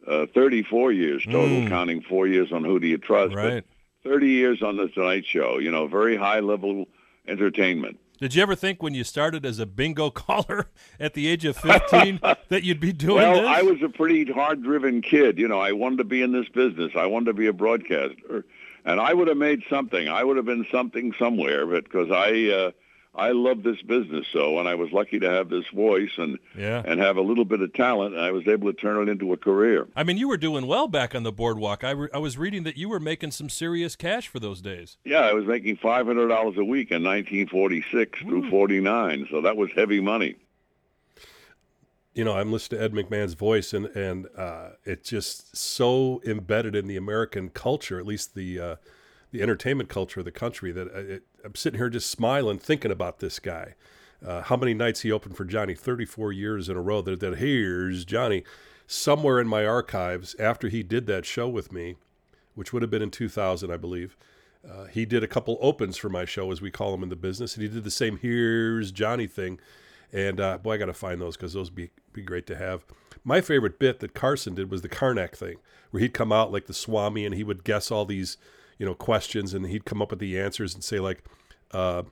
uh, 0.08 0.26
34 0.34 0.92
years 0.92 1.24
total, 1.26 1.48
Mm. 1.62 1.70
counting 1.70 2.02
four 2.02 2.28
years 2.28 2.52
on 2.52 2.64
Who 2.64 2.80
Do 2.80 2.88
You 2.88 2.98
Trust. 2.98 3.34
but 3.36 3.44
Right. 3.54 3.64
30 4.04 4.30
years 4.30 4.62
on 4.62 4.76
the 4.78 4.88
Tonight 4.90 5.26
Show. 5.26 5.60
You 5.60 5.72
know, 5.72 5.88
very 5.88 6.16
high 6.18 6.40
level 6.42 6.88
entertainment. 7.28 8.00
Did 8.20 8.36
you 8.36 8.42
ever 8.42 8.56
think 8.56 8.82
when 8.84 8.94
you 8.94 9.04
started 9.04 9.46
as 9.46 9.60
a 9.60 9.66
bingo 9.66 10.10
caller 10.12 10.68
at 11.00 11.14
the 11.14 11.28
age 11.28 11.46
of 11.46 11.58
15 11.58 12.20
that 12.50 12.64
you'd 12.64 12.80
be 12.80 12.94
doing 12.94 13.18
well, 13.18 13.34
this? 13.42 13.48
I 13.48 13.62
was 13.64 13.82
a 13.82 13.90
pretty 13.90 14.32
hard-driven 14.32 15.02
kid. 15.02 15.38
You 15.38 15.48
know, 15.48 15.60
I 15.60 15.72
wanted 15.72 15.98
to 16.00 16.04
be 16.04 16.22
in 16.22 16.32
this 16.32 16.48
business. 16.50 16.92
I 16.96 17.06
wanted 17.06 17.26
to 17.28 17.34
be 17.34 17.48
a 17.48 17.54
broadcaster, 17.54 18.46
and 18.86 19.00
I 19.00 19.14
would 19.14 19.28
have 19.28 19.38
made 19.38 19.64
something. 19.70 20.08
I 20.08 20.24
would 20.24 20.38
have 20.38 20.46
been 20.46 20.66
something 20.72 21.14
somewhere, 21.20 21.66
but 21.66 21.84
because 21.86 22.12
I 22.12 22.50
uh, 22.50 22.72
I 23.16 23.30
love 23.32 23.62
this 23.62 23.80
business 23.84 24.26
so, 24.34 24.58
and 24.58 24.68
I 24.68 24.74
was 24.74 24.92
lucky 24.92 25.20
to 25.20 25.30
have 25.30 25.48
this 25.50 25.66
voice 25.68 26.10
and 26.18 26.40
Yeah. 26.58 26.82
and 26.84 27.00
have 27.00 27.16
a 27.18 27.22
little 27.22 27.46
bit 27.46 27.62
of 27.62 27.72
talent, 27.74 28.16
and 28.16 28.24
I 28.24 28.32
was 28.32 28.48
able 28.48 28.74
to 28.74 28.78
turn 28.80 29.08
it 29.08 29.12
into 29.12 29.32
a 29.34 29.38
career. 29.38 29.88
I 29.96 30.04
mean, 30.04 30.18
you 30.18 30.28
were 30.28 30.38
doing 30.38 30.66
well 30.66 30.88
back 30.88 31.14
on 31.14 31.22
the 31.22 31.32
boardwalk. 31.32 31.84
I, 31.84 31.92
re- 31.92 32.10
I 32.14 32.18
was 32.18 32.38
reading 32.40 32.64
that 32.64 32.76
you 32.76 32.90
were 32.90 33.00
making 33.00 33.30
some 33.32 33.50
serious 33.50 33.96
cash 33.96 34.28
for 34.28 34.40
those 34.40 34.62
days. 34.62 34.98
Yeah, 35.06 35.20
I 35.20 35.34
was 35.34 35.46
making 35.46 35.76
five 35.78 36.08
hundred 36.08 36.30
dollars 36.30 36.58
a 36.58 36.64
week 36.66 36.90
in 36.92 37.04
1946 37.04 38.20
through 38.20 38.50
49, 38.50 39.28
so 39.30 39.42
that 39.42 39.58
was 39.58 39.70
heavy 39.76 40.00
money. 40.00 40.36
you 42.16 42.24
know, 42.24 42.34
I'm 42.34 42.52
listening 42.52 42.80
to 42.80 42.86
Ed 42.86 42.94
McMahon's 42.94 43.34
voice, 43.36 43.74
and 43.74 43.86
and 43.96 44.28
uh, 44.38 44.70
it's 44.86 45.10
just 45.10 45.56
so 45.56 46.22
embedded 46.26 46.76
in 46.76 46.88
the 46.88 46.98
American 46.98 47.50
culture, 47.50 48.00
at 48.00 48.06
least 48.06 48.36
the 48.36 48.60
uh, 48.60 48.76
the 49.34 49.42
entertainment 49.42 49.90
culture 49.90 50.22
of 50.22 50.26
the 50.26 50.32
country, 50.32 50.72
that 50.72 50.88
I, 50.96 51.00
it, 51.00 51.24
I'm 51.44 51.56
sitting 51.56 51.80
here 51.80 51.90
just 51.90 52.10
smiling, 52.10 52.58
thinking 52.60 52.92
about 52.92 53.20
this 53.20 53.40
guy. 53.40 53.76
Uh, 54.26 54.44
how 54.44 54.56
many 54.56 54.74
nights 54.74 55.02
he 55.02 55.12
opened 55.12 55.36
for 55.36 55.44
Johnny? 55.44 55.76
34 55.76 56.32
years 56.32 56.70
in 56.70 56.78
a 56.78 56.82
row. 56.82 57.02
That, 57.02 57.20
that 57.20 57.40
here's 57.40 58.06
Johnny. 58.06 58.44
Somewhere 58.88 59.42
in 59.42 59.48
my 59.48 59.66
archives, 59.66 60.36
after 60.40 60.70
he 60.70 60.84
did 60.84 61.08
that 61.08 61.26
show 61.26 61.50
with 61.50 61.74
me, 61.74 61.96
which 62.56 62.72
would 62.72 62.82
have 62.84 62.92
been 62.92 63.02
in 63.02 63.12
2000, 63.12 63.72
I 63.72 63.78
believe. 63.78 64.16
Uh, 64.70 64.86
he 64.86 65.06
did 65.06 65.24
a 65.24 65.28
couple 65.28 65.58
opens 65.60 65.98
for 65.98 66.10
my 66.10 66.24
show, 66.24 66.52
as 66.52 66.62
we 66.62 66.72
call 66.72 66.92
them 66.92 67.04
in 67.04 67.10
the 67.10 67.16
business, 67.16 67.56
and 67.56 67.64
he 67.64 67.70
did 67.70 67.84
the 67.84 67.92
same 67.92 68.18
"Here's 68.18 68.92
Johnny" 68.92 69.28
thing. 69.28 69.60
And 70.14 70.40
uh, 70.40 70.60
boy, 70.60 70.76
I 70.76 70.78
got 70.78 70.86
to 70.86 70.94
find 70.94 71.20
those 71.20 71.36
because 71.36 71.54
those 71.54 71.70
be 71.70 71.90
be 72.14 72.22
great 72.22 72.48
to 72.48 72.56
have. 72.56 72.86
My 73.26 73.42
favorite 73.42 73.80
bit 73.80 74.00
that 74.00 74.14
Carson 74.14 74.54
did 74.56 74.70
was 74.72 74.82
the 74.82 74.90
Carnac 74.90 75.36
thing, 75.36 75.58
where 75.92 76.02
he'd 76.02 76.14
come 76.14 76.32
out 76.32 76.52
like 76.52 76.68
the 76.68 76.74
Swami 76.74 77.26
and 77.26 77.36
he 77.36 77.44
would 77.44 77.64
guess 77.64 77.92
all 77.92 78.06
these, 78.06 78.38
you 78.78 78.86
know, 78.86 78.94
questions, 78.94 79.54
and 79.54 79.68
he'd 79.68 79.86
come 79.86 80.02
up 80.02 80.10
with 80.10 80.20
the 80.20 80.40
answers 80.40 80.74
and 80.74 80.84
say 80.84 81.00
like, 81.00 81.24
uh, 81.72 82.04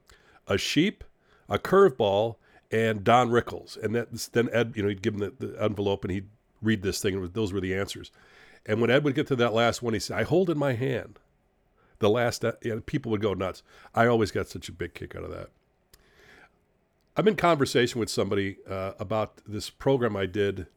a 0.47 0.57
sheep, 0.57 1.03
a 1.49 1.59
curveball, 1.59 2.35
and 2.71 3.03
Don 3.03 3.29
Rickles, 3.29 3.81
and 3.81 3.93
that, 3.95 4.11
then 4.33 4.49
Ed, 4.53 4.73
you 4.75 4.83
know, 4.83 4.89
he'd 4.89 5.01
give 5.01 5.15
him 5.15 5.19
the, 5.19 5.33
the 5.45 5.61
envelope 5.61 6.03
and 6.03 6.11
he'd 6.11 6.29
read 6.61 6.83
this 6.83 7.01
thing, 7.01 7.13
and 7.13 7.21
was, 7.21 7.31
those 7.31 7.51
were 7.51 7.59
the 7.59 7.75
answers. 7.75 8.11
And 8.65 8.79
when 8.79 8.89
Ed 8.89 9.03
would 9.03 9.15
get 9.15 9.27
to 9.27 9.35
that 9.37 9.53
last 9.53 9.81
one, 9.81 9.93
he 9.93 9.99
said, 9.99 10.17
"I 10.17 10.23
hold 10.23 10.49
in 10.49 10.57
my 10.57 10.73
hand." 10.73 11.19
The 11.99 12.09
last, 12.09 12.45
uh, 12.45 12.53
you 12.61 12.75
know, 12.75 12.81
people 12.81 13.11
would 13.11 13.21
go 13.21 13.33
nuts. 13.33 13.61
I 13.93 14.07
always 14.07 14.31
got 14.31 14.47
such 14.47 14.69
a 14.69 14.71
big 14.71 14.93
kick 14.93 15.15
out 15.15 15.23
of 15.23 15.31
that. 15.31 15.49
I'm 17.15 17.27
in 17.27 17.35
conversation 17.35 17.99
with 17.99 18.09
somebody 18.09 18.57
uh, 18.67 18.93
about 18.99 19.41
this 19.45 19.69
program 19.69 20.15
I 20.15 20.25
did 20.25 20.67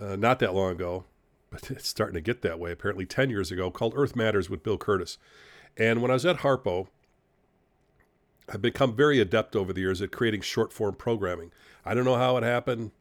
uh, 0.00 0.16
not 0.16 0.38
that 0.38 0.54
long 0.54 0.72
ago, 0.72 1.04
but 1.50 1.70
it's 1.70 1.88
starting 1.88 2.14
to 2.14 2.20
get 2.20 2.42
that 2.42 2.58
way. 2.58 2.72
Apparently, 2.72 3.06
10 3.06 3.30
years 3.30 3.50
ago, 3.50 3.70
called 3.70 3.94
Earth 3.96 4.14
Matters 4.16 4.50
with 4.50 4.62
Bill 4.62 4.78
Kurtis. 4.78 5.18
And 5.76 6.02
when 6.02 6.10
I 6.10 6.14
was 6.14 6.26
at 6.26 6.38
Harpo, 6.38 6.88
I've 8.48 8.62
become 8.62 8.94
very 8.94 9.20
adept 9.20 9.54
over 9.54 9.72
the 9.72 9.80
years 9.80 10.00
at 10.00 10.10
creating 10.10 10.40
short 10.40 10.72
form 10.72 10.94
programming. 10.94 11.52
I 11.84 11.94
don't 11.94 12.04
know 12.04 12.16
how 12.16 12.36
it 12.36 12.42
happened. 12.42 12.92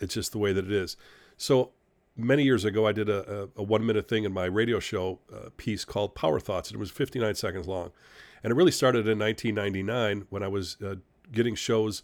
It's 0.00 0.14
just 0.14 0.32
the 0.32 0.38
way 0.38 0.52
that 0.52 0.64
it 0.64 0.72
is. 0.72 0.96
So 1.36 1.72
many 2.16 2.42
years 2.42 2.64
ago, 2.64 2.86
I 2.86 2.92
did 2.92 3.08
a, 3.08 3.42
a, 3.42 3.48
a 3.56 3.62
one 3.62 3.84
minute 3.84 4.08
thing 4.08 4.24
in 4.24 4.32
my 4.32 4.46
radio 4.46 4.80
show 4.80 5.20
uh, 5.32 5.50
piece 5.56 5.84
called 5.84 6.14
Power 6.14 6.40
Thoughts, 6.40 6.70
and 6.70 6.76
it 6.76 6.80
was 6.80 6.90
59 6.90 7.34
seconds 7.34 7.66
long. 7.66 7.92
And 8.42 8.50
it 8.50 8.56
really 8.56 8.72
started 8.72 9.06
in 9.06 9.18
1999 9.18 10.26
when 10.30 10.42
I 10.42 10.48
was 10.48 10.76
uh, 10.82 10.96
getting 11.32 11.54
shows 11.54 12.02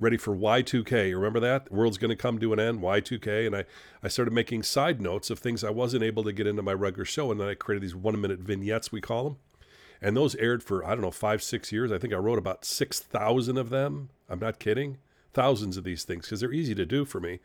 ready 0.00 0.16
for 0.16 0.34
Y2K. 0.34 1.10
You 1.10 1.16
Remember 1.16 1.38
that? 1.40 1.66
The 1.66 1.74
world's 1.74 1.98
going 1.98 2.08
to 2.08 2.16
come 2.16 2.38
to 2.40 2.52
an 2.52 2.58
end, 2.58 2.80
Y2K. 2.80 3.46
And 3.46 3.54
I, 3.54 3.64
I 4.02 4.08
started 4.08 4.32
making 4.32 4.62
side 4.64 5.00
notes 5.00 5.30
of 5.30 5.38
things 5.38 5.62
I 5.62 5.70
wasn't 5.70 6.02
able 6.02 6.24
to 6.24 6.32
get 6.32 6.46
into 6.46 6.62
my 6.62 6.72
regular 6.72 7.04
show. 7.04 7.30
And 7.30 7.38
then 7.38 7.48
I 7.48 7.54
created 7.54 7.82
these 7.82 7.94
one 7.94 8.20
minute 8.20 8.40
vignettes, 8.40 8.90
we 8.90 9.00
call 9.00 9.24
them. 9.24 9.36
And 10.02 10.16
those 10.16 10.34
aired 10.36 10.62
for, 10.62 10.84
I 10.84 10.90
don't 10.90 11.02
know, 11.02 11.10
five, 11.10 11.42
six 11.42 11.70
years. 11.70 11.92
I 11.92 11.98
think 11.98 12.14
I 12.14 12.16
wrote 12.16 12.38
about 12.38 12.64
6,000 12.64 13.58
of 13.58 13.68
them. 13.68 14.08
I'm 14.30 14.40
not 14.40 14.58
kidding. 14.58 14.96
Thousands 15.34 15.76
of 15.76 15.84
these 15.84 16.02
things 16.04 16.24
because 16.24 16.40
they're 16.40 16.52
easy 16.52 16.74
to 16.74 16.86
do 16.86 17.04
for 17.04 17.20
me. 17.20 17.40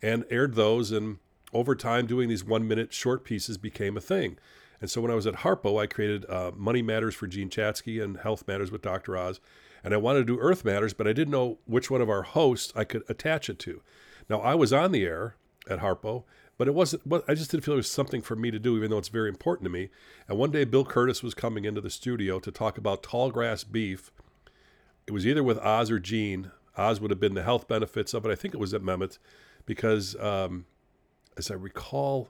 And 0.00 0.24
aired 0.30 0.54
those. 0.54 0.92
And 0.92 1.18
over 1.52 1.74
time, 1.74 2.06
doing 2.06 2.28
these 2.28 2.44
one 2.44 2.68
minute 2.68 2.92
short 2.92 3.24
pieces 3.24 3.58
became 3.58 3.96
a 3.96 4.00
thing. 4.00 4.38
And 4.80 4.88
so 4.88 5.00
when 5.00 5.10
I 5.10 5.16
was 5.16 5.26
at 5.26 5.36
Harpo, 5.36 5.82
I 5.82 5.86
created 5.86 6.24
uh, 6.30 6.52
Money 6.54 6.82
Matters 6.82 7.16
for 7.16 7.26
Jean 7.26 7.50
Chatzky 7.50 8.02
and 8.02 8.18
Health 8.18 8.46
Matters 8.46 8.70
with 8.70 8.82
Dr. 8.82 9.16
Oz. 9.16 9.40
And 9.84 9.94
I 9.94 9.98
wanted 9.98 10.20
to 10.20 10.24
do 10.24 10.40
Earth 10.40 10.64
Matters, 10.64 10.92
but 10.92 11.06
I 11.06 11.12
didn't 11.12 11.32
know 11.32 11.58
which 11.66 11.90
one 11.90 12.00
of 12.00 12.10
our 12.10 12.22
hosts 12.22 12.72
I 12.74 12.84
could 12.84 13.02
attach 13.08 13.48
it 13.48 13.58
to. 13.60 13.82
Now 14.28 14.40
I 14.40 14.54
was 14.54 14.72
on 14.72 14.92
the 14.92 15.04
air 15.04 15.36
at 15.68 15.80
Harpo, 15.80 16.24
but 16.56 16.68
it 16.68 16.74
wasn't. 16.74 17.02
I 17.28 17.34
just 17.34 17.50
didn't 17.50 17.64
feel 17.64 17.74
it 17.74 17.78
was 17.78 17.90
something 17.90 18.20
for 18.20 18.34
me 18.36 18.50
to 18.50 18.58
do, 18.58 18.76
even 18.76 18.90
though 18.90 18.98
it's 18.98 19.08
very 19.08 19.28
important 19.28 19.64
to 19.64 19.70
me. 19.70 19.90
And 20.28 20.38
one 20.38 20.50
day, 20.50 20.64
Bill 20.64 20.84
Kurtis 20.84 21.22
was 21.22 21.34
coming 21.34 21.64
into 21.64 21.80
the 21.80 21.90
studio 21.90 22.40
to 22.40 22.50
talk 22.50 22.76
about 22.76 23.02
Tallgrass 23.02 23.64
beef. 23.70 24.10
It 25.06 25.12
was 25.12 25.26
either 25.26 25.42
with 25.42 25.58
Oz 25.58 25.90
or 25.90 25.98
Jean. 25.98 26.50
Oz 26.76 27.00
would 27.00 27.10
have 27.10 27.20
been 27.20 27.34
the 27.34 27.42
health 27.42 27.68
benefits 27.68 28.12
of 28.14 28.26
it. 28.26 28.30
I 28.30 28.34
think 28.34 28.54
it 28.54 28.60
was 28.60 28.74
at 28.74 28.82
Mehmet, 28.82 29.18
because 29.66 30.16
um, 30.16 30.66
as 31.36 31.50
I 31.50 31.54
recall, 31.54 32.28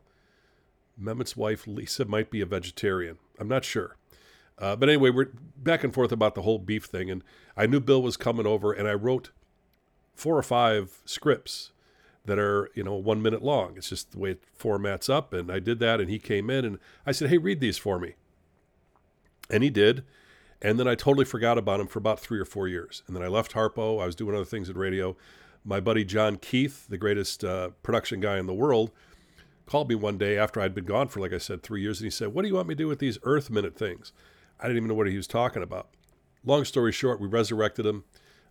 Mehmet's 1.00 1.36
wife 1.36 1.66
Lisa 1.66 2.04
might 2.04 2.30
be 2.30 2.40
a 2.40 2.46
vegetarian. 2.46 3.18
I'm 3.38 3.48
not 3.48 3.64
sure. 3.64 3.96
Uh, 4.58 4.74
but 4.74 4.88
anyway, 4.88 5.10
we're 5.10 5.30
back 5.56 5.84
and 5.84 5.94
forth 5.94 6.12
about 6.12 6.34
the 6.34 6.42
whole 6.42 6.58
beef 6.58 6.84
thing, 6.84 7.10
and 7.10 7.22
I 7.56 7.66
knew 7.66 7.80
Bill 7.80 8.02
was 8.02 8.16
coming 8.16 8.46
over, 8.46 8.72
and 8.72 8.88
I 8.88 8.94
wrote 8.94 9.30
four 10.14 10.36
or 10.36 10.42
five 10.42 10.98
scripts 11.04 11.70
that 12.24 12.38
are 12.38 12.70
you 12.74 12.82
know 12.82 12.94
one 12.94 13.22
minute 13.22 13.42
long. 13.42 13.76
It's 13.76 13.88
just 13.88 14.12
the 14.12 14.18
way 14.18 14.30
it 14.32 14.42
formats 14.58 15.08
up, 15.08 15.32
and 15.32 15.50
I 15.50 15.60
did 15.60 15.78
that, 15.80 16.00
and 16.00 16.10
he 16.10 16.18
came 16.18 16.50
in, 16.50 16.64
and 16.64 16.78
I 17.06 17.12
said, 17.12 17.30
"Hey, 17.30 17.38
read 17.38 17.60
these 17.60 17.78
for 17.78 17.98
me," 17.98 18.14
and 19.48 19.62
he 19.62 19.70
did, 19.70 20.04
and 20.60 20.78
then 20.78 20.88
I 20.88 20.96
totally 20.96 21.24
forgot 21.24 21.56
about 21.56 21.80
him 21.80 21.86
for 21.86 22.00
about 22.00 22.18
three 22.18 22.40
or 22.40 22.44
four 22.44 22.66
years, 22.66 23.02
and 23.06 23.14
then 23.14 23.22
I 23.22 23.28
left 23.28 23.52
Harpo. 23.52 24.02
I 24.02 24.06
was 24.06 24.16
doing 24.16 24.34
other 24.34 24.44
things 24.44 24.68
in 24.68 24.76
radio. 24.76 25.16
My 25.64 25.80
buddy 25.80 26.04
John 26.04 26.36
Keith, 26.36 26.86
the 26.88 26.98
greatest 26.98 27.44
uh, 27.44 27.70
production 27.82 28.20
guy 28.20 28.38
in 28.38 28.46
the 28.46 28.54
world, 28.54 28.90
called 29.66 29.88
me 29.88 29.94
one 29.94 30.18
day 30.18 30.36
after 30.36 30.60
I'd 30.60 30.74
been 30.74 30.84
gone 30.84 31.08
for, 31.08 31.20
like 31.20 31.32
I 31.32 31.38
said, 31.38 31.62
three 31.62 31.82
years, 31.82 32.00
and 32.00 32.06
he 32.06 32.10
said, 32.10 32.28
"What 32.28 32.42
do 32.42 32.48
you 32.48 32.54
want 32.54 32.68
me 32.68 32.74
to 32.74 32.82
do 32.82 32.88
with 32.88 32.98
these 32.98 33.18
Earth 33.22 33.50
Minute 33.50 33.76
things?" 33.76 34.12
I 34.60 34.64
didn't 34.64 34.78
even 34.78 34.88
know 34.88 34.94
what 34.94 35.06
he 35.06 35.16
was 35.16 35.26
talking 35.26 35.62
about. 35.62 35.88
Long 36.44 36.64
story 36.64 36.92
short, 36.92 37.20
we 37.20 37.28
resurrected 37.28 37.86
him. 37.86 38.04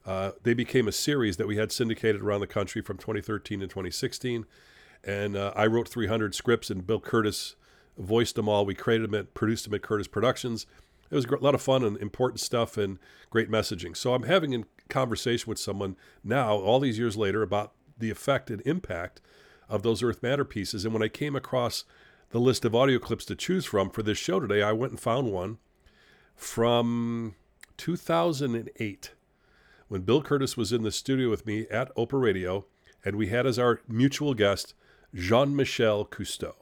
Uh, 0.05 0.31
they 0.43 0.53
became 0.53 0.87
a 0.87 0.91
series 0.91 1.37
that 1.37 1.47
we 1.47 1.57
had 1.57 1.71
syndicated 1.71 2.21
around 2.21 2.39
the 2.39 2.47
country 2.47 2.81
from 2.81 2.97
2013 2.97 3.59
to 3.59 3.67
2016. 3.67 4.45
And 5.03 5.35
uh, 5.35 5.51
I 5.55 5.67
wrote 5.67 5.87
300 5.87 6.33
scripts, 6.33 6.69
and 6.69 6.87
Bill 6.87 7.01
Kurtis 7.01 7.55
voiced 7.97 8.35
them 8.35 8.47
all. 8.47 8.65
We 8.65 8.75
created 8.75 9.11
them 9.11 9.19
at, 9.19 9.33
produced 9.33 9.65
them 9.65 9.73
at 9.73 9.81
Kurtis 9.81 10.09
Productions. 10.09 10.65
It 11.09 11.15
was 11.15 11.25
a 11.25 11.37
lot 11.37 11.55
of 11.55 11.61
fun 11.61 11.83
and 11.83 11.97
important 11.97 12.39
stuff 12.39 12.77
and 12.77 12.99
great 13.29 13.49
messaging. 13.49 13.95
So 13.95 14.13
I'm 14.13 14.23
having 14.23 14.53
a 14.55 14.63
conversation 14.89 15.49
with 15.49 15.59
someone 15.59 15.95
now, 16.23 16.55
all 16.55 16.79
these 16.79 16.99
years 16.99 17.17
later, 17.17 17.41
about 17.41 17.73
the 17.97 18.09
effect 18.09 18.49
and 18.49 18.61
impact 18.65 19.21
of 19.69 19.83
those 19.83 20.03
Earth 20.03 20.21
Matter 20.21 20.45
pieces. 20.45 20.85
And 20.85 20.93
when 20.93 21.03
I 21.03 21.07
came 21.07 21.35
across 21.35 21.83
the 22.29 22.39
list 22.39 22.65
of 22.65 22.75
audio 22.75 22.99
clips 22.99 23.25
to 23.25 23.35
choose 23.35 23.65
from 23.65 23.89
for 23.89 24.03
this 24.03 24.17
show 24.17 24.39
today, 24.39 24.61
I 24.61 24.73
went 24.73 24.91
and 24.91 24.99
found 24.99 25.31
one 25.31 25.57
from 26.37 27.35
2008 27.77 29.11
when 29.87 30.01
Bill 30.01 30.21
Kurtis 30.21 30.55
was 30.55 30.71
in 30.71 30.83
the 30.83 30.91
studio 30.91 31.29
with 31.29 31.45
me 31.45 31.65
at 31.71 31.93
Oprah 31.95 32.21
Radio, 32.21 32.65
and 33.03 33.15
we 33.15 33.27
had 33.27 33.45
as 33.45 33.57
our 33.57 33.81
mutual 33.87 34.33
guest 34.33 34.73
Jean 35.13 35.55
Michel 35.55 36.05
Cousteau. 36.05 36.53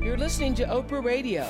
You're 0.00 0.18
listening 0.18 0.54
to 0.56 0.64
Oprah 0.64 1.04
Radio. 1.04 1.46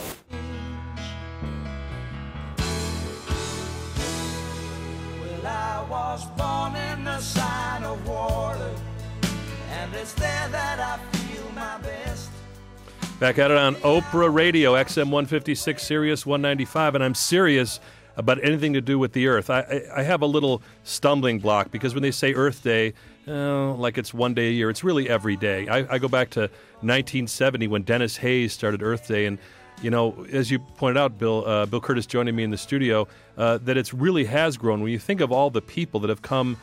Well, 5.21 5.47
I 5.47 5.87
was 5.91 6.25
born 6.37 6.77
in 6.77 7.05
the 7.05 7.19
sign 7.21 7.85
of 7.85 8.07
water, 8.09 8.75
and 9.71 9.95
it's 9.95 10.15
there 10.15 10.49
that 10.49 10.79
I 10.79 10.97
feel 10.97 11.05
my 11.05 11.05
best. 11.05 11.10
Back 13.21 13.39
at 13.39 13.51
it 13.51 13.59
on 13.59 13.75
Oprah 13.77 14.33
Radio, 14.33 14.73
XM 14.73 15.11
156, 15.11 15.83
Sirius 15.83 16.25
195, 16.25 16.95
and 16.95 17.05
I'm 17.05 17.15
serious 17.15 17.79
about 18.17 18.43
anything 18.43 18.73
to 18.73 18.81
do 18.81 18.99
with 18.99 19.13
the 19.13 19.27
Earth. 19.27 19.51
I, 19.51 19.61
I, 19.61 20.01
I 20.01 20.03
have 20.05 20.23
a 20.23 20.27
little 20.27 20.63
stumbling 20.85 21.39
block 21.39 21.71
because 21.71 21.93
when 21.93 22.03
they 22.03 22.13
say 22.13 22.33
Earth 22.33 22.63
Day, 22.63 22.95
uh, 23.29 23.75
like 23.75 23.99
it's 23.99 24.15
one 24.15 24.33
day 24.33 24.49
a 24.49 24.53
year, 24.53 24.71
it's 24.71 24.83
really 24.83 25.07
every 25.11 25.37
day. 25.37 25.69
I, 25.69 25.97
I 25.97 25.99
go 25.99 26.09
back 26.09 26.31
to 26.31 26.41
1970 26.81 27.69
when 27.69 27.83
Denis 27.83 28.17
Hayes 28.17 28.55
started 28.55 28.83
Earth 28.83 29.07
Day, 29.07 29.27
and 29.27 29.37
you 29.83 29.91
know, 29.91 30.25
as 30.33 30.51
you 30.51 30.59
pointed 30.59 30.99
out, 30.99 31.19
Bill, 31.19 31.47
uh, 31.47 31.67
Bill 31.67 31.83
Kurtis 31.83 32.09
joining 32.09 32.35
me 32.35 32.43
in 32.43 32.51
the 32.51 32.57
studio, 32.57 33.07
uh, 33.37 33.59
that 33.59 33.77
it 33.77 33.93
really 33.93 34.25
has 34.25 34.57
grown. 34.57 34.81
When 34.81 34.93
you 34.93 34.99
think 34.99 35.21
of 35.21 35.31
all 35.31 35.51
the 35.51 35.61
people 35.61 36.01
that 36.01 36.09
have 36.09 36.23
come 36.23 36.57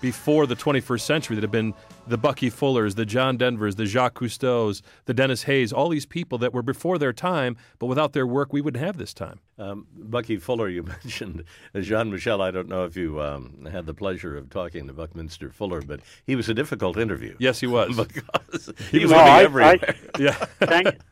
before 0.00 0.46
the 0.46 0.56
21st 0.56 1.00
century 1.00 1.36
that 1.36 1.42
have 1.42 1.50
been 1.50 1.74
the 2.06 2.16
Bucky 2.18 2.50
Fullers, 2.50 2.94
the 2.94 3.04
John 3.04 3.36
Denvers, 3.36 3.76
the 3.76 3.86
Jacques 3.86 4.14
Cousteaus, 4.14 4.82
the 5.04 5.14
Denis 5.14 5.42
Hayes, 5.44 5.72
all 5.72 5.88
these 5.88 6.06
people 6.06 6.38
that 6.38 6.52
were 6.52 6.62
before 6.62 6.98
their 6.98 7.12
time, 7.12 7.56
but 7.78 7.86
without 7.86 8.12
their 8.12 8.26
work, 8.26 8.52
we 8.52 8.60
wouldn't 8.60 8.82
have 8.82 8.96
this 8.96 9.12
time. 9.12 9.40
Um, 9.58 9.86
Bucky 9.94 10.36
Fuller, 10.38 10.68
you 10.68 10.82
mentioned 11.04 11.44
Jean 11.78 12.10
Michel. 12.10 12.40
I 12.40 12.50
don't 12.50 12.68
know 12.68 12.84
if 12.84 12.96
you 12.96 13.20
um, 13.20 13.66
had 13.70 13.86
the 13.86 13.94
pleasure 13.94 14.36
of 14.36 14.48
talking 14.50 14.86
to 14.86 14.92
Buckminster 14.92 15.50
Fuller, 15.50 15.82
but 15.82 16.00
he 16.26 16.36
was 16.36 16.48
a 16.48 16.54
difficult 16.54 16.96
interview. 16.96 17.34
Yes, 17.38 17.60
he 17.60 17.66
was. 17.66 17.96
because 18.08 18.72
he, 18.90 19.00
he 19.00 19.04
was 19.04 19.12
was 19.12 19.20
I, 19.20 19.42
everywhere. 19.42 19.78
I, 19.82 20.18
yeah. 20.18 20.32
Thank, 20.60 20.96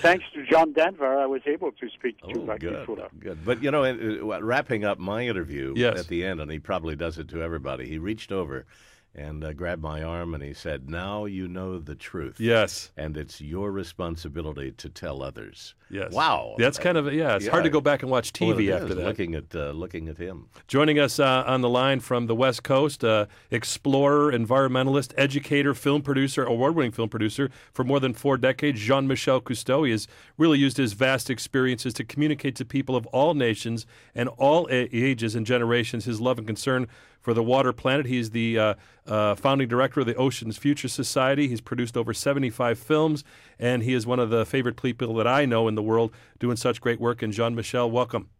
thanks 0.00 0.24
to 0.34 0.44
John 0.46 0.72
Denver, 0.72 1.18
I 1.18 1.26
was 1.26 1.42
able 1.46 1.72
to 1.72 1.88
speak 1.90 2.18
to 2.20 2.40
oh, 2.40 2.46
Bucky 2.46 2.68
good, 2.68 2.86
Good. 3.18 3.44
But, 3.44 3.62
you 3.62 3.70
know, 3.70 3.84
uh, 3.84 4.40
wrapping 4.40 4.84
up 4.84 4.98
my 4.98 5.26
interview 5.26 5.74
yes. 5.76 5.98
at 5.98 6.08
the 6.08 6.24
end, 6.24 6.40
and 6.40 6.50
he 6.50 6.58
probably 6.58 6.96
does 6.96 7.18
it 7.18 7.28
to 7.28 7.42
everybody, 7.42 7.88
he 7.88 7.98
reached 7.98 8.32
over 8.32 8.66
and 9.14 9.42
uh, 9.42 9.52
grabbed 9.52 9.82
my 9.82 10.02
arm 10.02 10.34
and 10.34 10.42
he 10.42 10.54
said, 10.54 10.88
Now 10.88 11.24
you 11.24 11.48
know 11.48 11.80
the 11.80 11.94
truth. 11.94 12.38
Yes. 12.38 12.92
And 12.96 13.16
it's 13.16 13.40
your 13.40 13.72
responsibility 13.72 14.70
to 14.72 14.88
tell 14.88 15.22
others. 15.22 15.74
Yes. 15.90 16.12
Wow. 16.12 16.54
That's 16.56 16.78
kind 16.78 16.96
of, 16.96 17.12
yeah, 17.12 17.34
it's 17.34 17.46
yeah. 17.46 17.50
hard 17.50 17.64
to 17.64 17.70
go 17.70 17.80
back 17.80 18.02
and 18.02 18.10
watch 18.10 18.32
TV 18.32 18.68
well, 18.68 18.76
after 18.76 18.90
is, 18.90 18.96
that. 18.96 19.04
Looking 19.04 19.34
at, 19.34 19.54
uh, 19.54 19.70
looking 19.72 20.08
at 20.08 20.18
him. 20.18 20.48
Joining 20.68 21.00
us 21.00 21.18
uh, 21.18 21.42
on 21.46 21.60
the 21.62 21.68
line 21.68 21.98
from 21.98 22.26
the 22.26 22.34
West 22.36 22.62
Coast, 22.62 23.02
uh, 23.02 23.26
explorer, 23.50 24.32
environmentalist, 24.32 25.12
educator, 25.16 25.74
film 25.74 26.02
producer, 26.02 26.44
award 26.44 26.76
winning 26.76 26.92
film 26.92 27.08
producer 27.08 27.50
for 27.72 27.82
more 27.82 27.98
than 27.98 28.14
four 28.14 28.36
decades, 28.36 28.80
Jean 28.80 29.08
Michel 29.08 29.40
Cousteau. 29.40 29.84
He 29.84 29.90
has 29.90 30.06
really 30.38 30.58
used 30.58 30.76
his 30.76 30.92
vast 30.92 31.28
experiences 31.28 31.92
to 31.94 32.04
communicate 32.04 32.54
to 32.56 32.64
people 32.64 32.94
of 32.94 33.06
all 33.06 33.34
nations 33.34 33.84
and 34.14 34.28
all 34.28 34.68
ages 34.70 35.34
and 35.34 35.44
generations 35.44 36.04
his 36.04 36.20
love 36.20 36.38
and 36.38 36.46
concern 36.46 36.86
for 37.20 37.34
the 37.34 37.42
water 37.42 37.72
planet. 37.72 38.06
He's 38.06 38.30
the 38.30 38.58
uh, 38.58 38.74
uh, 39.06 39.34
founding 39.34 39.68
director 39.68 40.00
of 40.00 40.06
the 40.06 40.14
Oceans 40.14 40.56
Future 40.56 40.88
Society. 40.88 41.48
He's 41.48 41.60
produced 41.60 41.96
over 41.96 42.14
75 42.14 42.78
films, 42.78 43.24
and 43.58 43.82
he 43.82 43.94
is 43.94 44.06
one 44.06 44.18
of 44.18 44.30
the 44.30 44.46
favorite 44.46 44.80
people 44.80 45.14
that 45.16 45.26
I 45.26 45.44
know 45.44 45.68
in 45.68 45.74
the 45.74 45.82
world 45.82 46.12
doing 46.38 46.56
such 46.56 46.80
great 46.80 47.00
work. 47.00 47.22
And 47.22 47.32
Jean 47.32 47.54
Michel, 47.54 47.90
welcome. 47.90 48.30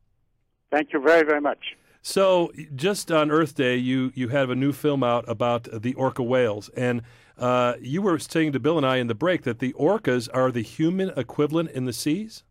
Thank 0.71 0.93
you 0.93 1.01
very, 1.01 1.25
very 1.25 1.41
much. 1.41 1.77
So, 2.03 2.51
just 2.75 3.13
on 3.13 3.31
Earth 3.31 3.55
Day, 3.55 3.77
you, 3.77 4.11
you 4.15 4.29
have 4.29 4.49
a 4.49 4.55
new 4.55 4.73
film 4.73 5.05
out 5.05 5.25
about 5.29 5.69
the 5.83 5.93
orca 5.95 6.23
whales. 6.23 6.71
And 6.71 7.03
uh, 7.37 7.75
you 7.81 8.01
were 8.01 8.19
saying 8.19 8.53
to 8.53 8.61
Bill 8.61 8.79
and 8.79 8.87
I 8.87 8.97
in 8.97 9.07
the 9.07 9.15
break 9.15 9.43
that 9.43 9.59
the 9.59 9.75
orcas 9.75 10.29
are 10.33 10.51
the 10.51 10.63
human 10.63 11.11
equivalent 11.17 11.71
in 11.71 11.85
the 11.85 11.93
seas? 11.93 12.43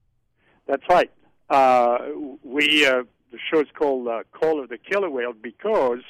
That's 0.67 0.83
right. 0.87 1.11
Uh, 1.49 1.97
we 2.43 2.85
uh, 2.85 3.03
the 3.31 3.39
show 3.51 3.59
is 3.59 3.67
called 3.77 4.07
uh, 4.07 4.23
Call 4.31 4.61
of 4.61 4.69
the 4.69 4.77
Killer 4.77 5.09
Whale 5.09 5.33
because 5.33 6.01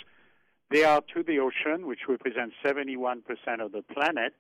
they 0.70 0.84
are 0.84 1.02
to 1.14 1.24
the 1.24 1.40
ocean, 1.40 1.88
which 1.88 2.02
represents 2.08 2.56
71% 2.64 3.22
of 3.60 3.72
the 3.72 3.82
planet. 3.82 4.34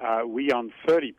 Uh, 0.00 0.22
we 0.26 0.50
on 0.50 0.72
30%. 0.86 1.14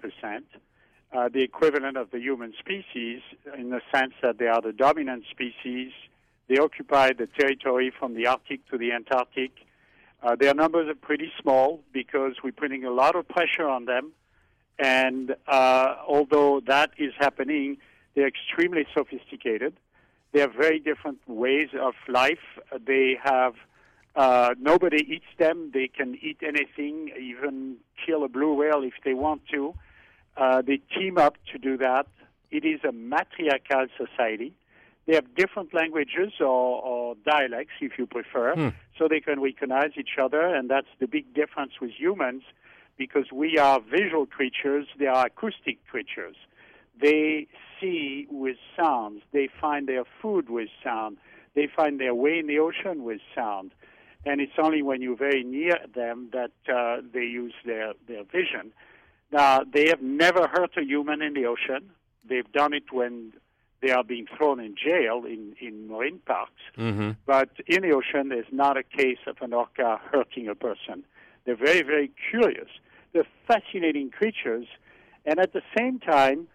Uh, 1.12 1.30
the 1.30 1.41
equivalent 1.41 1.96
of 1.96 2.10
the 2.10 2.19
human 2.19 2.54
species 2.58 3.22
in 3.58 3.69
the 3.69 3.82
sense 3.93 4.13
that 4.24 4.39
they 4.39 4.48
are 4.48 4.62
the 4.62 4.74
dominant 4.74 5.24
species. 5.30 5.91
They 6.48 6.58
occupy 6.58 7.12
the 7.13 7.28
territory 7.39 7.93
from 7.98 8.15
the 8.15 8.26
Arctic 8.26 8.67
to 8.72 8.78
the 8.78 8.91
Antarctic. 8.91 9.52
Uh, 10.24 10.36
their 10.36 10.56
numbers 10.56 10.89
are 10.89 10.96
pretty 10.96 11.32
small 11.39 11.82
because 11.93 12.38
we're 12.43 12.52
putting 12.52 12.84
a 12.84 12.91
lot 12.91 13.15
of 13.15 13.28
pressure 13.28 13.67
on 13.67 13.86
them. 13.86 14.13
And 14.80 15.36
uh, 15.48 15.96
although 16.08 16.62
that 16.65 16.91
is 16.98 17.13
happening, 17.19 17.78
they're 18.15 18.28
extremely 18.28 18.88
sophisticated. 18.96 19.76
They 20.32 20.39
have 20.39 20.54
very 20.54 20.80
different 20.80 21.19
ways 21.28 21.69
of 21.80 21.93
life. 22.08 22.39
They 22.86 23.17
have 23.24 23.54
uh, 24.15 24.54
nobody 24.60 25.04
eats 25.15 25.26
them. 25.38 25.71
They 25.73 25.88
can 25.88 26.17
eat 26.21 26.38
anything, 26.41 27.12
even 27.19 27.78
kill 28.06 28.23
a 28.23 28.28
blue 28.30 28.54
whale 28.54 28.84
if 28.84 28.93
they 29.04 29.13
want 29.13 29.41
to. 29.52 29.73
Uh, 30.38 30.62
they 30.62 30.78
team 30.95 31.17
up 31.17 31.36
to 31.52 31.58
do 31.58 31.78
that. 31.78 32.08
It 32.52 32.65
is 32.65 32.82
a 32.84 32.91
matriarchal 32.91 33.88
society. 33.97 34.54
They 35.06 35.15
have 35.15 35.36
different 35.36 35.73
languages 35.73 36.34
or, 36.39 36.45
or 36.82 37.15
dialects, 37.26 37.73
if 37.82 37.97
you 37.97 38.06
prefer, 38.06 38.54
Hmm. 38.56 38.69
so 38.97 39.08
they 39.08 39.19
can 39.19 39.41
recognize 39.41 39.91
each 39.97 40.17
other, 40.21 40.41
and 40.41 40.69
that's 40.69 40.88
the 40.99 41.08
big 41.08 41.34
difference 41.34 41.73
with 41.82 41.91
humans 41.91 42.43
because 42.97 43.32
we 43.32 43.58
are 43.58 43.82
visual 43.82 44.26
creatures, 44.26 44.88
they 44.97 45.08
are 45.08 45.26
acoustic 45.26 45.86
creatures. 45.88 46.36
They 47.02 47.47
see 47.82 48.28
with 48.30 48.58
sounds, 48.78 49.23
they 49.34 49.49
find 49.60 49.88
their 49.88 50.04
food 50.21 50.49
with 50.49 50.69
sound, 50.84 51.17
they 51.56 51.67
find 51.67 51.99
their 51.99 52.15
way 52.15 52.39
in 52.39 52.47
the 52.47 52.60
ocean 52.60 53.04
with 53.04 53.19
sound. 53.36 53.72
And 54.26 54.39
it's 54.39 54.53
only 54.57 54.82
when 54.82 55.01
you're 55.01 55.17
very 55.17 55.43
near 55.43 55.78
them 55.93 56.30
that 56.32 56.51
uh, 56.74 57.01
they 57.13 57.26
use 57.26 57.53
their, 57.65 57.93
their 58.07 58.24
vision. 58.24 58.71
Now, 59.32 59.61
they 59.63 59.88
have 59.89 60.01
never 60.01 60.47
hurt 60.47 60.78
a 60.78 60.84
human 60.84 61.21
in 61.21 61.34
the 61.34 61.45
ocean. 61.45 61.89
They've 62.28 62.49
done 62.51 62.74
it 62.74 62.91
when 62.91 63.34
they 63.82 63.91
are 63.91 64.03
being 64.03 64.28
thrown 64.38 64.59
in 64.59 64.76
jail 64.76 65.24
in, 65.26 65.55
in 65.59 65.89
marine 65.89 66.19
parks. 66.26 66.61
Mm-hmm. 66.78 67.11
But 67.26 67.49
in 67.67 67.82
the 67.82 67.91
ocean, 67.91 68.30
there's 68.30 68.45
not 68.51 68.78
a 68.78 68.84
case 68.84 69.17
of 69.28 69.38
an 69.41 69.53
orca 69.53 69.99
hurting 70.11 70.47
a 70.47 70.55
person. 70.55 71.03
They're 71.45 71.57
very, 71.57 71.82
very 71.82 72.11
curious. 72.30 72.69
They're 73.11 73.28
fascinating 73.45 74.09
creatures. 74.11 74.67
And 75.26 75.39
at 75.39 75.51
the 75.51 75.61
same 75.78 75.99
time, 75.99 76.47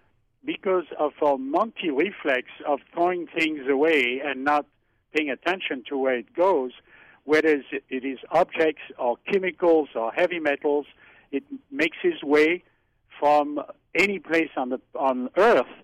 because 0.44 0.84
of 0.98 1.12
our 1.20 1.36
monkey 1.36 1.90
reflex 1.90 2.44
of 2.66 2.80
throwing 2.94 3.26
things 3.26 3.68
away 3.68 4.22
and 4.24 4.44
not 4.44 4.64
paying 5.14 5.30
attention 5.30 5.84
to 5.88 5.98
where 5.98 6.16
it 6.16 6.34
goes, 6.34 6.72
whether 7.28 7.62
it 7.90 8.04
is 8.12 8.18
objects 8.30 8.84
or 8.98 9.18
chemicals 9.30 9.90
or 9.94 10.10
heavy 10.12 10.40
metals, 10.40 10.86
it 11.30 11.44
makes 11.70 11.98
its 12.02 12.24
way 12.24 12.64
from 13.20 13.60
any 13.94 14.18
place 14.18 14.48
on 14.56 14.70
the 14.70 14.80
on 14.94 15.28
Earth, 15.36 15.74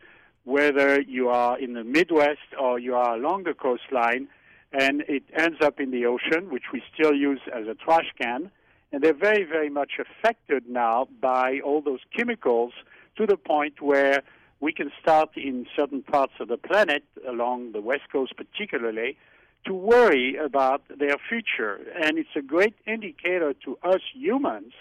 whether 0.45 1.03
you 1.03 1.29
are 1.29 1.59
in 1.59 1.75
the 1.75 1.85
Midwest 1.85 2.49
or 2.59 2.79
you 2.79 2.95
are 2.95 3.15
along 3.15 3.45
the 3.45 3.53
coastline, 3.53 4.27
and 4.73 5.03
it 5.07 5.25
ends 5.37 5.59
up 5.61 5.81
in 5.81 5.91
the 5.91 6.07
ocean, 6.07 6.51
which 6.51 6.69
we 6.73 6.83
still 6.95 7.15
use 7.15 7.43
as 7.53 7.67
a 7.69 7.75
trash 7.75 8.11
can. 8.19 8.51
And 8.91 9.03
they're 9.03 9.23
very, 9.31 9.45
very 9.45 9.69
much 9.69 9.93
affected 10.05 10.63
now 10.67 11.09
by 11.21 11.61
all 11.63 11.83
those 11.83 12.01
chemicals 12.17 12.73
to 13.19 13.27
the 13.27 13.37
point 13.37 13.83
where 13.83 14.23
we 14.61 14.73
can 14.73 14.91
start 15.03 15.31
in 15.37 15.67
certain 15.77 16.03
parts 16.03 16.35
of 16.41 16.49
the 16.49 16.57
planet, 16.57 17.05
along 17.29 17.73
the 17.73 17.83
West 17.83 18.07
Coast 18.11 18.33
particularly, 18.35 19.19
to 19.67 19.75
worry 19.75 20.37
about 20.37 20.83
their 20.89 21.17
future. 21.29 21.81
And 22.03 22.19
it's 22.19 22.37
a 22.37 22.43
great 22.43 22.75
indicator 22.87 23.55
to 23.65 23.79
us 23.83 24.01
humans 24.15 24.73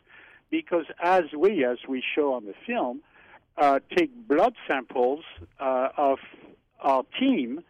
because 0.50 0.86
as 1.02 1.24
we, 1.38 1.66
as 1.66 1.78
we 1.88 2.04
show 2.16 2.34
on 2.34 2.46
the 2.46 2.54
film, 2.66 3.02
uh, 3.58 3.80
take 3.96 4.12
blood 4.28 4.54
samples 4.68 5.24
uh, 5.60 5.90
of 5.98 6.20
our 6.82 7.04
team, 7.20 7.64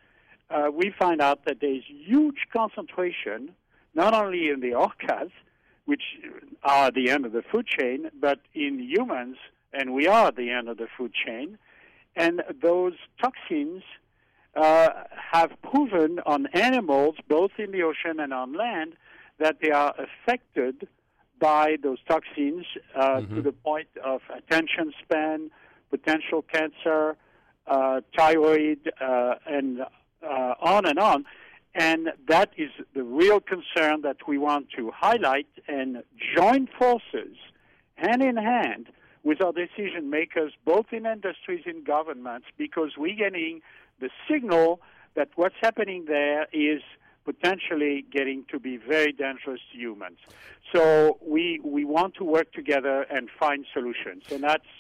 uh, 0.50 0.70
we 0.72 0.94
find 0.98 1.22
out 1.22 1.46
that 1.46 1.58
there's 1.62 1.84
huge 1.88 2.48
concentration, 2.52 3.52
not 3.94 4.14
only 4.14 4.50
in 4.50 4.60
the 4.60 4.72
orcas, 4.72 5.32
which 5.86 6.04
are 6.64 6.92
the 6.92 7.10
end 7.10 7.26
of 7.26 7.32
the 7.32 7.42
food 7.42 7.68
chain, 7.68 8.10
but 8.20 8.40
in 8.54 8.80
humans, 8.80 9.38
and 9.74 9.94
we 9.94 10.08
are 10.08 10.32
the 10.32 10.50
end 10.50 10.70
of 10.70 10.78
the 10.78 10.88
food 10.98 11.12
chain. 11.14 11.58
And 12.16 12.44
those 12.62 12.94
toxins 13.22 13.84
uh, 14.56 14.90
have 15.32 15.52
proven 15.62 16.20
on 16.26 16.48
animals, 16.54 17.16
both 17.28 17.52
in 17.58 17.72
the 17.72 17.82
ocean 17.84 18.20
and 18.20 18.34
on 18.34 18.54
land, 18.54 18.94
that 19.40 19.58
they 19.62 19.72
are 19.72 19.94
affected 19.98 20.88
by 21.40 21.76
those 21.82 21.98
toxins 22.08 22.66
uh, 22.96 23.22
Mm-hmm. 23.22 23.36
to 23.36 23.42
the 23.42 23.52
point 23.52 23.88
of 24.04 24.22
attention 24.36 24.94
span, 25.02 25.50
potential 25.90 26.42
cancer, 26.42 27.18
uh, 27.68 28.02
thyroid, 28.16 28.92
uh, 29.02 29.36
and 29.46 29.82
uh, 29.82 30.54
on 30.62 30.86
and 30.86 31.00
on. 31.00 31.26
And 31.76 32.10
that 32.28 32.52
is 32.56 32.70
the 32.94 33.04
real 33.04 33.40
concern 33.40 34.02
that 34.04 34.28
we 34.28 34.38
want 34.38 34.68
to 34.78 34.92
highlight 34.96 35.48
and 35.68 36.04
join 36.36 36.68
forces 36.78 37.36
hand 37.96 38.22
in 38.22 38.38
hand 38.38 38.88
with 39.24 39.44
our 39.44 39.54
decision 39.54 40.10
makers, 40.10 40.54
both 40.66 40.88
in 40.92 41.06
industries 41.06 41.64
and 41.66 41.84
governments, 41.86 42.48
because 42.58 42.92
we're 42.98 43.16
getting 43.16 43.62
the 44.04 44.10
signal 44.30 44.82
that 45.16 45.30
what's 45.36 45.56
happening 45.62 46.06
there 46.08 46.46
is 46.52 46.82
potentially 47.24 48.06
getting 48.12 48.44
to 48.52 48.60
be 48.60 48.76
very 48.76 49.14
dangerous 49.14 49.62
to 49.72 49.78
humans. 49.78 50.18
So 50.74 51.18
we 51.26 51.62
we 51.64 51.86
want 51.86 52.16
to 52.16 52.26
work 52.26 52.52
together 52.52 53.06
and 53.10 53.30
find 53.40 53.66
solutions, 53.74 54.24
and 54.30 54.44
that's 54.44 54.74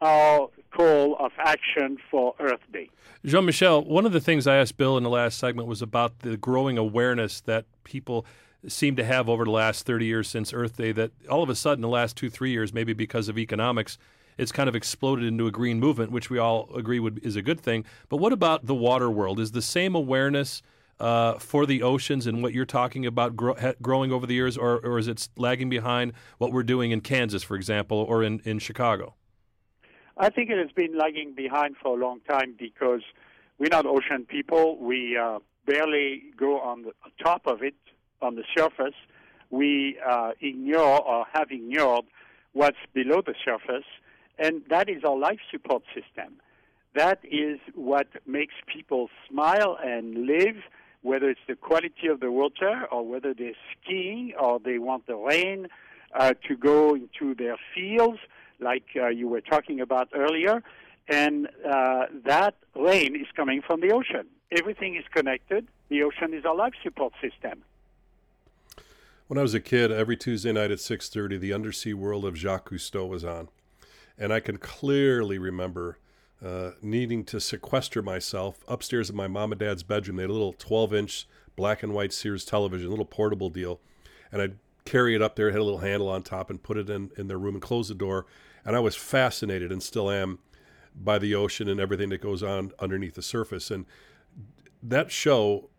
our 0.00 0.48
call 0.74 1.16
of 1.18 1.32
action 1.38 1.98
for 2.10 2.34
Earth 2.40 2.64
Day. 2.72 2.88
Jean 3.22 3.44
Michel, 3.44 3.84
one 3.84 4.06
of 4.06 4.12
the 4.12 4.20
things 4.20 4.46
I 4.46 4.56
asked 4.56 4.78
Bill 4.78 4.96
in 4.96 5.02
the 5.02 5.10
last 5.10 5.36
segment 5.36 5.68
was 5.68 5.82
about 5.82 6.20
the 6.20 6.38
growing 6.38 6.78
awareness 6.78 7.42
that 7.42 7.66
people 7.84 8.24
seem 8.66 8.96
to 8.96 9.04
have 9.04 9.28
over 9.28 9.44
the 9.44 9.50
last 9.50 9.84
30 9.84 10.06
years 10.06 10.26
since 10.26 10.54
Earth 10.54 10.78
Day 10.78 10.92
that 10.92 11.10
all 11.28 11.42
of 11.42 11.50
a 11.50 11.54
sudden, 11.54 11.82
the 11.82 11.88
last 11.88 12.16
two, 12.16 12.30
three 12.30 12.50
years, 12.50 12.72
maybe 12.72 12.94
because 12.94 13.28
of 13.28 13.36
economics, 13.36 13.98
it's 14.40 14.52
kind 14.52 14.68
of 14.68 14.74
exploded 14.74 15.26
into 15.26 15.46
a 15.46 15.50
green 15.50 15.78
movement, 15.78 16.10
which 16.10 16.30
we 16.30 16.38
all 16.38 16.70
agree 16.74 16.98
would, 16.98 17.20
is 17.22 17.36
a 17.36 17.42
good 17.42 17.60
thing. 17.60 17.84
But 18.08 18.16
what 18.16 18.32
about 18.32 18.66
the 18.66 18.74
water 18.74 19.10
world? 19.10 19.38
Is 19.38 19.52
the 19.52 19.62
same 19.62 19.94
awareness 19.94 20.62
uh, 20.98 21.34
for 21.34 21.66
the 21.66 21.82
oceans 21.82 22.26
and 22.26 22.42
what 22.42 22.52
you're 22.54 22.64
talking 22.64 23.04
about 23.04 23.36
grow, 23.36 23.54
ha, 23.54 23.72
growing 23.82 24.12
over 24.12 24.26
the 24.26 24.34
years, 24.34 24.56
or, 24.56 24.78
or 24.78 24.98
is 24.98 25.08
it 25.08 25.28
lagging 25.36 25.68
behind 25.68 26.12
what 26.38 26.52
we're 26.52 26.62
doing 26.62 26.90
in 26.90 27.00
Kansas, 27.00 27.42
for 27.42 27.54
example, 27.54 27.98
or 27.98 28.22
in, 28.22 28.40
in 28.44 28.58
Chicago? 28.58 29.14
I 30.16 30.30
think 30.30 30.50
it 30.50 30.58
has 30.58 30.72
been 30.72 30.96
lagging 30.96 31.34
behind 31.34 31.76
for 31.82 31.96
a 31.96 32.00
long 32.00 32.20
time 32.28 32.54
because 32.58 33.02
we're 33.58 33.70
not 33.70 33.86
ocean 33.86 34.26
people. 34.26 34.78
We 34.78 35.16
uh, 35.16 35.38
barely 35.66 36.24
go 36.36 36.60
on 36.60 36.82
the 36.82 36.92
top 37.22 37.46
of 37.46 37.62
it, 37.62 37.74
on 38.22 38.36
the 38.36 38.44
surface. 38.56 38.94
We 39.50 39.98
uh, 40.06 40.32
ignore 40.40 41.02
or 41.02 41.26
have 41.32 41.50
ignored 41.50 42.04
what's 42.52 42.78
below 42.92 43.22
the 43.24 43.34
surface, 43.44 43.84
and 44.40 44.62
that 44.68 44.88
is 44.88 45.04
our 45.04 45.16
life 45.16 45.38
support 45.50 45.82
system. 45.94 46.40
That 46.94 47.20
is 47.22 47.60
what 47.74 48.08
makes 48.26 48.54
people 48.66 49.08
smile 49.28 49.78
and 49.80 50.26
live, 50.26 50.56
whether 51.02 51.30
it's 51.30 51.46
the 51.46 51.54
quality 51.54 52.08
of 52.10 52.18
the 52.18 52.32
water 52.32 52.86
or 52.90 53.06
whether 53.06 53.32
they're 53.32 53.52
skiing 53.72 54.32
or 54.40 54.58
they 54.58 54.78
want 54.78 55.06
the 55.06 55.14
rain 55.14 55.68
uh, 56.18 56.34
to 56.48 56.56
go 56.56 56.96
into 56.96 57.34
their 57.36 57.56
fields 57.74 58.18
like 58.60 58.84
uh, 58.96 59.08
you 59.08 59.28
were 59.28 59.40
talking 59.40 59.80
about 59.80 60.08
earlier, 60.14 60.62
and 61.08 61.48
uh, 61.66 62.06
that 62.24 62.54
rain 62.74 63.16
is 63.16 63.26
coming 63.34 63.62
from 63.62 63.80
the 63.80 63.92
ocean. 63.92 64.26
Everything 64.56 64.96
is 64.96 65.04
connected. 65.14 65.66
The 65.88 66.02
ocean 66.02 66.34
is 66.34 66.44
our 66.44 66.54
life 66.54 66.74
support 66.82 67.12
system. 67.22 67.62
When 69.28 69.38
I 69.38 69.42
was 69.42 69.54
a 69.54 69.60
kid, 69.60 69.92
every 69.92 70.16
Tuesday 70.16 70.52
night 70.52 70.70
at 70.70 70.78
6:30, 70.78 71.38
the 71.38 71.52
Undersea 71.52 71.94
World 71.94 72.24
of 72.24 72.36
Jacques 72.36 72.70
Cousteau 72.70 73.08
was 73.08 73.24
on, 73.24 73.48
and 74.20 74.32
I 74.32 74.38
can 74.38 74.58
clearly 74.58 75.38
remember 75.38 75.98
uh, 76.44 76.72
needing 76.80 77.24
to 77.24 77.40
sequester 77.40 78.02
myself 78.02 78.62
upstairs 78.68 79.10
in 79.10 79.16
my 79.16 79.26
mom 79.26 79.50
and 79.50 79.58
dad's 79.58 79.82
bedroom. 79.82 80.16
They 80.16 80.22
had 80.22 80.30
a 80.30 80.34
little 80.34 80.54
12-inch 80.54 81.26
black 81.56 81.82
and 81.82 81.92
white 81.92 82.12
Sears 82.12 82.44
television, 82.44 82.86
a 82.86 82.90
little 82.90 83.04
portable 83.04 83.50
deal, 83.50 83.80
and 84.30 84.40
I'd 84.40 84.58
carry 84.84 85.14
it 85.14 85.22
up 85.22 85.36
there, 85.36 85.48
it 85.48 85.52
had 85.52 85.60
a 85.60 85.64
little 85.64 85.80
handle 85.80 86.08
on 86.08 86.22
top, 86.22 86.50
and 86.50 86.62
put 86.62 86.76
it 86.76 86.88
in 86.88 87.10
in 87.16 87.26
their 87.26 87.38
room 87.38 87.54
and 87.54 87.62
close 87.62 87.88
the 87.88 87.94
door. 87.94 88.26
And 88.64 88.76
I 88.76 88.80
was 88.80 88.94
fascinated, 88.94 89.72
and 89.72 89.82
still 89.82 90.10
am, 90.10 90.38
by 90.94 91.18
the 91.18 91.34
ocean 91.34 91.68
and 91.68 91.80
everything 91.80 92.10
that 92.10 92.20
goes 92.20 92.42
on 92.42 92.72
underneath 92.78 93.14
the 93.14 93.22
surface. 93.22 93.70
And 93.70 93.86
that 94.82 95.10
show 95.10 95.70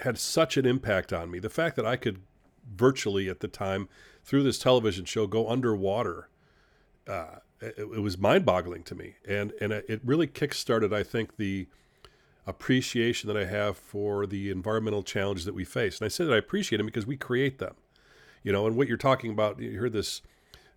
had 0.00 0.18
such 0.18 0.56
an 0.56 0.66
impact 0.66 1.12
on 1.12 1.30
me. 1.30 1.38
The 1.38 1.50
fact 1.50 1.76
that 1.76 1.86
I 1.86 1.96
could 1.96 2.20
virtually 2.74 3.28
at 3.28 3.40
the 3.40 3.48
time 3.48 3.88
through 4.24 4.42
this 4.42 4.58
television 4.58 5.04
show 5.04 5.26
go 5.26 5.48
underwater, 5.48 6.28
uh, 7.08 7.36
it, 7.60 7.78
it 7.78 8.02
was 8.02 8.18
mind-boggling 8.18 8.82
to 8.84 8.94
me, 8.94 9.14
and 9.26 9.52
and 9.60 9.72
it 9.72 10.00
really 10.04 10.26
kick-started, 10.26 10.92
I 10.92 11.02
think, 11.02 11.36
the 11.36 11.66
appreciation 12.46 13.26
that 13.28 13.36
I 13.36 13.44
have 13.44 13.76
for 13.76 14.26
the 14.26 14.50
environmental 14.50 15.02
challenges 15.02 15.44
that 15.46 15.54
we 15.54 15.64
face. 15.64 16.00
And 16.00 16.06
I 16.06 16.08
say 16.08 16.24
that 16.24 16.32
I 16.32 16.36
appreciate 16.36 16.78
them 16.78 16.86
because 16.86 17.06
we 17.06 17.16
create 17.16 17.58
them, 17.58 17.74
you 18.42 18.52
know. 18.52 18.66
And 18.66 18.76
what 18.76 18.88
you're 18.88 18.96
talking 18.96 19.30
about, 19.32 19.60
you 19.60 19.78
heard 19.78 19.92
this 19.92 20.22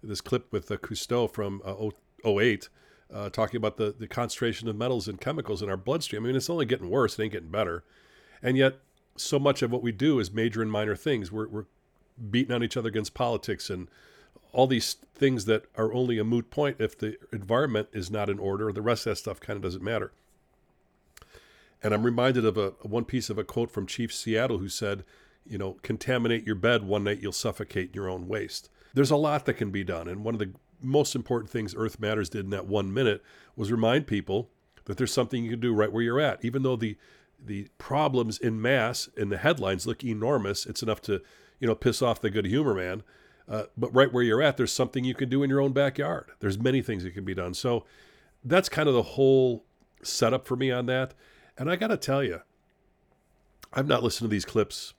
this 0.01 0.21
clip 0.21 0.51
with 0.51 0.71
uh, 0.71 0.77
Cousteau 0.77 1.31
from 1.31 1.61
uh, 1.65 1.89
08, 2.25 2.69
uh, 3.13 3.29
talking 3.29 3.57
about 3.57 3.77
the, 3.77 3.93
the 3.97 4.07
concentration 4.07 4.67
of 4.67 4.75
metals 4.75 5.07
and 5.07 5.19
chemicals 5.19 5.61
in 5.61 5.69
our 5.69 5.77
bloodstream. 5.77 6.23
I 6.23 6.27
mean, 6.27 6.35
it's 6.35 6.49
only 6.49 6.65
getting 6.65 6.89
worse, 6.89 7.19
it 7.19 7.23
ain't 7.23 7.33
getting 7.33 7.49
better. 7.49 7.83
And 8.41 8.57
yet, 8.57 8.79
so 9.17 9.37
much 9.37 9.61
of 9.61 9.71
what 9.71 9.83
we 9.83 9.91
do 9.91 10.19
is 10.19 10.31
major 10.31 10.61
and 10.61 10.71
minor 10.71 10.95
things. 10.95 11.31
We're, 11.31 11.49
we're 11.49 11.65
beating 12.31 12.55
on 12.55 12.63
each 12.63 12.77
other 12.77 12.87
against 12.87 13.13
politics 13.13 13.69
and 13.69 13.89
all 14.51 14.67
these 14.67 14.95
things 15.13 15.45
that 15.45 15.65
are 15.75 15.93
only 15.93 16.17
a 16.17 16.23
moot 16.23 16.49
point 16.49 16.77
if 16.79 16.97
the 16.97 17.17
environment 17.31 17.89
is 17.93 18.09
not 18.09 18.29
in 18.29 18.39
order. 18.39 18.71
The 18.71 18.81
rest 18.81 19.05
of 19.05 19.11
that 19.11 19.17
stuff 19.17 19.39
kind 19.39 19.57
of 19.57 19.63
doesn't 19.63 19.83
matter. 19.83 20.11
And 21.83 21.93
I'm 21.93 22.03
reminded 22.03 22.45
of 22.45 22.57
a 22.57 22.69
one 22.81 23.05
piece 23.05 23.29
of 23.29 23.37
a 23.37 23.43
quote 23.43 23.71
from 23.71 23.85
Chief 23.85 24.13
Seattle 24.13 24.57
who 24.57 24.69
said, 24.69 25.03
you 25.45 25.57
know, 25.57 25.77
contaminate 25.81 26.45
your 26.45 26.55
bed 26.55 26.83
one 26.83 27.03
night, 27.03 27.19
you'll 27.21 27.31
suffocate 27.31 27.95
your 27.95 28.09
own 28.09 28.27
waste. 28.27 28.69
There's 28.93 29.11
a 29.11 29.15
lot 29.15 29.45
that 29.45 29.53
can 29.53 29.71
be 29.71 29.83
done. 29.83 30.07
And 30.07 30.23
one 30.23 30.35
of 30.35 30.39
the 30.39 30.53
most 30.81 31.15
important 31.15 31.49
things 31.49 31.75
Earth 31.77 31.99
Matters 31.99 32.29
did 32.29 32.45
in 32.45 32.51
that 32.51 32.67
one 32.67 32.93
minute 32.93 33.23
was 33.55 33.71
remind 33.71 34.07
people 34.07 34.49
that 34.85 34.97
there's 34.97 35.13
something 35.13 35.43
you 35.43 35.51
can 35.51 35.59
do 35.59 35.73
right 35.73 35.91
where 35.91 36.03
you're 36.03 36.19
at. 36.19 36.43
Even 36.43 36.63
though 36.63 36.75
the 36.75 36.97
the 37.43 37.67
problems 37.77 38.37
in 38.37 38.61
mass 38.61 39.07
in 39.15 39.29
the 39.29 39.37
headlines 39.37 39.87
look 39.87 40.03
enormous, 40.03 40.65
it's 40.65 40.83
enough 40.83 41.01
to, 41.01 41.21
you 41.59 41.67
know, 41.67 41.75
piss 41.75 42.01
off 42.01 42.19
the 42.19 42.29
good 42.29 42.45
humor 42.45 42.73
man. 42.73 43.03
Uh, 43.49 43.63
but 43.75 43.93
right 43.93 44.13
where 44.13 44.23
you're 44.23 44.41
at, 44.41 44.57
there's 44.57 44.71
something 44.71 45.03
you 45.03 45.15
can 45.15 45.27
do 45.27 45.41
in 45.41 45.49
your 45.49 45.59
own 45.59 45.73
backyard. 45.73 46.25
There's 46.39 46.59
many 46.59 46.81
things 46.81 47.03
that 47.03 47.15
can 47.15 47.25
be 47.25 47.33
done. 47.33 47.55
So 47.55 47.85
that's 48.43 48.69
kind 48.69 48.87
of 48.87 48.93
the 48.93 49.01
whole 49.01 49.65
setup 50.03 50.47
for 50.47 50.55
me 50.55 50.71
on 50.71 50.85
that. 50.85 51.13
And 51.57 51.69
I 51.69 51.75
got 51.75 51.87
to 51.87 51.97
tell 51.97 52.23
you, 52.23 52.41
I've 53.73 53.87
not 53.87 54.03
listened 54.03 54.29
to 54.29 54.31
these 54.31 54.45
clips 54.45 54.93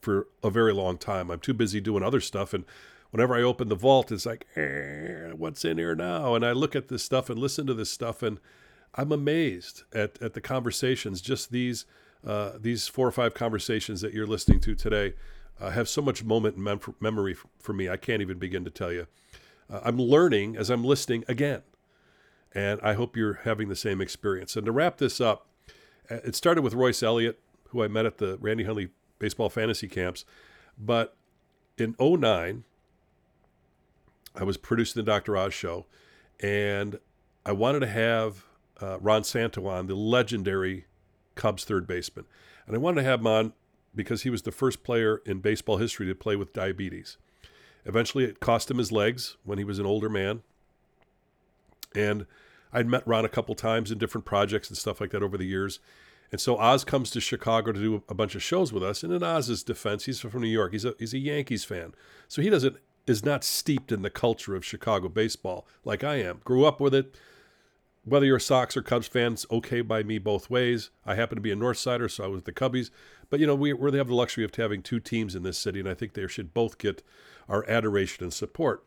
for 0.00 0.28
a 0.42 0.50
very 0.50 0.74
long 0.74 0.98
time. 0.98 1.30
I'm 1.30 1.40
too 1.40 1.54
busy 1.54 1.80
doing 1.80 2.02
other 2.02 2.20
stuff. 2.20 2.52
And 2.52 2.64
whenever 3.10 3.34
I 3.34 3.42
open 3.42 3.68
the 3.68 3.74
vault, 3.74 4.12
it's 4.12 4.26
like, 4.26 4.46
eh, 4.56 5.32
what's 5.32 5.64
in 5.64 5.78
here 5.78 5.94
now? 5.94 6.34
And 6.34 6.44
I 6.44 6.52
look 6.52 6.76
at 6.76 6.88
this 6.88 7.02
stuff 7.02 7.30
and 7.30 7.38
listen 7.38 7.66
to 7.66 7.74
this 7.74 7.90
stuff. 7.90 8.22
And 8.22 8.38
I'm 8.94 9.10
amazed 9.10 9.84
at, 9.94 10.20
at 10.22 10.34
the 10.34 10.40
conversations. 10.40 11.20
Just 11.20 11.50
these 11.50 11.86
uh, 12.26 12.52
these 12.58 12.88
four 12.88 13.06
or 13.06 13.12
five 13.12 13.34
conversations 13.34 14.00
that 14.00 14.12
you're 14.12 14.26
listening 14.26 14.58
to 14.58 14.74
today 14.74 15.14
uh, 15.60 15.70
have 15.70 15.88
so 15.88 16.02
much 16.02 16.24
moment 16.24 16.56
mem- 16.56 16.80
memory 17.00 17.32
f- 17.32 17.46
for 17.58 17.72
me. 17.72 17.88
I 17.88 17.96
can't 17.96 18.22
even 18.22 18.38
begin 18.38 18.64
to 18.64 18.70
tell 18.70 18.92
you. 18.92 19.06
Uh, 19.70 19.80
I'm 19.84 19.98
learning 19.98 20.56
as 20.56 20.70
I'm 20.70 20.84
listening 20.84 21.24
again, 21.28 21.62
and 22.52 22.80
I 22.82 22.94
hope 22.94 23.16
you're 23.16 23.40
having 23.44 23.68
the 23.68 23.76
same 23.76 24.00
experience. 24.00 24.56
And 24.56 24.66
to 24.66 24.72
wrap 24.72 24.98
this 24.98 25.20
up, 25.20 25.46
uh, 26.10 26.16
it 26.24 26.34
started 26.34 26.62
with 26.62 26.74
Royce 26.74 27.02
Elliot, 27.02 27.40
who 27.70 27.82
I 27.82 27.88
met 27.88 28.06
at 28.06 28.18
the 28.18 28.38
Randy 28.40 28.64
Hundley 28.64 28.90
baseball 29.18 29.48
fantasy 29.48 29.88
camps, 29.88 30.24
but 30.78 31.16
in 31.78 31.94
09, 31.98 32.64
I 34.34 34.44
was 34.44 34.56
producing 34.56 35.02
the 35.02 35.10
Dr. 35.10 35.36
Oz 35.36 35.54
show, 35.54 35.86
and 36.40 36.98
I 37.44 37.52
wanted 37.52 37.80
to 37.80 37.86
have 37.86 38.44
uh, 38.80 38.98
Ron 38.98 39.24
Santo 39.24 39.66
on, 39.66 39.86
the 39.86 39.94
legendary 39.94 40.86
Cubs 41.34 41.64
third 41.64 41.86
baseman. 41.86 42.26
And 42.66 42.74
I 42.74 42.78
wanted 42.78 43.02
to 43.02 43.08
have 43.08 43.20
him 43.20 43.26
on 43.26 43.52
because 43.96 44.22
he 44.22 44.30
was 44.30 44.42
the 44.42 44.52
first 44.52 44.84
player 44.84 45.22
in 45.24 45.40
baseball 45.40 45.78
history 45.78 46.06
to 46.06 46.14
play 46.14 46.36
with 46.36 46.52
diabetes. 46.52 47.16
Eventually, 47.84 48.24
it 48.24 48.40
cost 48.40 48.70
him 48.70 48.78
his 48.78 48.92
legs 48.92 49.36
when 49.44 49.58
he 49.58 49.64
was 49.64 49.78
an 49.78 49.86
older 49.86 50.08
man. 50.08 50.42
And 51.94 52.26
I'd 52.72 52.86
met 52.86 53.06
Ron 53.06 53.24
a 53.24 53.28
couple 53.28 53.54
times 53.54 53.90
in 53.90 53.98
different 53.98 54.24
projects 54.24 54.68
and 54.68 54.76
stuff 54.76 55.00
like 55.00 55.10
that 55.10 55.22
over 55.22 55.38
the 55.38 55.44
years. 55.44 55.80
And 56.32 56.40
so 56.40 56.58
Oz 56.58 56.84
comes 56.84 57.10
to 57.12 57.20
Chicago 57.20 57.72
to 57.72 57.80
do 57.80 58.02
a 58.08 58.14
bunch 58.14 58.34
of 58.34 58.42
shows 58.42 58.72
with 58.72 58.82
us. 58.82 59.02
And 59.02 59.12
in 59.12 59.22
Oz's 59.22 59.62
defense, 59.62 60.04
he's 60.04 60.20
from 60.20 60.42
New 60.42 60.48
York. 60.48 60.72
He's 60.72 60.84
a 60.84 60.94
he's 60.98 61.14
a 61.14 61.18
Yankees 61.18 61.64
fan, 61.64 61.94
so 62.28 62.42
he 62.42 62.50
doesn't 62.50 62.76
is 63.06 63.24
not 63.24 63.44
steeped 63.44 63.92
in 63.92 64.02
the 64.02 64.10
culture 64.10 64.56
of 64.56 64.64
Chicago 64.64 65.08
baseball 65.08 65.66
like 65.84 66.02
I 66.02 66.16
am. 66.16 66.40
Grew 66.44 66.64
up 66.64 66.80
with 66.80 66.94
it. 66.94 67.14
Whether 68.04 68.26
you're 68.26 68.36
a 68.36 68.40
Sox 68.40 68.76
or 68.76 68.82
Cubs 68.82 69.08
fan, 69.08 69.36
okay 69.50 69.80
by 69.80 70.02
me 70.02 70.18
both 70.18 70.50
ways. 70.50 70.90
I 71.04 71.14
happen 71.14 71.36
to 71.36 71.42
be 71.42 71.50
a 71.50 71.56
North 71.56 71.78
Sider, 71.78 72.08
so 72.08 72.24
I 72.24 72.28
was 72.28 72.42
the 72.42 72.52
Cubbies. 72.52 72.90
But 73.30 73.40
you 73.40 73.46
know, 73.46 73.54
we 73.54 73.72
really 73.72 73.98
have 73.98 74.08
the 74.08 74.14
luxury 74.14 74.44
of 74.44 74.54
having 74.54 74.82
two 74.82 75.00
teams 75.00 75.34
in 75.34 75.42
this 75.42 75.58
city, 75.58 75.80
and 75.80 75.88
I 75.88 75.94
think 75.94 76.12
they 76.14 76.26
should 76.26 76.54
both 76.54 76.78
get 76.78 77.02
our 77.48 77.68
adoration 77.68 78.24
and 78.24 78.32
support. 78.32 78.84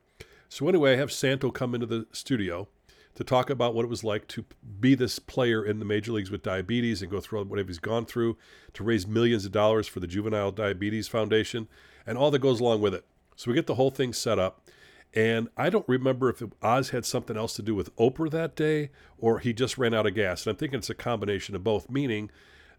So 0.48 0.68
anyway, 0.68 0.94
I 0.94 0.98
have 0.98 1.12
Santo 1.12 1.52
come 1.52 1.76
into 1.76 1.86
the 1.86 2.08
studio 2.12 2.68
to 3.16 3.24
talk 3.24 3.50
about 3.50 3.76
what 3.76 3.84
it 3.84 3.90
was 3.90 4.04
like 4.04 4.28
to 4.30 4.46
be 4.80 4.96
this 4.96 5.20
player 5.20 5.64
in 5.64 5.80
the 5.80 5.86
major 5.86 6.12
leagues 6.12 6.32
with 6.32 6.42
diabetes 6.42 7.02
and 7.02 7.12
go 7.12 7.20
through 7.20 7.44
whatever 7.46 7.68
he's 7.68 7.80
gone 7.80 8.06
through 8.06 8.38
to 8.74 8.84
raise 8.84 9.06
millions 9.06 9.46
of 9.46 9.52
dollars 9.52 9.88
for 9.88 10.00
the 10.00 10.08
Juvenile 10.08 10.52
Diabetes 10.52 11.08
Foundation 11.08 11.68
and 12.08 12.18
all 12.18 12.32
that 12.32 12.40
goes 12.40 12.60
along 12.60 12.82
with 12.82 12.94
it. 12.94 13.06
So 13.36 13.52
we 13.52 13.56
get 13.56 13.68
the 13.68 13.76
whole 13.76 13.92
thing 13.92 14.14
set 14.14 14.40
up. 14.40 14.68
And 15.14 15.50
I 15.58 15.70
don't 15.70 15.88
remember 15.88 16.30
if 16.30 16.42
Oz 16.62 16.92
had 16.92 17.06
something 17.06 17.36
else 17.36 17.56
to 17.56 17.62
do 17.62 17.74
with 17.76 17.96
Oprah 17.98 18.30
that 18.32 18.56
day 18.56 18.90
or 19.18 19.40
he 19.40 19.54
just 19.54 19.78
ran 19.78 19.94
out 19.94 20.06
of 20.06 20.16
gas. 20.16 20.46
And 20.46 20.52
I'm 20.52 20.58
thinking 20.58 20.80
it's 20.80 20.90
a 20.90 20.96
combination 20.96 21.56
of 21.56 21.64
both, 21.64 21.90
meaning 21.90 22.30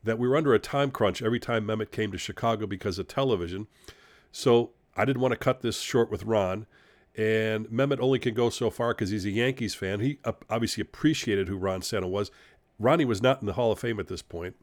that 0.03 0.19
we 0.19 0.29
were 0.29 0.37
under 0.37 0.55
a 0.55 0.59
time 0.59 0.91
crunch 0.91 1.23
every 1.23 1.41
time 1.41 1.67
Mehmet 1.67 1.91
came 1.91 2.13
to 2.13 2.19
Chicago 2.19 2.67
because 2.67 2.99
of 2.99 3.09
television. 3.09 3.67
So 4.33 4.71
I 4.97 5.05
didn't 5.05 5.23
want 5.23 5.33
to 5.33 5.39
cut 5.39 5.61
this 5.61 5.81
short 5.81 6.11
with 6.11 6.25
Ron. 6.25 6.67
And 7.17 7.67
Mehmet 7.69 8.01
only 8.01 8.19
can 8.19 8.35
go 8.35 8.51
so 8.51 8.71
far 8.71 8.95
because 8.95 9.11
he's 9.11 9.27
a 9.27 9.31
Yankees 9.31 9.75
fan. 9.75 10.01
He 10.01 10.19
obviously 10.49 10.81
appreciated 10.81 11.49
who 11.49 11.57
Ron 11.57 11.83
Santo 11.83 12.09
was. 12.09 12.31
Ronnie 12.79 13.05
was 13.05 13.21
not 13.21 13.41
in 13.41 13.47
the 13.47 13.55
Hall 13.55 13.73
of 13.73 13.79
Fame 13.79 14.01
at 14.01 14.09
this 14.09 14.23
point. 14.23 14.57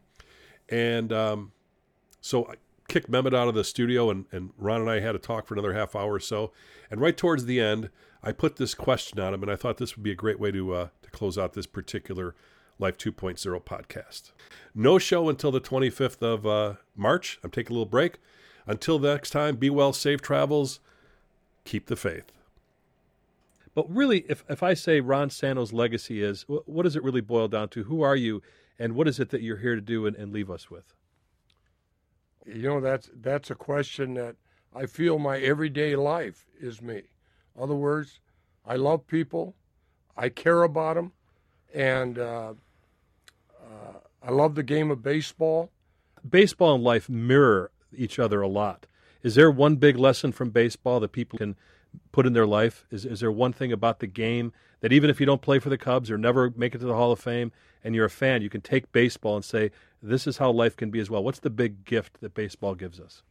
And 0.69 1.13
um, 1.13 1.51
so 2.21 2.45
I 2.47 2.55
kicked 2.87 3.11
Mehmet 3.11 3.35
out 3.35 3.47
of 3.47 3.53
the 3.53 3.63
studio, 3.63 4.09
and, 4.09 4.25
and 4.31 4.51
Ron 4.57 4.81
and 4.81 4.89
I 4.89 5.01
had 5.01 5.15
a 5.15 5.19
talk 5.19 5.45
for 5.45 5.53
another 5.53 5.73
half 5.73 5.95
hour 5.95 6.13
or 6.13 6.19
so. 6.19 6.51
And 6.89 7.01
right 7.01 7.15
towards 7.15 7.45
the 7.45 7.59
end, 7.59 7.89
I 8.23 8.31
put 8.31 8.55
this 8.55 8.73
question 8.73 9.19
on 9.19 9.33
him, 9.33 9.43
and 9.43 9.51
I 9.51 9.55
thought 9.55 9.77
this 9.77 9.95
would 9.95 10.03
be 10.03 10.11
a 10.11 10.15
great 10.15 10.39
way 10.39 10.51
to, 10.51 10.73
uh, 10.73 10.87
to 11.03 11.09
close 11.11 11.37
out 11.37 11.53
this 11.53 11.67
particular 11.67 12.33
Life 12.79 12.97
2.0 12.97 13.63
podcast. 13.63 14.31
No 14.75 14.99
show 14.99 15.29
until 15.29 15.51
the 15.51 15.59
25th 15.59 16.21
of 16.21 16.45
uh, 16.45 16.75
March. 16.95 17.39
I'm 17.43 17.49
taking 17.49 17.71
a 17.71 17.73
little 17.73 17.89
break. 17.89 18.17
Until 18.67 18.99
next 18.99 19.31
time, 19.31 19.55
be 19.55 19.69
well, 19.69 19.93
safe 19.93 20.21
travels, 20.21 20.79
keep 21.63 21.87
the 21.87 21.95
faith. 21.95 22.31
But 23.73 23.89
really, 23.93 24.25
if, 24.27 24.43
if 24.49 24.61
I 24.61 24.73
say 24.73 24.99
Ron 24.99 25.29
Santo's 25.29 25.73
legacy 25.73 26.21
is, 26.21 26.45
what 26.47 26.83
does 26.83 26.95
it 26.95 27.03
really 27.03 27.21
boil 27.21 27.47
down 27.47 27.69
to? 27.69 27.83
Who 27.83 28.01
are 28.01 28.15
you, 28.15 28.41
and 28.77 28.93
what 28.93 29.07
is 29.07 29.19
it 29.19 29.29
that 29.29 29.41
you're 29.41 29.57
here 29.57 29.75
to 29.75 29.81
do 29.81 30.05
and, 30.05 30.15
and 30.15 30.33
leave 30.33 30.51
us 30.51 30.69
with? 30.69 30.93
You 32.45 32.63
know, 32.63 32.81
that's 32.81 33.09
that's 33.21 33.51
a 33.51 33.55
question 33.55 34.13
that 34.15 34.35
I 34.75 34.85
feel 34.85 35.19
my 35.19 35.37
everyday 35.39 35.95
life 35.95 36.45
is 36.59 36.81
me. 36.81 37.03
In 37.55 37.63
other 37.63 37.75
words, 37.75 38.19
I 38.65 38.75
love 38.75 39.07
people, 39.07 39.55
I 40.15 40.29
care 40.29 40.63
about 40.63 40.95
them, 40.95 41.11
and 41.73 42.17
uh, 42.17 42.23
uh, 42.23 42.53
I 44.27 44.31
love 44.31 44.55
the 44.55 44.63
game 44.63 44.91
of 44.91 45.01
baseball. 45.01 45.71
Baseball 46.29 46.75
and 46.75 46.83
life 46.83 47.07
mirror 47.07 47.71
each 47.95 48.19
other 48.19 48.41
a 48.41 48.47
lot. 48.47 48.85
Is 49.23 49.35
there 49.35 49.49
one 49.49 49.77
big 49.77 49.97
lesson 49.97 50.33
from 50.33 50.49
baseball 50.49 50.99
that 50.99 51.13
people 51.13 51.39
can 51.39 51.55
put 52.11 52.25
in 52.25 52.33
their 52.33 52.45
life? 52.45 52.85
Is, 52.91 53.05
is 53.05 53.21
there 53.21 53.31
one 53.31 53.53
thing 53.53 53.71
about 53.71 53.99
the 53.99 54.07
game 54.07 54.51
that 54.81 54.91
even 54.91 55.09
if 55.09 55.21
you 55.21 55.25
don't 55.25 55.41
play 55.41 55.59
for 55.59 55.69
the 55.69 55.77
Cubs 55.77 56.11
or 56.11 56.17
never 56.17 56.51
make 56.57 56.75
it 56.75 56.79
to 56.79 56.85
the 56.85 56.93
Hall 56.93 57.13
of 57.13 57.21
Fame 57.21 57.53
and 57.85 57.95
you're 57.95 58.05
a 58.05 58.09
fan, 58.09 58.41
you 58.41 58.49
can 58.49 58.59
take 58.59 58.91
baseball 58.91 59.37
and 59.37 59.45
say, 59.45 59.71
this 60.03 60.27
is 60.27 60.39
how 60.39 60.51
life 60.51 60.75
can 60.75 60.91
be 60.91 60.99
as 60.99 61.09
well? 61.09 61.23
What's 61.23 61.39
the 61.39 61.49
big 61.49 61.85
gift 61.85 62.19
that 62.19 62.33
baseball 62.33 62.75
gives 62.75 62.99
us? 62.99 63.23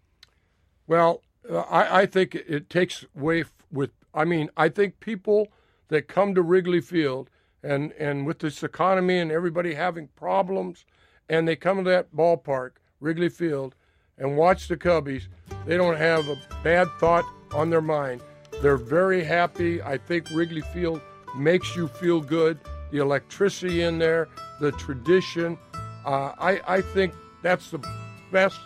Well, 0.86 1.20
uh, 1.48 1.58
I, 1.60 2.00
I 2.00 2.06
think 2.06 2.34
it 2.34 2.70
takes 2.70 3.04
away 3.14 3.42
f- 3.42 3.52
with, 3.70 3.90
I 4.14 4.24
mean, 4.24 4.48
I 4.56 4.70
think 4.70 5.00
people 5.00 5.48
that 5.88 6.08
come 6.08 6.34
to 6.34 6.40
Wrigley 6.40 6.80
Field 6.80 7.28
and, 7.66 7.92
and 7.92 8.26
with 8.26 8.38
this 8.38 8.62
economy 8.62 9.18
and 9.18 9.32
everybody 9.32 9.74
having 9.74 10.08
problems, 10.08 10.84
and 11.28 11.46
they 11.46 11.56
come 11.56 11.78
to 11.78 11.90
that 11.90 12.14
ballpark, 12.14 12.72
Wrigley 13.00 13.28
Field, 13.28 13.74
and 14.18 14.36
watch 14.36 14.68
the 14.68 14.76
Cubbies, 14.76 15.24
they 15.66 15.76
don't 15.76 15.96
have 15.96 16.28
a 16.28 16.36
bad 16.62 16.88
thought 16.98 17.24
on 17.52 17.70
their 17.70 17.82
mind. 17.82 18.20
They're 18.62 18.76
very 18.76 19.24
happy. 19.24 19.82
I 19.82 19.98
think 19.98 20.30
Wrigley 20.30 20.62
Field 20.72 21.00
makes 21.36 21.76
you 21.76 21.88
feel 21.88 22.20
good. 22.20 22.58
The 22.92 22.98
electricity 22.98 23.82
in 23.82 23.98
there, 23.98 24.28
the 24.60 24.72
tradition. 24.72 25.58
Uh, 26.04 26.32
I, 26.38 26.60
I 26.66 26.80
think 26.80 27.12
that's 27.42 27.70
the 27.70 27.84
best 28.30 28.58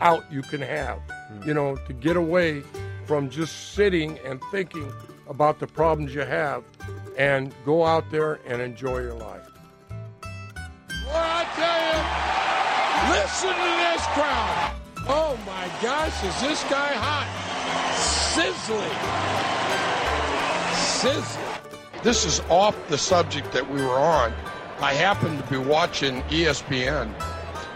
out 0.00 0.30
you 0.30 0.42
can 0.42 0.60
have, 0.60 0.98
you 1.46 1.54
know, 1.54 1.76
to 1.76 1.92
get 1.92 2.16
away 2.16 2.62
from 3.06 3.30
just 3.30 3.72
sitting 3.72 4.18
and 4.20 4.40
thinking 4.50 4.92
about 5.28 5.60
the 5.60 5.66
problems 5.66 6.14
you 6.14 6.22
have 6.22 6.64
and 7.16 7.54
go 7.64 7.84
out 7.84 8.10
there 8.10 8.40
and 8.46 8.62
enjoy 8.62 9.00
your 9.00 9.14
life. 9.14 9.48
Well, 10.20 11.14
I 11.14 11.44
tell 11.56 11.80
you, 11.88 13.20
listen 13.20 13.50
to 13.50 13.72
this 13.94 14.06
crowd. 14.14 14.74
Oh 15.10 15.38
my 15.46 15.70
gosh, 15.82 16.22
is 16.24 16.40
this 16.40 16.62
guy 16.64 16.92
hot? 16.94 17.26
Sizzling. 17.96 18.92
Sizzling. 20.74 21.44
This 22.02 22.24
is 22.24 22.40
off 22.48 22.76
the 22.88 22.98
subject 22.98 23.52
that 23.52 23.68
we 23.68 23.82
were 23.82 23.98
on. 23.98 24.32
I 24.80 24.94
happened 24.94 25.42
to 25.42 25.50
be 25.50 25.56
watching 25.56 26.22
ESPN. 26.24 27.12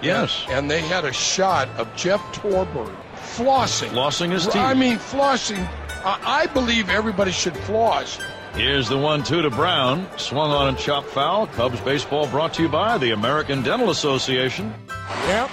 Yes. 0.02 0.44
And 0.48 0.70
they 0.70 0.80
had 0.80 1.04
a 1.04 1.12
shot 1.12 1.68
of 1.70 1.94
Jeff 1.96 2.20
Torborg 2.34 2.94
flossing. 3.16 3.88
Flossing 3.88 4.30
his 4.30 4.46
teeth. 4.46 4.56
I 4.56 4.74
mean, 4.74 4.98
flossing. 4.98 5.66
I, 6.04 6.42
I 6.42 6.46
believe 6.46 6.90
everybody 6.90 7.32
should 7.32 7.56
floss. 7.56 8.18
Here's 8.54 8.86
the 8.86 8.98
one 8.98 9.22
two 9.22 9.40
to 9.40 9.48
Brown. 9.48 10.06
Swung 10.18 10.50
on 10.50 10.68
and 10.68 10.76
chopped 10.76 11.08
foul. 11.08 11.46
Cubs 11.46 11.80
baseball 11.80 12.26
brought 12.26 12.52
to 12.54 12.62
you 12.62 12.68
by 12.68 12.98
the 12.98 13.12
American 13.12 13.62
Dental 13.62 13.90
Association. 13.90 14.74
Yep. 15.26 15.50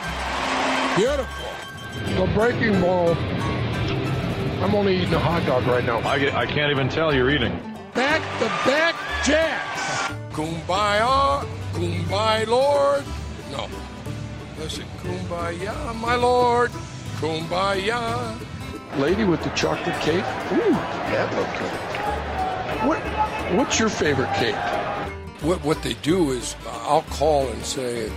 Beautiful. 0.98 2.26
The 2.26 2.32
breaking 2.34 2.82
ball. 2.82 3.16
I'm 4.62 4.76
only 4.76 4.98
eating 4.98 5.14
a 5.14 5.20
hot 5.20 5.46
dog 5.46 5.66
right 5.66 5.86
now. 5.86 6.00
I, 6.00 6.42
I 6.42 6.46
can't 6.46 6.72
even 6.72 6.90
tell 6.90 7.16
you're 7.16 7.30
eating. 7.30 7.58
Back 7.94 8.22
to 8.40 8.46
back 8.70 8.96
jacks. 9.26 10.14
Kumbaya, 10.34 11.46
kumbaya, 11.72 12.48
Lord. 12.48 13.06
No. 13.50 13.70
Listen, 14.58 14.86
kumbaya, 15.02 15.96
my 15.96 16.16
Lord. 16.16 16.72
Kumbaya. 17.22 18.38
Lady 18.98 19.24
with 19.24 19.42
the 19.44 19.50
chocolate 19.52 20.00
cake. 20.02 20.26
Ooh, 20.52 20.74
that 20.74 21.34
looked 21.34 21.60
good. 21.60 21.89
What, 22.86 23.00
what's 23.56 23.80
your 23.80 23.90
favorite 23.90 24.34
cake? 24.36 24.56
What, 25.42 25.64
what 25.64 25.84
they 25.84 25.94
do 25.96 26.32
is 26.32 26.56
I'll 26.68 27.04
call 27.04 27.48
and 27.48 27.64
say, 27.64 28.12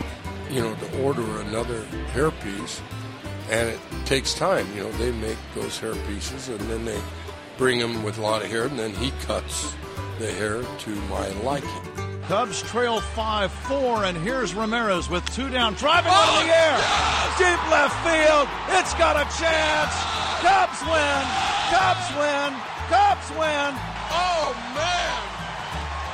you 0.50 0.60
know, 0.60 0.74
to 0.74 1.02
order 1.02 1.40
another 1.40 1.82
hairpiece 2.12 2.80
and 3.50 3.68
it 3.68 3.80
takes 4.04 4.34
time. 4.34 4.66
You 4.74 4.84
know, 4.84 4.92
they 4.92 5.12
make 5.12 5.38
those 5.54 5.78
hair 5.78 5.94
pieces 6.06 6.48
and 6.48 6.60
then 6.60 6.84
they 6.84 7.00
bring 7.58 7.78
them 7.78 8.02
with 8.02 8.18
a 8.18 8.20
lot 8.20 8.42
of 8.42 8.50
hair, 8.50 8.64
and 8.64 8.78
then 8.78 8.94
he 8.94 9.10
cuts 9.22 9.74
the 10.18 10.30
hair 10.32 10.62
to 10.78 10.90
my 11.06 11.28
liking. 11.42 11.68
Cubs 12.22 12.62
trail 12.62 13.00
5 13.00 13.52
4, 13.52 14.04
and 14.04 14.16
here's 14.16 14.54
Ramirez 14.54 15.08
with 15.10 15.24
two 15.34 15.50
down, 15.50 15.74
driving 15.74 16.12
oh, 16.14 16.40
into 16.40 16.46
the 16.46 16.54
air. 16.54 16.74
Oh, 16.74 16.82
yes! 16.82 17.38
Deep 17.38 17.62
left 17.70 17.96
field. 18.02 18.48
It's 18.78 18.94
got 18.94 19.14
a 19.14 19.26
chance. 19.38 19.94
Cubs 20.42 20.80
win. 20.86 21.22
Cubs 21.70 22.08
win. 22.18 22.50
Cubs 22.88 23.30
win. 23.38 23.91
Oh, 24.12 24.52
man. 24.76 25.22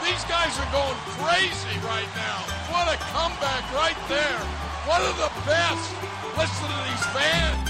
these 0.07 0.23
guys 0.31 0.55
are 0.59 0.71
going 0.71 0.99
crazy 1.19 1.77
right 1.85 2.09
now. 2.15 2.39
What 2.71 2.87
a 2.87 2.97
comeback 3.11 3.67
right 3.75 3.99
there. 4.09 4.41
One 4.87 5.03
of 5.03 5.17
the 5.19 5.31
best. 5.45 5.91
Listen 6.39 6.69
to 6.69 6.79
these 6.89 7.07
fans. 7.13 7.68